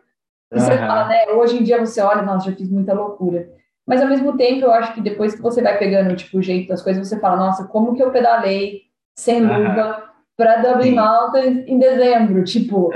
e 0.53 0.59
você 0.59 0.77
fala, 0.77 1.07
né? 1.07 1.25
Hoje 1.31 1.57
em 1.57 1.63
dia 1.63 1.83
você 1.83 1.99
olha, 1.99 2.21
nossa, 2.21 2.51
já 2.51 2.55
fiz 2.55 2.69
muita 2.69 2.93
loucura. 2.93 3.49
Mas 3.87 4.01
ao 4.01 4.07
mesmo 4.07 4.37
tempo, 4.37 4.65
eu 4.65 4.71
acho 4.71 4.93
que 4.93 5.01
depois 5.01 5.33
que 5.33 5.41
você 5.41 5.63
vai 5.63 5.79
pegando 5.79 6.15
tipo, 6.15 6.37
o 6.37 6.43
jeito 6.43 6.67
das 6.67 6.83
coisas, 6.83 7.07
você 7.07 7.19
fala, 7.19 7.37
nossa, 7.37 7.65
como 7.65 7.95
que 7.95 8.03
eu 8.03 8.11
pedalei 8.11 8.83
sem 9.17 9.41
luva 9.41 10.14
para 10.37 10.57
Dublin 10.57 10.89
Sim. 10.89 10.95
Mountain 10.95 11.63
em 11.67 11.79
dezembro? 11.79 12.43
Tipo, 12.43 12.91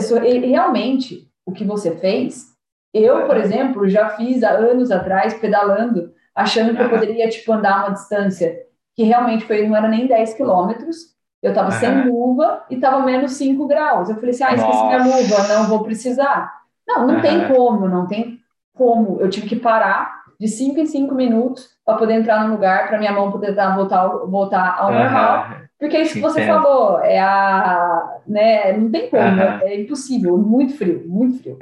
sou, 0.00 0.22
e, 0.22 0.38
realmente, 0.46 1.28
o 1.44 1.52
que 1.52 1.64
você 1.64 1.96
fez, 1.96 2.44
eu, 2.92 3.26
por 3.26 3.36
exemplo, 3.36 3.88
já 3.88 4.10
fiz 4.10 4.42
há 4.42 4.50
anos 4.50 4.90
atrás, 4.90 5.34
pedalando, 5.34 6.12
achando 6.34 6.74
que 6.74 6.82
eu 6.82 6.90
poderia, 6.90 7.28
tipo, 7.28 7.52
andar 7.52 7.84
uma 7.84 7.94
distância 7.94 8.66
que 8.94 9.02
realmente 9.04 9.44
foi, 9.44 9.66
não 9.66 9.76
era 9.76 9.88
nem 9.88 10.06
10 10.06 10.34
quilômetros, 10.34 11.14
eu 11.42 11.50
estava 11.50 11.70
sem 11.70 12.08
luva 12.08 12.64
e 12.70 12.74
estava 12.74 13.00
menos 13.00 13.32
5 13.32 13.66
graus. 13.66 14.08
Eu 14.08 14.16
falei 14.16 14.30
assim, 14.30 14.44
ah, 14.44 14.54
esqueci 14.54 14.78
Nossa. 14.78 14.86
minha 14.86 15.04
luva, 15.04 15.48
não 15.48 15.68
vou 15.68 15.84
precisar. 15.84 16.52
Não, 16.88 17.06
não 17.06 17.20
tem 17.20 17.46
como, 17.46 17.88
não 17.88 18.06
tem 18.06 18.40
como. 18.74 19.20
Eu 19.20 19.28
tive 19.28 19.48
que 19.48 19.56
parar 19.56 20.24
de 20.40 20.48
5 20.48 20.80
em 20.80 20.86
5 20.86 21.14
minutos 21.14 21.68
para 21.84 21.98
poder 21.98 22.14
entrar 22.14 22.44
no 22.44 22.54
lugar, 22.54 22.88
para 22.88 22.98
minha 22.98 23.12
mão 23.12 23.30
poder 23.30 23.54
dar, 23.54 23.76
voltar, 23.76 24.06
voltar 24.08 24.76
ao 24.78 24.92
normal. 24.92 25.46
Porque 25.78 25.96
é 25.96 26.02
isso 26.02 26.14
que 26.14 26.20
você 26.20 26.42
Entendo. 26.42 26.62
falou, 26.62 27.00
é 27.00 27.18
a, 27.18 28.20
né, 28.26 28.72
não 28.72 28.90
tem 28.90 29.10
como, 29.10 29.22
é, 29.22 29.60
é 29.64 29.80
impossível, 29.80 30.38
muito 30.38 30.76
frio, 30.76 31.06
muito 31.06 31.42
frio. 31.42 31.58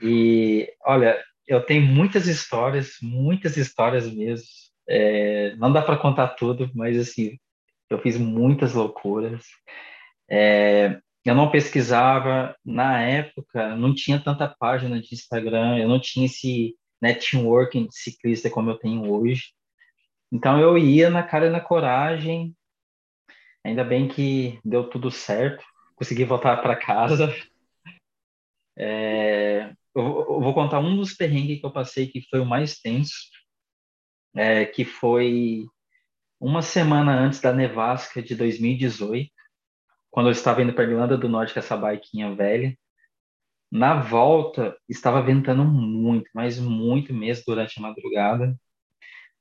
E, 0.00 0.72
olha, 0.84 1.18
eu 1.46 1.60
tenho 1.64 1.82
muitas 1.82 2.26
histórias, 2.26 2.96
muitas 3.02 3.56
histórias 3.56 4.12
mesmo. 4.12 4.46
É, 4.88 5.56
não 5.56 5.72
dá 5.72 5.82
para 5.82 5.96
contar 5.96 6.28
tudo, 6.28 6.70
mas 6.74 6.96
assim, 6.96 7.36
eu 7.90 7.98
fiz 8.00 8.16
muitas 8.16 8.74
loucuras. 8.74 9.44
É, 10.30 10.98
eu 11.24 11.34
não 11.34 11.50
pesquisava, 11.50 12.54
na 12.64 13.00
época, 13.02 13.74
não 13.74 13.92
tinha 13.92 14.20
tanta 14.20 14.54
página 14.58 15.00
de 15.00 15.12
Instagram, 15.12 15.78
eu 15.78 15.88
não 15.88 16.00
tinha 16.00 16.26
esse 16.26 16.76
networking 17.02 17.86
de 17.86 17.96
ciclista 17.96 18.48
como 18.48 18.70
eu 18.70 18.78
tenho 18.78 19.10
hoje. 19.10 19.55
Então 20.32 20.60
eu 20.60 20.76
ia 20.76 21.08
na 21.10 21.22
cara 21.22 21.46
e 21.46 21.50
na 21.50 21.60
coragem. 21.60 22.54
Ainda 23.64 23.84
bem 23.84 24.08
que 24.08 24.60
deu 24.64 24.88
tudo 24.88 25.10
certo, 25.10 25.64
consegui 25.94 26.24
voltar 26.24 26.56
para 26.58 26.76
casa. 26.76 27.28
É, 28.78 29.72
eu, 29.94 30.38
vou 30.38 30.52
contar 30.52 30.80
um 30.80 30.94
dos 30.94 31.14
perrengues 31.14 31.58
que 31.58 31.64
eu 31.64 31.72
passei 31.72 32.08
que 32.08 32.20
foi 32.28 32.40
o 32.40 32.44
mais 32.44 32.78
tenso, 32.78 33.14
é, 34.34 34.66
que 34.66 34.84
foi 34.84 35.64
uma 36.38 36.60
semana 36.60 37.18
antes 37.18 37.40
da 37.40 37.54
nevasca 37.54 38.22
de 38.22 38.34
2018, 38.34 39.32
quando 40.10 40.26
eu 40.26 40.32
estava 40.32 40.62
indo 40.62 40.74
para 40.74 40.84
Irlanda 40.84 41.16
do 41.16 41.28
Norte 41.28 41.54
com 41.54 41.58
essa 41.58 41.76
biquinha 41.76 42.34
velha. 42.34 42.76
Na 43.70 44.00
volta, 44.00 44.76
estava 44.88 45.22
ventando 45.22 45.64
muito, 45.64 46.30
mas 46.34 46.58
muito 46.58 47.12
mesmo 47.12 47.44
durante 47.46 47.78
a 47.78 47.82
madrugada. 47.82 48.54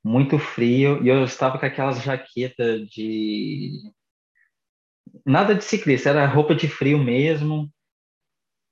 Muito 0.06 0.38
frio, 0.38 1.04
e 1.04 1.10
eu 1.10 1.24
estava 1.24 1.58
com 1.58 1.66
aquelas 1.66 2.00
jaquetas 2.04 2.88
de. 2.90 3.92
Nada 5.26 5.56
de 5.56 5.64
ciclista, 5.64 6.10
era 6.12 6.28
roupa 6.28 6.54
de 6.54 6.68
frio 6.68 7.00
mesmo. 7.00 7.74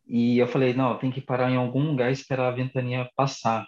E 0.05 0.37
eu 0.37 0.47
falei: 0.47 0.75
não, 0.75 0.95
tem 0.99 1.11
que 1.11 1.19
parar 1.19 1.49
em 1.49 1.55
algum 1.55 1.87
lugar 1.87 2.11
e 2.11 2.13
esperar 2.13 2.49
a 2.49 2.55
ventania 2.55 3.09
passar. 3.15 3.65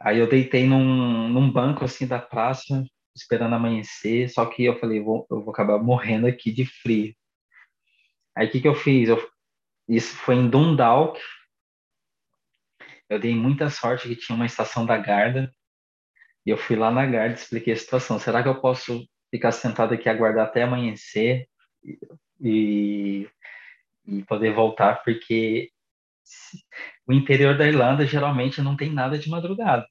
Aí 0.00 0.18
eu 0.18 0.28
deitei 0.28 0.66
num, 0.66 1.28
num 1.28 1.48
banco 1.52 1.84
assim 1.84 2.08
da 2.08 2.18
praça, 2.18 2.84
esperando 3.14 3.54
amanhecer, 3.54 4.28
só 4.30 4.44
que 4.46 4.64
eu 4.64 4.80
falei, 4.80 5.00
vou, 5.00 5.24
eu 5.30 5.44
vou 5.44 5.52
acabar 5.52 5.78
morrendo 5.78 6.26
aqui 6.26 6.50
de 6.50 6.66
frio. 6.66 7.14
Aí 8.36 8.48
o 8.48 8.50
que, 8.50 8.60
que 8.60 8.68
eu 8.68 8.74
fiz? 8.74 9.08
Eu, 9.08 9.30
isso 9.88 10.16
foi 10.16 10.34
em 10.34 10.50
Dundalk. 10.50 11.20
Eu 13.08 13.20
dei 13.20 13.32
muita 13.32 13.70
sorte 13.70 14.08
que 14.08 14.16
tinha 14.16 14.34
uma 14.34 14.46
estação 14.46 14.84
da 14.84 14.96
Garda. 14.98 15.54
E 16.46 16.50
eu 16.50 16.56
fui 16.56 16.76
lá 16.76 16.90
na 16.90 17.06
Garda 17.06 17.34
e 17.34 17.38
expliquei 17.38 17.72
a 17.72 17.76
situação. 17.76 18.18
Será 18.18 18.42
que 18.42 18.48
eu 18.48 18.60
posso 18.60 19.06
ficar 19.30 19.52
sentado 19.52 19.94
aqui 19.94 20.08
aguardar 20.08 20.46
até 20.46 20.62
amanhecer 20.62 21.46
e, 22.40 23.28
e 24.06 24.22
poder 24.24 24.54
voltar? 24.54 25.02
Porque 25.04 25.70
o 27.06 27.12
interior 27.12 27.56
da 27.56 27.66
Irlanda 27.66 28.06
geralmente 28.06 28.62
não 28.62 28.76
tem 28.76 28.90
nada 28.90 29.18
de 29.18 29.28
madrugada. 29.28 29.86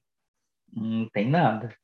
Não 0.72 1.08
tem 1.10 1.28
nada. 1.28 1.74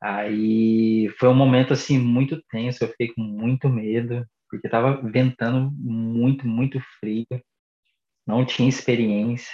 Aí 0.00 1.08
foi 1.18 1.28
um 1.30 1.34
momento 1.34 1.72
assim 1.72 1.98
muito 1.98 2.42
tenso, 2.50 2.84
eu 2.84 2.88
fiquei 2.88 3.14
com 3.14 3.22
muito 3.22 3.70
medo, 3.70 4.26
porque 4.50 4.66
estava 4.66 5.00
ventando 5.00 5.70
muito, 5.72 6.46
muito 6.46 6.78
frio. 7.00 7.26
Não 8.26 8.44
tinha 8.44 8.68
experiência, 8.68 9.50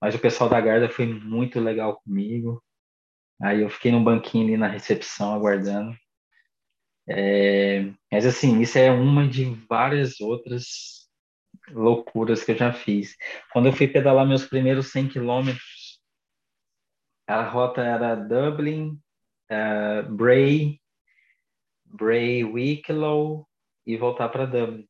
mas 0.00 0.14
o 0.14 0.18
pessoal 0.18 0.50
da 0.50 0.60
guarda 0.60 0.88
foi 0.88 1.06
muito 1.06 1.60
legal 1.60 2.00
comigo. 2.02 2.62
Aí 3.42 3.62
eu 3.62 3.70
fiquei 3.70 3.90
no 3.90 4.02
banquinho 4.02 4.44
ali 4.44 4.56
na 4.56 4.68
recepção 4.68 5.34
aguardando. 5.34 5.96
É, 7.08 7.90
mas 8.12 8.26
assim, 8.26 8.60
isso 8.60 8.78
é 8.78 8.90
uma 8.90 9.26
de 9.26 9.44
várias 9.68 10.20
outras 10.20 11.08
loucuras 11.70 12.44
que 12.44 12.52
eu 12.52 12.56
já 12.56 12.72
fiz. 12.72 13.16
Quando 13.52 13.66
eu 13.66 13.72
fui 13.72 13.88
pedalar 13.88 14.26
meus 14.26 14.46
primeiros 14.46 14.92
100 14.92 15.08
quilômetros, 15.08 16.00
a 17.26 17.42
rota 17.42 17.80
era 17.82 18.14
Dublin, 18.14 18.98
uh, 19.50 20.12
Bray, 20.12 20.80
Bray, 21.84 22.44
Wicklow 22.44 23.48
e 23.86 23.96
voltar 23.96 24.28
para 24.28 24.46
Dublin. 24.46 24.86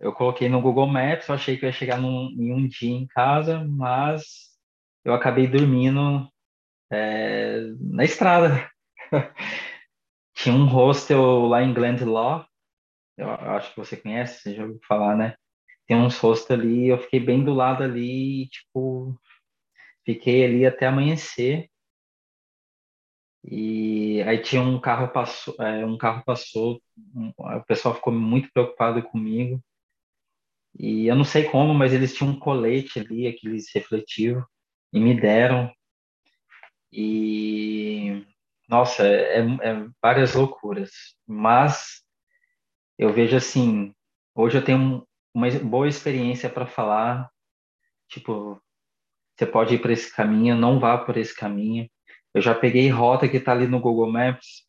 Eu 0.00 0.12
coloquei 0.12 0.48
no 0.48 0.60
Google 0.60 0.86
Maps, 0.86 1.28
eu 1.28 1.34
achei 1.34 1.56
que 1.56 1.64
eu 1.64 1.68
ia 1.68 1.72
chegar 1.72 1.98
num, 1.98 2.28
em 2.30 2.52
um 2.52 2.68
dia 2.68 2.94
em 2.94 3.06
casa, 3.06 3.64
mas 3.64 4.48
eu 5.04 5.12
acabei 5.12 5.46
dormindo 5.46 6.28
é, 6.90 7.60
na 7.80 8.04
estrada. 8.04 8.70
Tinha 10.34 10.54
um 10.54 10.66
hostel 10.66 11.46
lá 11.46 11.62
em 11.62 11.74
Glendalough, 11.74 12.46
eu 13.16 13.28
acho 13.28 13.70
que 13.70 13.80
você 13.80 13.96
conhece, 13.96 14.42
você 14.42 14.54
já 14.54 14.62
ouviu 14.62 14.80
falar, 14.86 15.16
né? 15.16 15.34
tem 15.88 15.96
uns 15.96 16.18
rostos 16.18 16.50
ali, 16.50 16.88
eu 16.88 16.98
fiquei 16.98 17.18
bem 17.18 17.42
do 17.42 17.54
lado 17.54 17.82
ali, 17.82 18.46
tipo, 18.50 19.18
fiquei 20.04 20.44
ali 20.44 20.66
até 20.66 20.86
amanhecer. 20.86 21.70
E 23.42 24.22
aí 24.22 24.42
tinha 24.42 24.60
um 24.60 24.78
carro 24.78 25.08
passou, 25.08 25.54
é, 25.58 25.86
um 25.86 25.96
carro 25.96 26.22
passou, 26.24 26.82
um, 27.14 27.32
o 27.38 27.64
pessoal 27.64 27.94
ficou 27.94 28.12
muito 28.12 28.50
preocupado 28.52 29.02
comigo. 29.02 29.62
E 30.78 31.06
eu 31.06 31.16
não 31.16 31.24
sei 31.24 31.44
como, 31.44 31.72
mas 31.72 31.92
eles 31.94 32.14
tinham 32.14 32.32
um 32.32 32.38
colete 32.38 33.00
ali, 33.00 33.26
aqueles 33.26 33.72
refletivos, 33.74 34.44
e 34.92 35.00
me 35.00 35.18
deram. 35.18 35.72
E 36.92 38.24
nossa, 38.68 39.06
é, 39.06 39.40
é 39.40 39.86
várias 40.02 40.34
loucuras. 40.34 40.90
Mas 41.26 42.02
eu 42.98 43.12
vejo 43.12 43.36
assim, 43.36 43.94
Hoje 44.40 44.56
eu 44.56 44.64
tenho 44.64 45.04
uma 45.34 45.50
boa 45.64 45.88
experiência 45.88 46.48
para 46.48 46.64
falar, 46.64 47.28
tipo, 48.08 48.62
você 49.36 49.44
pode 49.44 49.74
ir 49.74 49.82
por 49.82 49.90
esse 49.90 50.14
caminho, 50.14 50.54
não 50.54 50.78
vá 50.78 50.96
por 50.96 51.16
esse 51.16 51.34
caminho. 51.34 51.90
Eu 52.32 52.40
já 52.40 52.54
peguei 52.54 52.88
rota 52.88 53.28
que 53.28 53.38
está 53.38 53.50
ali 53.50 53.66
no 53.66 53.80
Google 53.80 54.12
Maps 54.12 54.64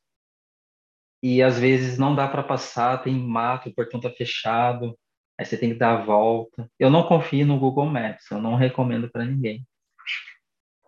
e 1.22 1.44
às 1.44 1.60
vezes 1.60 2.00
não 2.00 2.16
dá 2.16 2.28
para 2.28 2.42
passar, 2.42 3.04
tem 3.04 3.14
mato, 3.14 3.70
o 3.70 3.76
portão 3.76 4.00
está 4.00 4.10
fechado, 4.10 4.98
aí 5.38 5.46
você 5.46 5.56
tem 5.56 5.70
que 5.74 5.78
dar 5.78 6.00
a 6.00 6.04
volta. 6.04 6.68
Eu 6.80 6.90
não 6.90 7.08
confio 7.08 7.46
no 7.46 7.60
Google 7.60 7.86
Maps, 7.86 8.32
eu 8.32 8.42
não 8.42 8.56
recomendo 8.56 9.08
para 9.12 9.24
ninguém. 9.24 9.64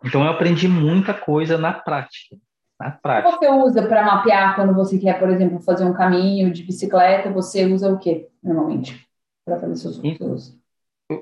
Então 0.03 0.23
eu 0.23 0.31
aprendi 0.31 0.67
muita 0.67 1.13
coisa 1.13 1.57
na 1.57 1.73
prática. 1.73 2.35
Na 2.79 2.91
prática. 2.91 3.35
O 3.35 3.39
que 3.39 3.45
você 3.45 3.51
usa 3.51 3.87
para 3.87 4.03
mapear 4.03 4.55
quando 4.55 4.73
você 4.73 4.97
quer, 4.97 5.19
por 5.19 5.29
exemplo, 5.29 5.61
fazer 5.61 5.85
um 5.85 5.93
caminho 5.93 6.51
de 6.51 6.63
bicicleta? 6.63 7.31
Você 7.31 7.65
usa 7.65 7.91
o 7.91 7.99
que 7.99 8.27
normalmente 8.41 9.07
para 9.45 9.59
fazer 9.59 9.75
seus, 9.75 9.97
seus... 10.17 10.57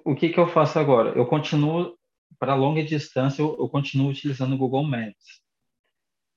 O, 0.06 0.16
que 0.16 0.30
que 0.30 0.40
eu 0.40 0.48
faço 0.48 0.78
agora? 0.80 1.10
Eu 1.18 1.26
continuo 1.26 1.98
para 2.38 2.56
longa 2.56 2.84
distância, 2.84 3.42
eu, 3.42 3.58
eu 3.60 3.68
continuo 3.68 4.10
utilizando 4.10 4.54
o 4.54 4.58
Google 4.58 4.84
Maps. 4.84 5.42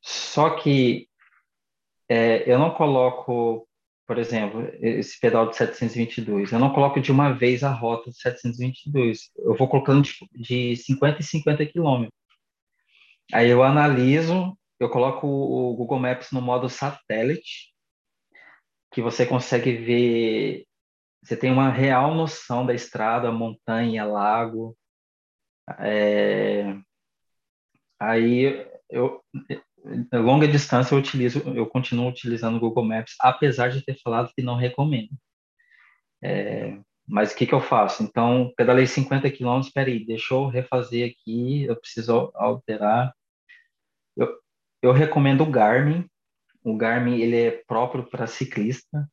Só 0.00 0.50
que 0.50 1.08
é, 2.08 2.50
eu 2.50 2.58
não 2.58 2.70
coloco, 2.70 3.68
por 4.06 4.18
exemplo, 4.18 4.68
esse 4.80 5.20
pedal 5.20 5.48
de 5.48 5.56
722, 5.56 6.50
eu 6.50 6.58
não 6.58 6.72
coloco 6.72 7.00
de 7.00 7.12
uma 7.12 7.32
vez 7.32 7.62
a 7.62 7.70
rota 7.70 8.10
de 8.10 8.16
722. 8.16 9.30
Eu 9.38 9.54
vou 9.54 9.68
colocando 9.68 10.02
de, 10.02 10.12
de 10.34 10.76
50 10.76 11.20
e 11.20 11.24
50 11.24 11.66
quilômetros. 11.66 12.21
Aí 13.32 13.48
eu 13.48 13.62
analiso, 13.62 14.56
eu 14.78 14.90
coloco 14.90 15.26
o 15.26 15.74
Google 15.74 15.98
Maps 15.98 16.30
no 16.32 16.40
modo 16.42 16.68
satélite, 16.68 17.72
que 18.92 19.00
você 19.00 19.24
consegue 19.24 19.72
ver, 19.76 20.66
você 21.22 21.36
tem 21.36 21.50
uma 21.50 21.70
real 21.70 22.14
noção 22.14 22.66
da 22.66 22.74
estrada, 22.74 23.32
montanha, 23.32 24.04
lago, 24.04 24.76
é, 25.78 26.76
aí 27.98 28.66
eu 28.90 29.22
longa 30.12 30.46
distância 30.46 30.94
eu 30.94 30.98
utilizo, 30.98 31.40
eu 31.54 31.66
continuo 31.66 32.08
utilizando 32.08 32.56
o 32.56 32.60
Google 32.60 32.84
Maps, 32.84 33.14
apesar 33.20 33.70
de 33.70 33.84
ter 33.84 33.96
falado 34.02 34.32
que 34.34 34.42
não 34.42 34.56
recomendo. 34.56 35.10
É, 36.22 36.78
mas 37.06 37.32
o 37.32 37.36
que, 37.36 37.46
que 37.46 37.54
eu 37.54 37.60
faço? 37.60 38.02
Então, 38.02 38.52
pedalei 38.56 38.86
50 38.86 39.30
quilômetros, 39.30 39.68
espera 39.68 39.90
aí, 39.90 40.04
deixa 40.04 40.34
eu 40.34 40.46
refazer 40.46 41.10
aqui, 41.10 41.64
eu 41.64 41.76
preciso 41.76 42.30
alterar. 42.34 43.12
Eu, 44.16 44.38
eu 44.82 44.92
recomendo 44.92 45.42
o 45.42 45.50
Garmin. 45.50 46.08
O 46.64 46.76
Garmin 46.76 47.20
ele 47.20 47.36
é 47.36 47.50
próprio 47.66 48.08
para 48.08 48.26
ciclista, 48.26 49.10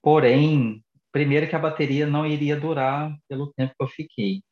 porém, 0.00 0.84
primeiro 1.10 1.48
que 1.48 1.56
a 1.56 1.58
bateria 1.58 2.06
não 2.06 2.24
iria 2.24 2.58
durar 2.58 3.12
pelo 3.28 3.52
tempo 3.52 3.74
que 3.76 3.82
eu 3.82 3.88
fiquei. 3.88 4.42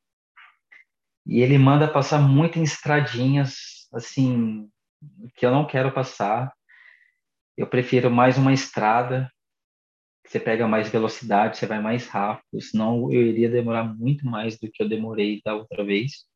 E 1.27 1.41
ele 1.41 1.57
manda 1.57 1.87
passar 1.87 2.19
muito 2.19 2.59
em 2.59 2.63
estradinhas, 2.63 3.87
assim, 3.93 4.69
que 5.37 5.47
eu 5.47 5.53
não 5.53 5.67
quero 5.67 5.93
passar. 5.93 6.53
Eu 7.57 7.69
prefiro 7.69 8.11
mais 8.11 8.37
uma 8.37 8.53
estrada, 8.53 9.31
você 10.27 10.41
pega 10.41 10.67
mais 10.67 10.89
velocidade, 10.89 11.59
você 11.59 11.67
vai 11.67 11.81
mais 11.81 12.09
rápido, 12.09 12.61
senão 12.61 13.13
eu 13.13 13.23
iria 13.23 13.49
demorar 13.49 13.85
muito 13.85 14.27
mais 14.27 14.59
do 14.59 14.71
que 14.71 14.83
eu 14.83 14.89
demorei 14.89 15.41
da 15.45 15.55
outra 15.55 15.85
vez. 15.85 16.27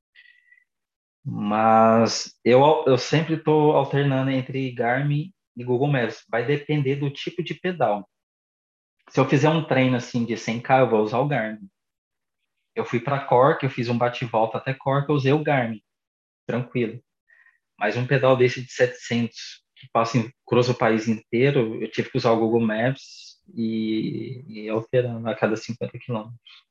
Mas 1.31 2.35
eu, 2.43 2.85
eu 2.87 2.97
sempre 2.97 3.35
estou 3.35 3.73
alternando 3.73 4.31
entre 4.31 4.73
Garmin 4.73 5.31
e 5.55 5.63
Google 5.63 5.89
Maps. 5.89 6.25
Vai 6.31 6.47
depender 6.47 6.97
do 6.97 7.11
tipo 7.11 7.43
de 7.43 7.53
pedal. 7.53 8.09
Se 9.11 9.21
eu 9.21 9.29
fizer 9.29 9.51
um 9.51 9.63
treino 9.63 9.97
assim 9.97 10.25
de 10.25 10.35
100k, 10.35 10.81
eu 10.81 10.89
vou 10.89 11.03
usar 11.03 11.19
o 11.19 11.29
Garmin. 11.29 11.69
Eu 12.75 12.85
fui 12.85 12.99
para 12.99 13.27
Cork, 13.27 13.63
eu 13.63 13.71
fiz 13.71 13.91
um 13.91 13.99
bate-volta 13.99 14.57
até 14.57 14.73
Cork, 14.73 15.07
eu 15.09 15.17
usei 15.17 15.33
o 15.33 15.43
Garmin, 15.43 15.83
tranquilo. 16.47 16.99
Mas 17.79 17.97
um 17.97 18.07
pedal 18.07 18.35
desse 18.35 18.65
de 18.65 18.73
700 18.73 19.37
que 19.77 19.87
passa 19.93 20.17
em, 20.17 20.33
cruza 20.47 20.73
o 20.73 20.79
país 20.79 21.09
inteiro, 21.09 21.83
eu 21.83 21.91
tive 21.91 22.11
que 22.11 22.17
usar 22.17 22.33
o 22.33 22.41
Google 22.41 22.61
Maps 22.61 23.39
e, 23.55 24.45
e 24.49 24.69
alterando 24.69 25.29
a 25.29 25.35
cada 25.35 25.57
50 25.57 25.99
quilômetros. 25.99 26.68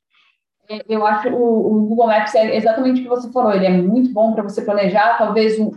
É, 0.69 0.83
eu 0.87 1.05
acho 1.05 1.29
o, 1.29 1.77
o 1.77 1.87
Google 1.87 2.07
Maps 2.07 2.35
é 2.35 2.55
exatamente 2.55 2.99
o 2.99 3.03
que 3.03 3.09
você 3.09 3.31
falou, 3.31 3.53
ele 3.53 3.65
é 3.65 3.71
muito 3.71 4.11
bom 4.11 4.33
para 4.33 4.43
você 4.43 4.61
planejar, 4.61 5.17
talvez 5.17 5.57
um, 5.59 5.71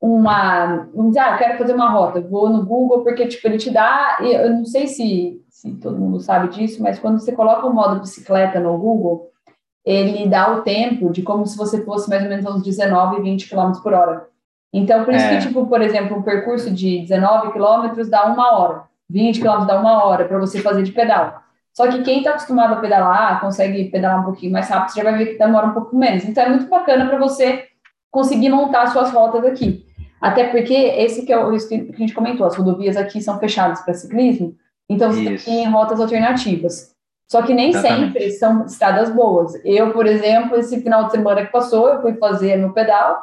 uma, 0.00 0.88
vamos 0.94 1.08
dizer, 1.08 1.20
ah, 1.20 1.32
eu 1.32 1.38
quero 1.38 1.58
fazer 1.58 1.74
uma 1.74 1.90
rota, 1.90 2.20
vou 2.20 2.50
no 2.50 2.64
Google 2.64 3.02
porque 3.02 3.26
tipo 3.26 3.46
ele 3.46 3.58
te 3.58 3.70
dá, 3.70 4.18
eu 4.20 4.50
não 4.50 4.64
sei 4.64 4.86
se, 4.86 5.42
se 5.48 5.72
todo 5.76 5.98
mundo 5.98 6.20
sabe 6.20 6.48
disso, 6.48 6.82
mas 6.82 6.98
quando 6.98 7.18
você 7.18 7.32
coloca 7.32 7.66
o 7.66 7.72
modo 7.72 8.00
bicicleta 8.00 8.60
no 8.60 8.76
Google, 8.76 9.30
ele 9.84 10.28
dá 10.28 10.52
o 10.52 10.62
tempo 10.62 11.10
de 11.10 11.22
como 11.22 11.46
se 11.46 11.56
você 11.56 11.82
fosse 11.84 12.10
mais 12.10 12.22
ou 12.22 12.28
menos 12.28 12.44
uns 12.44 12.62
19, 12.62 13.22
20 13.22 13.48
km 13.48 13.72
por 13.80 13.94
hora. 13.94 14.26
Então, 14.72 15.04
por 15.04 15.14
isso 15.14 15.24
é. 15.24 15.38
que, 15.38 15.46
tipo, 15.46 15.64
por 15.66 15.80
exemplo, 15.80 16.18
um 16.18 16.22
percurso 16.22 16.70
de 16.72 17.02
19 17.02 17.52
km 17.52 18.10
dá 18.10 18.26
uma 18.26 18.58
hora, 18.58 18.82
20 19.08 19.40
km 19.40 19.64
dá 19.64 19.80
uma 19.80 20.04
hora 20.04 20.24
para 20.24 20.38
você 20.38 20.60
fazer 20.60 20.82
de 20.82 20.90
pedal. 20.90 21.40
Só 21.76 21.88
que 21.88 22.02
quem 22.02 22.18
está 22.18 22.30
acostumado 22.30 22.72
a 22.72 22.80
pedalar, 22.80 23.38
consegue 23.38 23.84
pedalar 23.90 24.22
um 24.22 24.24
pouquinho 24.24 24.50
mais 24.50 24.66
rápido, 24.68 24.92
você 24.92 25.02
já 25.02 25.10
vai 25.10 25.18
ver 25.18 25.32
que 25.32 25.38
demora 25.38 25.66
um 25.66 25.74
pouco 25.74 25.94
menos. 25.94 26.24
Então, 26.24 26.42
é 26.42 26.48
muito 26.48 26.68
bacana 26.68 27.06
para 27.06 27.18
você 27.18 27.66
conseguir 28.10 28.48
montar 28.48 28.86
suas 28.86 29.10
rotas 29.10 29.44
aqui. 29.44 29.84
Até 30.18 30.44
porque 30.44 30.72
esse 30.72 31.26
que 31.26 31.32
é 31.32 31.38
o 31.38 31.50
que 31.50 31.92
a 31.94 31.98
gente 31.98 32.14
comentou, 32.14 32.46
as 32.46 32.56
rodovias 32.56 32.96
aqui 32.96 33.20
são 33.20 33.38
fechadas 33.38 33.82
para 33.82 33.92
ciclismo, 33.92 34.56
então 34.88 35.12
você 35.12 35.36
tem 35.36 35.68
rotas 35.68 36.00
alternativas. 36.00 36.94
Só 37.30 37.42
que 37.42 37.52
nem 37.52 37.68
Exatamente. 37.68 38.12
sempre 38.12 38.30
são 38.30 38.64
estradas 38.64 39.10
boas. 39.10 39.52
Eu, 39.62 39.92
por 39.92 40.06
exemplo, 40.06 40.56
esse 40.56 40.80
final 40.80 41.04
de 41.04 41.10
semana 41.10 41.44
que 41.44 41.52
passou, 41.52 41.88
eu 41.88 42.00
fui 42.00 42.14
fazer 42.14 42.56
meu 42.56 42.72
pedal, 42.72 43.20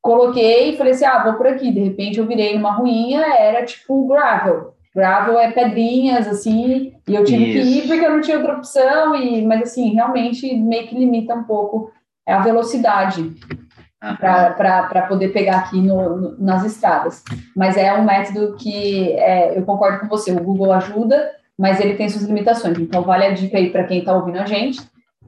coloquei 0.00 0.70
e 0.70 0.76
falei 0.76 0.92
assim: 0.92 1.06
ah, 1.06 1.24
vou 1.24 1.34
por 1.34 1.48
aqui. 1.48 1.72
De 1.72 1.80
repente 1.80 2.18
eu 2.18 2.26
virei 2.26 2.56
numa 2.56 2.72
ruinha, 2.72 3.22
era 3.38 3.64
tipo 3.64 4.06
gravel. 4.06 4.74
Gravel 4.94 5.38
é 5.38 5.50
pedrinhas, 5.50 6.26
assim, 6.26 6.94
e 7.06 7.14
eu 7.14 7.24
tive 7.24 7.44
Isso. 7.44 7.62
que 7.62 7.78
ir 7.78 7.88
porque 7.88 8.04
eu 8.04 8.12
não 8.12 8.20
tinha 8.20 8.38
outra 8.38 8.56
opção, 8.56 9.14
e, 9.14 9.44
mas 9.44 9.62
assim, 9.62 9.94
realmente 9.94 10.56
meio 10.56 10.88
que 10.88 10.98
limita 10.98 11.34
um 11.34 11.44
pouco 11.44 11.92
a 12.26 12.40
velocidade 12.40 13.20
uhum. 13.22 14.16
para 14.16 15.06
poder 15.08 15.28
pegar 15.28 15.58
aqui 15.58 15.80
no, 15.80 16.16
no, 16.16 16.38
nas 16.38 16.64
estradas. 16.64 17.22
Mas 17.56 17.76
é 17.76 17.92
um 17.94 18.04
método 18.04 18.56
que 18.56 19.12
é, 19.12 19.58
eu 19.58 19.64
concordo 19.64 20.00
com 20.00 20.08
você, 20.08 20.32
o 20.32 20.42
Google 20.42 20.72
ajuda, 20.72 21.30
mas 21.58 21.80
ele 21.80 21.94
tem 21.94 22.08
suas 22.08 22.24
limitações. 22.24 22.78
Então, 22.78 23.02
vale 23.02 23.26
a 23.26 23.32
dica 23.32 23.56
aí 23.56 23.70
para 23.70 23.84
quem 23.84 24.00
está 24.00 24.14
ouvindo 24.14 24.38
a 24.38 24.46
gente, 24.46 24.80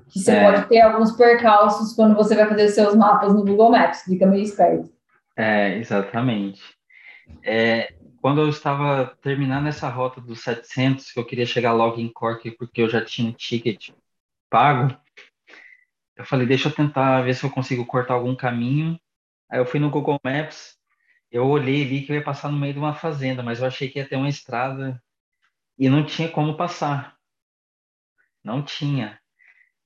que 0.09 0.19
você 0.19 0.33
é. 0.33 0.45
pode 0.45 0.67
ter 0.69 0.81
alguns 0.81 1.13
percalços 1.13 1.93
quando 1.95 2.15
você 2.15 2.35
vai 2.35 2.47
fazer 2.47 2.69
seus 2.69 2.95
mapas 2.95 3.33
no 3.33 3.45
Google 3.45 3.71
Maps, 3.71 4.03
fica 4.03 4.27
meio 4.27 4.43
esperto. 4.43 4.91
É, 5.37 5.77
exatamente. 5.79 6.61
É, 7.45 7.93
quando 8.21 8.41
eu 8.41 8.49
estava 8.49 9.17
terminando 9.23 9.67
essa 9.67 9.89
rota 9.89 10.21
dos 10.21 10.41
700, 10.41 11.11
que 11.11 11.19
eu 11.19 11.25
queria 11.25 11.47
chegar 11.47 11.73
logo 11.73 11.99
em 11.99 12.13
Cork, 12.13 12.51
porque 12.53 12.83
eu 12.83 12.89
já 12.89 13.05
tinha 13.05 13.29
um 13.29 13.33
ticket 13.33 13.91
pago, 14.51 14.95
eu 16.17 16.25
falei, 16.25 16.47
deixa 16.47 16.69
eu 16.69 16.73
tentar 16.75 17.23
ver 17.23 17.35
se 17.35 17.45
eu 17.45 17.51
consigo 17.51 17.87
cortar 17.87 18.15
algum 18.15 18.37
caminho. 18.37 19.01
Aí 19.51 19.59
eu 19.59 19.65
fui 19.65 19.81
no 19.81 19.91
Google 19.91 20.21
Maps, 20.23 20.77
eu 21.31 21.47
olhei 21.47 21.83
ali 21.83 22.03
que 22.03 22.13
eu 22.13 22.17
ia 22.17 22.23
passar 22.23 22.51
no 22.51 22.59
meio 22.59 22.75
de 22.75 22.79
uma 22.79 22.95
fazenda, 22.95 23.43
mas 23.43 23.61
eu 23.61 23.67
achei 23.67 23.89
que 23.89 23.99
ia 23.99 24.09
ter 24.09 24.17
uma 24.17 24.29
estrada 24.29 25.03
e 25.79 25.89
não 25.89 26.05
tinha 26.05 26.29
como 26.29 26.57
passar. 26.57 27.17
Não 28.45 28.63
tinha. 28.63 29.19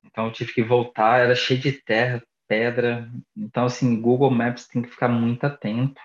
Então 0.02 0.26
eu 0.26 0.32
tive 0.32 0.52
que 0.52 0.62
voltar, 0.62 1.20
era 1.20 1.36
cheio 1.36 1.60
de 1.60 1.72
terra, 1.72 2.22
pedra. 2.48 3.08
Então, 3.36 3.66
assim, 3.66 4.00
Google 4.00 4.30
Maps 4.30 4.66
tem 4.66 4.82
que 4.82 4.90
ficar 4.90 5.08
muito 5.08 5.44
atento. 5.44 6.00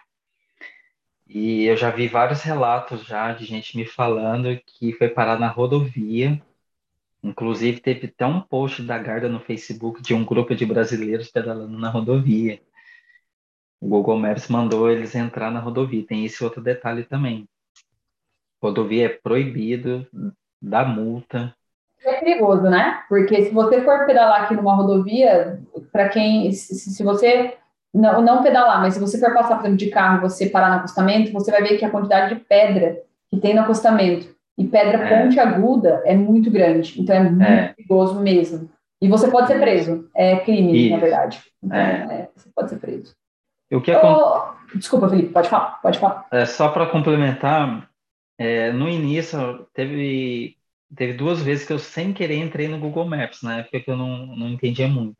E 1.29 1.65
eu 1.65 1.77
já 1.77 1.91
vi 1.91 2.07
vários 2.07 2.41
relatos 2.41 3.05
já 3.05 3.31
de 3.31 3.45
gente 3.45 3.77
me 3.77 3.85
falando 3.85 4.59
que 4.65 4.91
foi 4.93 5.07
parar 5.07 5.39
na 5.39 5.47
rodovia. 5.47 6.41
Inclusive, 7.23 7.79
teve 7.79 8.07
até 8.07 8.25
um 8.25 8.41
post 8.41 8.81
da 8.83 8.97
Garda 8.97 9.29
no 9.29 9.39
Facebook 9.39 10.01
de 10.01 10.13
um 10.13 10.25
grupo 10.25 10.55
de 10.55 10.65
brasileiros 10.65 11.29
pedalando 11.29 11.77
na 11.77 11.89
rodovia. 11.89 12.59
O 13.79 13.87
Google 13.87 14.17
Maps 14.17 14.47
mandou 14.49 14.89
eles 14.89 15.15
entrar 15.15 15.51
na 15.51 15.59
rodovia. 15.59 16.05
Tem 16.05 16.25
esse 16.25 16.43
outro 16.43 16.61
detalhe 16.61 17.03
também 17.03 17.47
rodovia 18.61 19.05
é 19.05 19.09
proibido, 19.09 20.05
dá 20.61 20.83
multa. 20.85 21.55
É 22.03 22.19
perigoso, 22.19 22.63
né? 22.63 23.03
Porque 23.09 23.45
se 23.45 23.51
você 23.51 23.81
for 23.81 24.05
pedalar 24.05 24.43
aqui 24.43 24.55
numa 24.55 24.75
rodovia, 24.75 25.61
para 25.91 26.09
quem, 26.09 26.51
se, 26.51 26.75
se, 26.75 27.03
você 27.03 27.57
não, 27.93 28.21
não 28.21 28.43
pedalar, 28.43 28.81
mas 28.81 28.93
se 28.93 28.99
você 28.99 29.19
for 29.19 29.33
passar, 29.33 29.55
por 29.55 29.61
exemplo, 29.61 29.77
de 29.77 29.89
carro 29.89 30.17
e 30.17 30.29
você 30.29 30.47
parar 30.47 30.69
no 30.69 30.75
acostamento, 30.75 31.31
você 31.31 31.51
vai 31.51 31.61
ver 31.61 31.77
que 31.77 31.85
a 31.85 31.89
quantidade 31.89 32.35
de 32.35 32.41
pedra 32.41 33.01
que 33.29 33.39
tem 33.39 33.53
no 33.53 33.61
acostamento 33.61 34.27
e 34.57 34.65
pedra 34.65 35.03
é. 35.03 35.23
ponte 35.23 35.39
aguda 35.39 36.01
é 36.05 36.15
muito 36.15 36.51
grande. 36.51 37.01
Então 37.01 37.15
é 37.15 37.23
muito 37.23 37.43
é. 37.43 37.73
perigoso 37.73 38.19
mesmo. 38.19 38.69
E 39.01 39.07
você 39.07 39.31
pode 39.31 39.47
ser 39.47 39.59
preso. 39.59 40.09
É 40.15 40.37
crime, 40.37 40.87
Isso. 40.87 40.95
na 40.95 41.01
verdade. 41.01 41.41
Então, 41.63 41.77
é. 41.77 41.91
é. 42.11 42.29
você 42.35 42.49
pode 42.53 42.69
ser 42.69 42.77
preso. 42.77 43.15
O 43.71 43.81
que 43.81 43.91
oh, 43.95 44.41
Desculpa, 44.75 45.09
Felipe, 45.09 45.31
pode 45.31 45.47
falar, 45.47 45.79
pode 45.81 45.99
falar. 45.99 46.27
É, 46.31 46.45
só 46.45 46.69
para 46.69 46.87
complementar, 46.87 47.89
é, 48.37 48.71
no 48.71 48.89
início, 48.89 49.67
teve 49.73 50.55
teve 50.95 51.13
duas 51.13 51.41
vezes 51.41 51.65
que 51.65 51.73
eu 51.73 51.77
sem 51.77 52.11
querer 52.11 52.37
entrei 52.37 52.67
no 52.67 52.79
Google 52.79 53.05
Maps, 53.05 53.43
na 53.43 53.59
época 53.59 53.79
que 53.79 53.91
eu 53.91 53.95
não, 53.95 54.25
não 54.25 54.49
entendia 54.49 54.87
muito. 54.87 55.15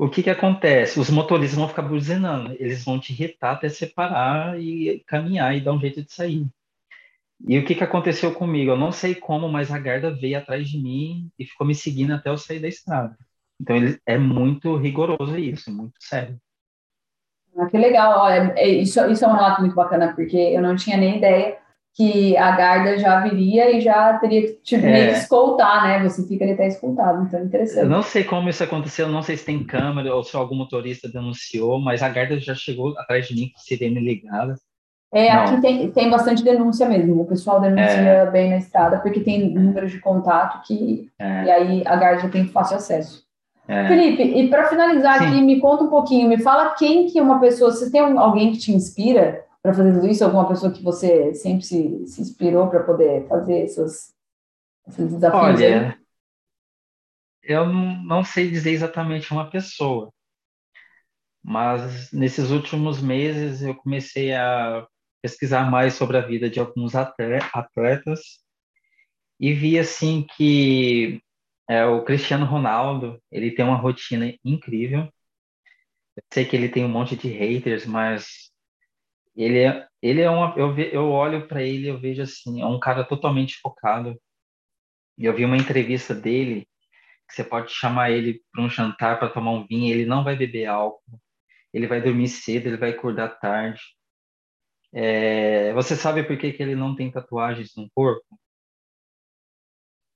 O 0.00 0.08
que 0.08 0.22
que 0.22 0.30
acontece? 0.30 0.98
Os 0.98 1.10
motoristas 1.10 1.58
vão 1.58 1.68
ficar 1.68 1.82
buzinando, 1.82 2.56
eles 2.58 2.82
vão 2.82 2.98
te 2.98 3.12
irritar 3.12 3.52
até 3.52 3.68
separar 3.68 4.58
e 4.58 5.04
caminhar 5.06 5.54
e 5.54 5.60
dar 5.60 5.74
um 5.74 5.78
jeito 5.78 6.02
de 6.02 6.10
sair. 6.10 6.46
E 7.46 7.58
o 7.58 7.66
que 7.66 7.74
que 7.74 7.84
aconteceu 7.84 8.32
comigo? 8.32 8.70
Eu 8.70 8.78
não 8.78 8.92
sei 8.92 9.14
como, 9.14 9.46
mas 9.46 9.70
a 9.70 9.78
guarda 9.78 10.10
veio 10.10 10.38
atrás 10.38 10.66
de 10.70 10.78
mim 10.78 11.30
e 11.38 11.44
ficou 11.44 11.66
me 11.66 11.74
seguindo 11.74 12.14
até 12.14 12.30
eu 12.30 12.38
sair 12.38 12.60
da 12.60 12.68
estrada. 12.68 13.14
Então 13.60 13.76
ele 13.76 14.00
é 14.06 14.16
muito 14.16 14.74
rigoroso 14.74 15.36
isso, 15.36 15.70
muito 15.70 15.96
sério. 15.98 16.40
Ah, 17.58 17.66
que 17.66 17.76
legal, 17.76 18.20
Olha, 18.20 18.54
é, 18.56 18.68
isso, 18.68 19.04
isso 19.04 19.22
é 19.22 19.28
um 19.28 19.34
relato 19.34 19.60
muito 19.60 19.74
bacana, 19.74 20.14
porque 20.14 20.38
eu 20.38 20.62
não 20.62 20.76
tinha 20.76 20.96
nem 20.96 21.18
ideia 21.18 21.58
que 21.94 22.36
a 22.36 22.52
guarda 22.52 22.98
já 22.98 23.20
viria 23.20 23.76
e 23.76 23.80
já 23.80 24.14
teria 24.18 24.42
que 24.42 24.52
te 24.62 24.76
é. 24.76 25.12
escoltar, 25.12 25.82
né? 25.82 26.08
Você 26.08 26.26
fica 26.26 26.44
ali 26.44 26.52
até 26.52 26.68
escoltado, 26.68 27.22
então 27.22 27.40
é 27.40 27.44
interessante. 27.44 27.82
Eu 27.82 27.90
não 27.90 28.02
sei 28.02 28.24
como 28.24 28.48
isso 28.48 28.62
aconteceu, 28.62 29.08
não 29.08 29.22
sei 29.22 29.36
se 29.36 29.44
tem 29.44 29.64
câmera 29.64 30.14
ou 30.14 30.22
se 30.22 30.36
algum 30.36 30.54
motorista 30.54 31.08
denunciou, 31.08 31.80
mas 31.80 32.02
a 32.02 32.08
guarda 32.08 32.38
já 32.38 32.54
chegou 32.54 32.96
atrás 32.98 33.26
de 33.26 33.34
mim 33.34 33.50
com 33.52 33.60
sirene 33.60 34.00
ligada. 34.00 34.54
É, 35.12 35.34
não. 35.34 35.42
aqui 35.42 35.60
tem, 35.60 35.90
tem 35.90 36.08
bastante 36.08 36.44
denúncia 36.44 36.88
mesmo, 36.88 37.20
o 37.20 37.26
pessoal 37.26 37.60
denuncia 37.60 37.84
é. 37.84 38.30
bem 38.30 38.50
na 38.50 38.58
estrada, 38.58 39.00
porque 39.00 39.18
tem 39.18 39.50
números 39.50 39.90
de 39.90 39.98
contato 39.98 40.64
que, 40.64 41.10
é. 41.18 41.44
e 41.44 41.50
aí 41.50 41.82
a 41.84 41.96
guarda 41.96 42.22
já 42.22 42.28
tem 42.28 42.46
fácil 42.46 42.76
acesso. 42.76 43.24
É. 43.66 43.88
Felipe, 43.88 44.22
e 44.22 44.48
para 44.48 44.68
finalizar 44.68 45.18
Sim. 45.18 45.26
aqui, 45.26 45.42
me 45.42 45.60
conta 45.60 45.84
um 45.84 45.90
pouquinho, 45.90 46.28
me 46.28 46.38
fala 46.38 46.74
quem 46.74 47.06
que 47.06 47.20
uma 47.20 47.40
pessoa, 47.40 47.72
você 47.72 47.90
tem 47.90 48.00
alguém 48.00 48.52
que 48.52 48.58
te 48.58 48.72
inspira 48.72 49.44
para 49.62 49.74
fazer 49.74 49.92
tudo 49.92 50.06
isso? 50.06 50.24
Alguma 50.24 50.48
pessoa 50.48 50.72
que 50.72 50.82
você 50.82 51.34
sempre 51.34 51.64
se, 51.64 52.06
se 52.06 52.22
inspirou 52.22 52.68
para 52.68 52.82
poder 52.84 53.26
fazer 53.28 53.64
esses, 53.64 54.14
esses 54.88 55.12
desafios? 55.12 55.42
Olha, 55.42 55.90
aí? 55.90 55.98
eu 57.42 57.66
não, 57.66 58.02
não 58.02 58.24
sei 58.24 58.50
dizer 58.50 58.72
exatamente 58.72 59.32
uma 59.32 59.50
pessoa, 59.50 60.12
mas 61.42 62.12
nesses 62.12 62.50
últimos 62.50 63.00
meses 63.00 63.62
eu 63.62 63.74
comecei 63.74 64.34
a 64.34 64.86
pesquisar 65.22 65.70
mais 65.70 65.94
sobre 65.94 66.16
a 66.16 66.22
vida 66.22 66.48
de 66.48 66.60
alguns 66.60 66.94
atletas 66.94 68.20
e 69.38 69.52
vi 69.52 69.78
assim 69.78 70.26
que 70.36 71.20
é, 71.68 71.84
o 71.84 72.04
Cristiano 72.04 72.44
Ronaldo, 72.44 73.22
ele 73.30 73.52
tem 73.52 73.64
uma 73.64 73.76
rotina 73.76 74.34
incrível. 74.44 75.08
Eu 76.16 76.22
sei 76.32 76.44
que 76.44 76.56
ele 76.56 76.68
tem 76.68 76.84
um 76.84 76.88
monte 76.88 77.16
de 77.16 77.28
haters, 77.28 77.86
mas 77.86 78.49
ele 79.36 79.58
é, 79.58 79.86
ele 80.02 80.20
é 80.20 80.30
uma. 80.30 80.54
Eu, 80.56 80.74
ve, 80.74 80.90
eu 80.92 81.08
olho 81.10 81.46
para 81.46 81.62
ele 81.62 81.88
eu 81.88 81.98
vejo 81.98 82.22
assim, 82.22 82.60
é 82.60 82.66
um 82.66 82.78
cara 82.78 83.04
totalmente 83.04 83.58
focado. 83.60 84.20
E 85.18 85.24
eu 85.26 85.34
vi 85.34 85.44
uma 85.44 85.56
entrevista 85.56 86.14
dele, 86.14 86.66
que 87.28 87.34
você 87.34 87.44
pode 87.44 87.70
chamar 87.70 88.10
ele 88.10 88.40
para 88.52 88.62
um 88.62 88.70
jantar, 88.70 89.18
para 89.18 89.28
tomar 89.28 89.52
um 89.52 89.66
vinho, 89.66 89.92
ele 89.92 90.06
não 90.06 90.24
vai 90.24 90.34
beber 90.34 90.66
álcool, 90.66 91.20
ele 91.72 91.86
vai 91.86 92.00
dormir 92.00 92.28
cedo, 92.28 92.66
ele 92.66 92.76
vai 92.76 92.90
acordar 92.90 93.38
tarde. 93.38 93.80
É, 94.92 95.72
você 95.74 95.94
sabe 95.94 96.24
por 96.24 96.36
que, 96.36 96.52
que 96.52 96.62
ele 96.62 96.74
não 96.74 96.96
tem 96.96 97.10
tatuagens 97.10 97.72
no 97.76 97.88
corpo? 97.94 98.24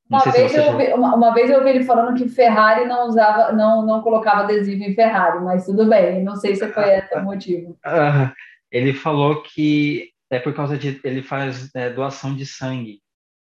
Uma 0.08 0.20
vez, 0.20 0.54
eu 0.54 0.76
vi, 0.76 0.92
uma, 0.92 1.14
uma, 1.14 1.32
vez 1.32 1.50
eu 1.50 1.58
ouvi 1.58 1.70
ele 1.70 1.84
falando 1.84 2.16
que 2.16 2.28
Ferrari 2.28 2.84
não 2.84 3.06
usava, 3.06 3.52
não, 3.52 3.84
não 3.86 4.02
colocava 4.02 4.42
adesivo 4.42 4.82
em 4.82 4.94
Ferrari, 4.94 5.42
mas 5.42 5.64
tudo 5.64 5.88
bem, 5.88 6.22
não 6.22 6.36
sei 6.36 6.54
se 6.54 6.68
foi 6.72 6.90
esse 6.90 7.16
o 7.16 7.24
motivo. 7.24 7.70
Uh, 7.86 8.30
ele 8.74 8.92
falou 8.92 9.40
que 9.40 10.10
é 10.28 10.40
por 10.40 10.52
causa 10.52 10.76
de 10.76 11.00
ele 11.04 11.22
faz 11.22 11.72
é, 11.76 11.90
doação 11.90 12.34
de 12.34 12.44
sangue 12.44 13.00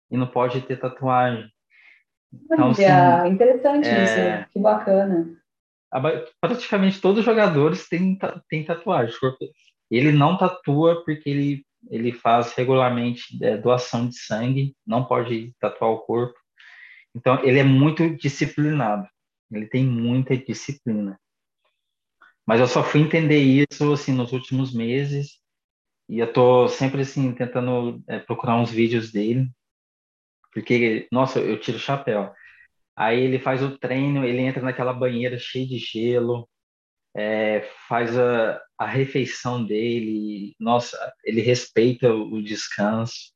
e 0.09 0.17
não 0.17 0.25
pode 0.25 0.59
ter 0.61 0.80
tatuagem. 0.80 1.47
Então, 2.34 2.71
assim, 2.71 3.32
interessante 3.32 3.88
é, 3.88 4.39
isso, 4.41 4.49
que 4.51 4.59
bacana. 4.59 5.39
Praticamente 6.41 6.99
todos 6.99 7.19
os 7.19 7.25
jogadores 7.25 7.88
têm, 7.88 8.17
têm 8.49 8.65
tatuagem. 8.65 9.15
Ele 9.91 10.11
não 10.11 10.36
tatua 10.36 11.03
porque 11.05 11.30
ele, 11.30 11.65
ele 11.91 12.11
faz 12.11 12.53
regularmente 12.53 13.23
é, 13.43 13.55
doação 13.55 14.07
de 14.07 14.17
sangue, 14.17 14.75
não 14.86 15.05
pode 15.05 15.53
tatuar 15.59 15.91
o 15.91 15.99
corpo. 15.99 16.38
Então, 17.15 17.43
ele 17.43 17.59
é 17.59 17.63
muito 17.63 18.15
disciplinado. 18.17 19.07
Ele 19.51 19.67
tem 19.67 19.86
muita 19.86 20.36
disciplina. 20.36 21.19
Mas 22.50 22.60
eu 22.60 22.68
só 22.68 22.84
fui 22.84 23.02
entender 23.02 23.38
isso, 23.38 23.93
assim, 23.93 24.12
nos 24.12 24.32
últimos 24.34 24.74
meses. 24.74 25.39
E 26.10 26.18
eu 26.18 26.34
tô 26.34 26.68
sempre, 26.68 27.02
assim, 27.02 27.32
tentando 27.32 28.04
é, 28.08 28.18
procurar 28.18 28.56
uns 28.60 28.72
vídeos 28.72 29.12
dele. 29.12 29.47
Porque, 30.52 31.08
nossa, 31.12 31.39
eu 31.39 31.60
tiro 31.60 31.78
o 31.78 31.80
chapéu. 31.80 32.34
Aí 32.95 33.20
ele 33.22 33.38
faz 33.38 33.62
o 33.62 33.78
treino, 33.78 34.26
ele 34.26 34.41
entra 34.41 34.64
naquela 34.64 34.91
banheira 34.93 35.38
cheia 35.38 35.68
de 35.68 35.78
gelo, 35.78 36.50
é, 37.16 37.70
faz 37.88 38.18
a, 38.18 38.60
a 38.80 38.88
refeição 38.88 39.64
dele. 39.64 40.56
Nossa, 40.60 40.97
ele 41.24 41.41
respeita 41.41 42.12
o, 42.12 42.34
o 42.34 42.43
descanso. 42.43 43.32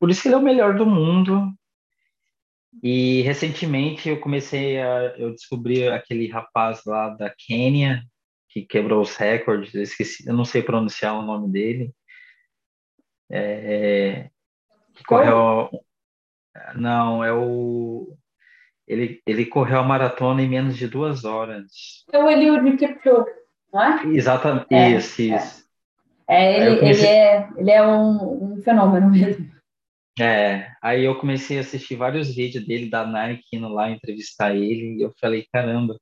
Por 0.00 0.10
isso 0.10 0.22
que 0.22 0.26
ele 0.26 0.34
é 0.34 0.38
o 0.38 0.42
melhor 0.42 0.74
do 0.76 0.86
mundo 0.86 1.54
e 2.82 3.22
recentemente 3.22 4.08
eu 4.08 4.20
comecei 4.20 4.80
a. 4.80 5.14
Eu 5.16 5.30
descobri 5.32 5.86
aquele 5.88 6.28
rapaz 6.28 6.84
lá 6.84 7.10
da 7.10 7.30
Quênia, 7.30 8.04
que 8.50 8.62
quebrou 8.62 9.00
os 9.00 9.16
recordes, 9.16 9.74
eu 9.74 9.82
esqueci, 9.82 10.28
eu 10.28 10.34
não 10.34 10.44
sei 10.44 10.62
pronunciar 10.62 11.18
o 11.18 11.22
nome 11.22 11.50
dele. 11.50 11.94
É, 13.30 14.28
que 14.94 15.04
correu. 15.04 15.70
Não, 16.74 17.24
é 17.24 17.32
o. 17.32 18.16
Ele, 18.86 19.22
ele 19.24 19.46
correu 19.46 19.78
a 19.78 19.84
maratona 19.84 20.42
em 20.42 20.48
menos 20.48 20.76
de 20.76 20.88
duas 20.88 21.24
horas. 21.24 22.04
É 22.12 22.18
o 22.18 22.28
Eliud 22.28 22.76
Kipchoge, 22.76 23.30
não 23.72 23.82
é? 23.82 24.04
Exatamente, 24.06 24.74
é, 24.74 24.90
isso, 24.90 25.22
é. 25.22 25.24
isso. 25.24 25.64
É, 26.28 26.56
ele, 26.56 26.80
comecei... 26.80 27.08
ele, 27.08 27.18
é, 27.18 27.48
ele 27.56 27.70
é 27.70 27.86
um, 27.86 28.54
um 28.54 28.62
fenômeno 28.62 29.10
mesmo. 29.10 29.48
É, 30.18 30.72
aí 30.82 31.04
eu 31.04 31.18
comecei 31.18 31.58
a 31.58 31.60
assistir 31.60 31.94
vários 31.94 32.34
vídeos 32.34 32.66
dele 32.66 32.90
da 32.90 33.06
Nike 33.06 33.44
indo 33.52 33.68
lá 33.68 33.90
entrevistar 33.90 34.54
ele 34.54 34.96
e 34.96 35.02
eu 35.02 35.12
falei, 35.20 35.46
caramba, 35.52 35.96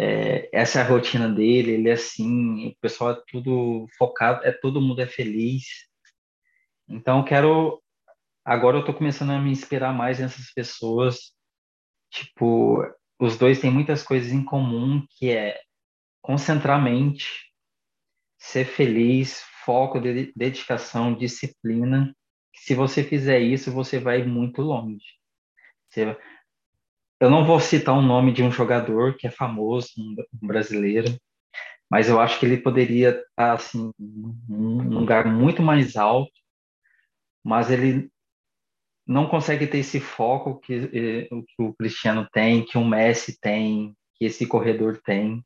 é, 0.00 0.48
essa 0.52 0.78
é 0.78 0.82
a 0.82 0.86
rotina 0.86 1.28
dele, 1.28 1.72
ele 1.72 1.88
é 1.88 1.92
assim, 1.92 2.68
o 2.68 2.76
pessoal 2.80 3.12
é 3.12 3.22
tudo 3.28 3.86
focado, 3.98 4.44
é 4.44 4.52
todo 4.52 4.80
mundo 4.80 5.00
é 5.00 5.06
feliz. 5.06 5.64
Então 6.88 7.24
quero, 7.24 7.82
agora 8.44 8.78
eu 8.78 8.84
tô 8.84 8.94
começando 8.94 9.30
a 9.30 9.38
me 9.38 9.50
inspirar 9.50 9.92
mais 9.92 10.18
nessas 10.18 10.52
pessoas, 10.52 11.32
tipo, 12.10 12.82
os 13.20 13.36
dois 13.36 13.60
têm 13.60 13.70
muitas 13.70 14.02
coisas 14.02 14.32
em 14.32 14.44
comum, 14.44 15.04
que 15.10 15.30
é 15.30 15.60
concentrar 16.22 16.82
mente, 16.82 17.28
ser 18.38 18.64
feliz, 18.64 19.42
foco, 19.64 20.00
dedicação, 20.34 21.14
disciplina 21.14 22.14
se 22.60 22.74
você 22.74 23.02
fizer 23.02 23.40
isso, 23.40 23.72
você 23.72 23.98
vai 23.98 24.22
muito 24.22 24.60
longe. 24.60 25.04
Você... 25.88 26.16
Eu 27.20 27.28
não 27.28 27.44
vou 27.44 27.60
citar 27.60 27.94
o 27.94 28.00
nome 28.00 28.32
de 28.32 28.42
um 28.42 28.50
jogador 28.50 29.14
que 29.14 29.26
é 29.26 29.30
famoso, 29.30 29.88
um 29.98 30.46
brasileiro, 30.46 31.14
mas 31.90 32.08
eu 32.08 32.18
acho 32.18 32.40
que 32.40 32.46
ele 32.46 32.56
poderia 32.56 33.10
estar 33.10 33.52
assim, 33.52 33.92
num 33.98 34.88
lugar 34.88 35.26
muito 35.26 35.62
mais 35.62 35.96
alto, 35.96 36.32
mas 37.44 37.70
ele 37.70 38.10
não 39.06 39.26
consegue 39.26 39.66
ter 39.66 39.78
esse 39.78 40.00
foco 40.00 40.60
que, 40.60 40.74
eh, 40.74 41.28
que 41.28 41.62
o 41.62 41.74
Cristiano 41.74 42.28
tem, 42.32 42.64
que 42.64 42.78
o 42.78 42.84
Messi 42.84 43.38
tem, 43.40 43.94
que 44.14 44.24
esse 44.24 44.46
corredor 44.46 45.00
tem. 45.04 45.44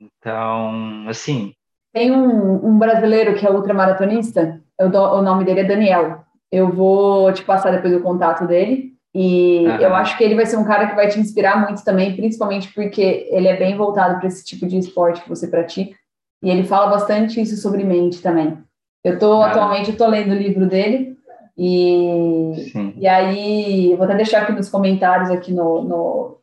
Então, 0.00 1.06
assim. 1.08 1.54
Tem 1.92 2.10
um, 2.10 2.66
um 2.66 2.78
brasileiro 2.78 3.34
que 3.34 3.46
é 3.46 3.50
ultramaratonista, 3.50 4.62
eu 4.78 4.90
dou, 4.90 5.18
o 5.18 5.22
nome 5.22 5.44
dele 5.44 5.60
é 5.60 5.64
Daniel. 5.64 6.24
Eu 6.50 6.70
vou 6.70 7.32
te 7.32 7.44
passar 7.44 7.70
depois 7.70 7.94
o 7.94 8.02
contato 8.02 8.46
dele. 8.46 8.85
E 9.16 9.66
uhum. 9.66 9.76
eu 9.76 9.94
acho 9.94 10.18
que 10.18 10.24
ele 10.24 10.34
vai 10.34 10.44
ser 10.44 10.58
um 10.58 10.64
cara 10.64 10.88
que 10.88 10.94
vai 10.94 11.08
te 11.08 11.18
inspirar 11.18 11.64
muito 11.64 11.82
também, 11.82 12.14
principalmente 12.14 12.70
porque 12.74 13.26
ele 13.30 13.48
é 13.48 13.56
bem 13.56 13.74
voltado 13.74 14.18
para 14.18 14.28
esse 14.28 14.44
tipo 14.44 14.66
de 14.66 14.76
esporte 14.76 15.22
que 15.22 15.28
você 15.28 15.48
pratica. 15.48 15.96
E 16.42 16.50
ele 16.50 16.64
fala 16.64 16.88
bastante 16.88 17.40
isso 17.40 17.56
sobre 17.56 17.82
mente 17.82 18.20
também. 18.20 18.58
Eu 19.02 19.18
tô, 19.18 19.40
atualmente, 19.40 19.90
eu 19.90 19.96
tô 19.96 20.06
lendo 20.06 20.32
o 20.32 20.38
livro 20.38 20.66
dele. 20.66 21.16
E, 21.56 22.52
e 22.98 23.08
aí, 23.08 23.94
vou 23.96 24.04
até 24.04 24.14
deixar 24.16 24.42
aqui 24.42 24.52
nos 24.52 24.68
comentários, 24.68 25.30
aqui 25.30 25.50
no, 25.50 25.82
no, 25.82 26.38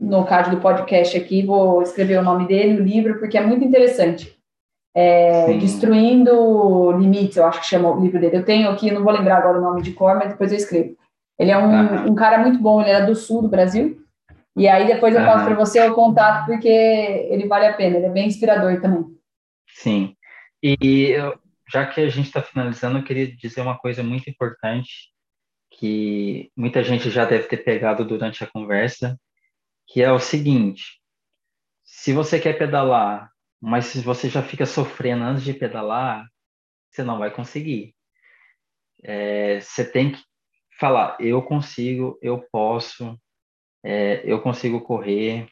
no 0.00 0.24
card 0.24 0.50
do 0.50 0.60
podcast 0.60 1.16
aqui, 1.16 1.46
vou 1.46 1.82
escrever 1.82 2.18
o 2.18 2.24
nome 2.24 2.48
dele, 2.48 2.80
o 2.80 2.84
livro, 2.84 3.20
porque 3.20 3.38
é 3.38 3.46
muito 3.46 3.64
interessante 3.64 4.36
é, 4.94 5.56
Destruindo 5.58 6.92
Limites, 6.92 7.36
eu 7.36 7.46
acho 7.46 7.60
que 7.60 7.66
chama 7.66 7.90
o 7.90 8.00
livro 8.00 8.20
dele. 8.20 8.36
Eu 8.36 8.44
tenho 8.44 8.68
aqui, 8.68 8.90
não 8.90 9.02
vou 9.02 9.12
lembrar 9.12 9.38
agora 9.38 9.58
o 9.58 9.62
nome 9.62 9.82
de 9.82 9.92
cor, 9.92 10.16
mas 10.16 10.30
depois 10.30 10.52
eu 10.52 10.58
escrevo. 10.58 10.96
Ele 11.38 11.50
é 11.50 11.58
um, 11.58 12.10
um 12.10 12.14
cara 12.14 12.38
muito 12.38 12.58
bom, 12.58 12.80
ele 12.80 12.90
é 12.90 13.04
do 13.04 13.14
sul 13.14 13.42
do 13.42 13.48
Brasil. 13.48 14.00
E 14.56 14.68
aí 14.68 14.86
depois 14.86 15.14
eu 15.14 15.24
passo 15.24 15.46
para 15.46 15.54
você 15.54 15.80
o 15.88 15.94
contato, 15.94 16.46
porque 16.46 16.68
ele 16.68 17.46
vale 17.46 17.66
a 17.66 17.72
pena, 17.72 17.96
ele 17.96 18.06
é 18.06 18.10
bem 18.10 18.26
inspirador 18.26 18.80
também. 18.80 19.04
Sim. 19.68 20.14
E 20.62 21.16
já 21.72 21.86
que 21.86 22.00
a 22.00 22.08
gente 22.08 22.26
está 22.26 22.42
finalizando, 22.42 22.98
eu 22.98 23.04
queria 23.04 23.34
dizer 23.34 23.62
uma 23.62 23.78
coisa 23.78 24.02
muito 24.02 24.28
importante, 24.28 25.10
que 25.70 26.50
muita 26.54 26.84
gente 26.84 27.10
já 27.10 27.24
deve 27.24 27.48
ter 27.48 27.58
pegado 27.58 28.04
durante 28.04 28.44
a 28.44 28.46
conversa, 28.46 29.18
que 29.88 30.02
é 30.02 30.12
o 30.12 30.18
seguinte: 30.18 31.00
se 31.82 32.12
você 32.12 32.38
quer 32.38 32.58
pedalar, 32.58 33.30
mas 33.60 33.86
se 33.86 34.00
você 34.00 34.28
já 34.28 34.42
fica 34.42 34.66
sofrendo 34.66 35.24
antes 35.24 35.44
de 35.44 35.54
pedalar, 35.54 36.26
você 36.90 37.02
não 37.02 37.18
vai 37.18 37.30
conseguir. 37.30 37.94
É, 39.02 39.58
você 39.60 39.84
tem 39.84 40.12
que 40.12 40.22
falar: 40.82 41.16
eu 41.20 41.40
consigo, 41.40 42.18
eu 42.20 42.44
posso, 42.50 43.16
é, 43.84 44.20
eu 44.24 44.42
consigo 44.42 44.80
correr, 44.80 45.48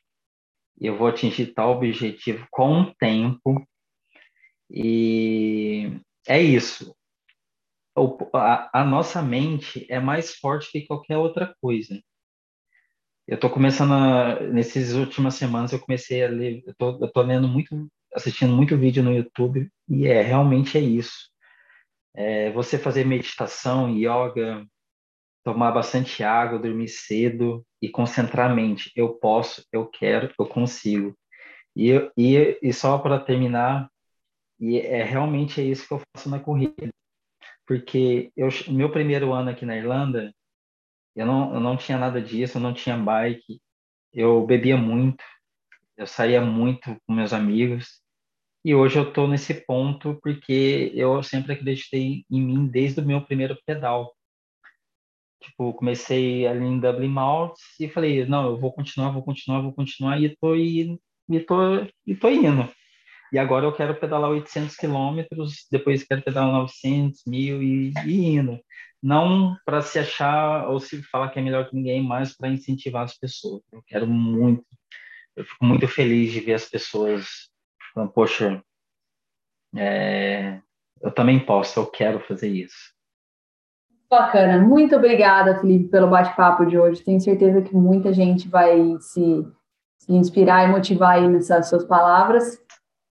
eu 0.80 0.96
vou 0.98 1.06
atingir 1.06 1.54
tal 1.54 1.70
objetivo 1.76 2.46
com 2.50 2.80
o 2.82 2.94
tempo. 2.96 3.64
E 4.68 6.00
é 6.26 6.40
isso. 6.42 6.94
O, 7.96 8.16
a, 8.34 8.80
a, 8.80 8.84
nossa 8.84 9.22
mente 9.22 9.86
é 9.88 10.00
mais 10.00 10.34
forte 10.36 10.70
que 10.72 10.86
qualquer 10.86 11.16
outra 11.16 11.54
coisa. 11.60 12.00
Eu 13.26 13.36
estou 13.36 13.50
começando, 13.50 13.92
a, 13.92 14.40
nessas 14.40 14.94
últimas 14.94 15.34
semanas, 15.34 15.72
eu 15.72 15.78
comecei 15.78 16.24
a 16.24 16.28
ler, 16.28 16.62
eu 16.66 16.74
tô, 16.76 17.04
eu 17.04 17.12
tô 17.12 17.22
lendo 17.22 17.46
muito, 17.46 17.88
assistindo 18.14 18.52
muito 18.52 18.76
vídeo 18.76 19.02
no 19.02 19.14
YouTube, 19.14 19.70
e 19.88 20.06
é, 20.08 20.22
realmente 20.22 20.76
é 20.76 20.80
isso. 20.80 21.30
É, 22.14 22.50
você 22.52 22.78
fazer 22.78 23.04
meditação, 23.04 23.88
yoga, 23.90 24.66
tomar 25.45 25.72
bastante 25.72 26.22
água, 26.22 26.59
dormir 26.59 26.88
cedo 26.88 27.64
e 27.80 27.88
concentrar 27.88 28.51
a 28.51 28.55
mente. 28.55 28.91
Eu 28.95 29.14
posso, 29.14 29.64
eu 29.72 29.86
quero, 29.86 30.32
eu 30.38 30.47
consigo. 30.47 31.16
E, 31.74 31.93
e, 32.16 32.59
e 32.62 32.72
só 32.72 32.99
para 32.99 33.20
terminar, 33.20 33.88
e 34.59 34.78
é 34.78 35.03
realmente 35.03 35.61
é 35.61 35.64
isso 35.64 35.86
que 35.86 35.95
eu 35.95 36.03
faço 36.14 36.28
na 36.28 36.38
corrida. 36.38 36.91
Porque 37.66 38.32
eu, 38.36 38.49
meu 38.68 38.91
primeiro 38.91 39.32
ano 39.32 39.51
aqui 39.51 39.64
na 39.64 39.76
Irlanda, 39.76 40.32
eu 41.14 41.26
não, 41.26 41.55
eu 41.55 41.61
não 41.61 41.76
tinha 41.76 41.99
nada 41.99 42.20
disso, 42.20 42.59
eu 42.59 42.62
não 42.62 42.74
tinha 42.74 42.97
bike, 42.97 43.61
eu 44.12 44.45
bebia 44.47 44.76
muito, 44.76 45.24
eu 45.97 46.07
saía 46.07 46.41
muito 46.41 46.97
com 47.07 47.12
meus 47.12 47.32
amigos. 47.32 48.01
E 48.64 48.74
hoje 48.74 48.99
eu 48.99 49.09
estou 49.09 49.26
nesse 49.26 49.55
ponto 49.66 50.18
porque 50.22 50.93
eu 50.95 51.22
sempre 51.22 51.55
acreditei 51.55 52.24
em 52.30 52.43
mim 52.43 52.66
desde 52.66 53.01
o 53.01 53.07
meu 53.07 53.24
primeiro 53.24 53.59
pedal. 53.64 54.14
Tipo, 55.41 55.72
comecei 55.74 56.47
ali 56.47 56.64
em 56.64 56.78
Dublin 56.78 57.09
Malts 57.09 57.62
e 57.80 57.88
falei, 57.88 58.26
não, 58.26 58.47
eu 58.47 58.59
vou 58.59 58.72
continuar, 58.72 59.11
vou 59.11 59.22
continuar, 59.22 59.62
vou 59.62 59.72
continuar 59.72 60.20
e 60.20 60.36
tô 60.36 60.55
indo, 60.55 61.01
e 61.28 61.41
tô, 61.41 61.57
e 62.07 62.14
tô 62.14 62.28
indo. 62.28 62.68
E 63.32 63.38
agora 63.38 63.64
eu 63.64 63.72
quero 63.72 63.95
pedalar 63.99 64.30
800 64.30 64.76
quilômetros, 64.76 65.66
depois 65.70 66.03
quero 66.03 66.22
pedalar 66.22 66.53
900, 66.53 67.22
1000 67.26 67.62
e, 67.62 67.93
e 68.07 68.26
indo. 68.26 68.61
Não 69.03 69.57
para 69.64 69.80
se 69.80 69.99
achar 69.99 70.68
ou 70.68 70.78
se 70.80 71.03
falar 71.05 71.30
que 71.30 71.38
é 71.38 71.43
melhor 71.43 71.68
que 71.68 71.76
ninguém, 71.76 72.03
mas 72.03 72.36
para 72.36 72.49
incentivar 72.49 73.05
as 73.05 73.16
pessoas. 73.16 73.62
Eu 73.72 73.82
quero 73.86 74.07
muito, 74.07 74.64
eu 75.36 75.45
fico 75.45 75.64
muito 75.64 75.88
feliz 75.88 76.32
de 76.32 76.41
ver 76.41 76.55
as 76.55 76.68
pessoas 76.68 77.49
falando, 77.95 78.12
poxa, 78.12 78.62
é, 79.76 80.61
eu 81.01 81.11
também 81.12 81.38
posso, 81.45 81.80
eu 81.80 81.86
quero 81.86 82.20
fazer 82.20 82.49
isso. 82.49 82.93
Bacana. 84.11 84.58
Muito 84.58 84.96
obrigada, 84.96 85.61
Felipe, 85.61 85.88
pelo 85.88 86.08
bate-papo 86.08 86.66
de 86.66 86.76
hoje. 86.76 87.04
Tenho 87.04 87.20
certeza 87.20 87.62
que 87.62 87.74
muita 87.76 88.12
gente 88.12 88.48
vai 88.48 88.96
se, 88.98 89.46
se 89.98 90.12
inspirar 90.12 90.68
e 90.68 90.72
motivar 90.72 91.12
aí 91.12 91.28
nessas 91.28 91.68
suas 91.68 91.84
palavras. 91.84 92.58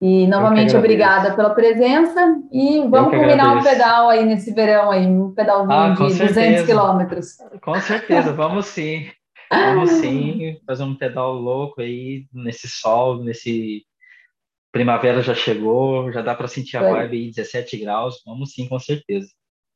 E 0.02 0.28
novamente 0.28 0.76
obrigada 0.76 1.36
pela 1.36 1.50
presença 1.50 2.38
e 2.52 2.80
vamos 2.88 3.12
combinar 3.14 3.58
um 3.58 3.64
pedal 3.64 4.10
aí 4.10 4.26
nesse 4.26 4.54
verão 4.54 4.92
aí, 4.92 5.06
um 5.06 5.34
pedalzinho 5.34 5.72
ah, 5.74 5.90
de 5.90 6.14
certeza. 6.14 6.40
200 6.42 6.66
quilômetros. 6.66 7.28
Com 7.62 7.76
certeza, 7.76 8.34
vamos 8.34 8.66
sim. 8.66 9.10
Vamos 9.52 9.90
sim 9.92 10.58
fazer 10.66 10.84
um 10.84 10.96
pedal 10.96 11.34
louco 11.34 11.82
aí 11.82 12.26
nesse 12.34 12.68
sol, 12.68 13.24
nesse 13.24 13.84
primavera 14.72 15.22
já 15.22 15.34
chegou, 15.34 16.12
já 16.12 16.22
dá 16.22 16.36
para 16.36 16.48
sentir 16.48 16.78
a 16.78 16.82
vibe 16.82 17.18
aí 17.18 17.32
17 17.32 17.78
graus. 17.78 18.22
Vamos 18.26 18.52
sim, 18.54 18.70
com 18.70 18.80
certeza. 18.80 19.28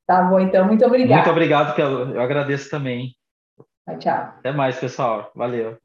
Tá 0.06 0.24
bom, 0.24 0.39
então, 0.39 0.66
muito 0.66 0.86
obrigado. 0.86 1.18
Muito 1.18 1.32
obrigado 1.32 1.76
pelo. 1.76 2.14
Eu 2.14 2.22
agradeço 2.22 2.70
também. 2.70 3.16
Tchau, 3.86 3.99
tchau. 3.99 4.34
Até 4.39 4.51
mais, 4.51 4.80
pessoal. 4.80 5.32
Valeu. 5.36 5.82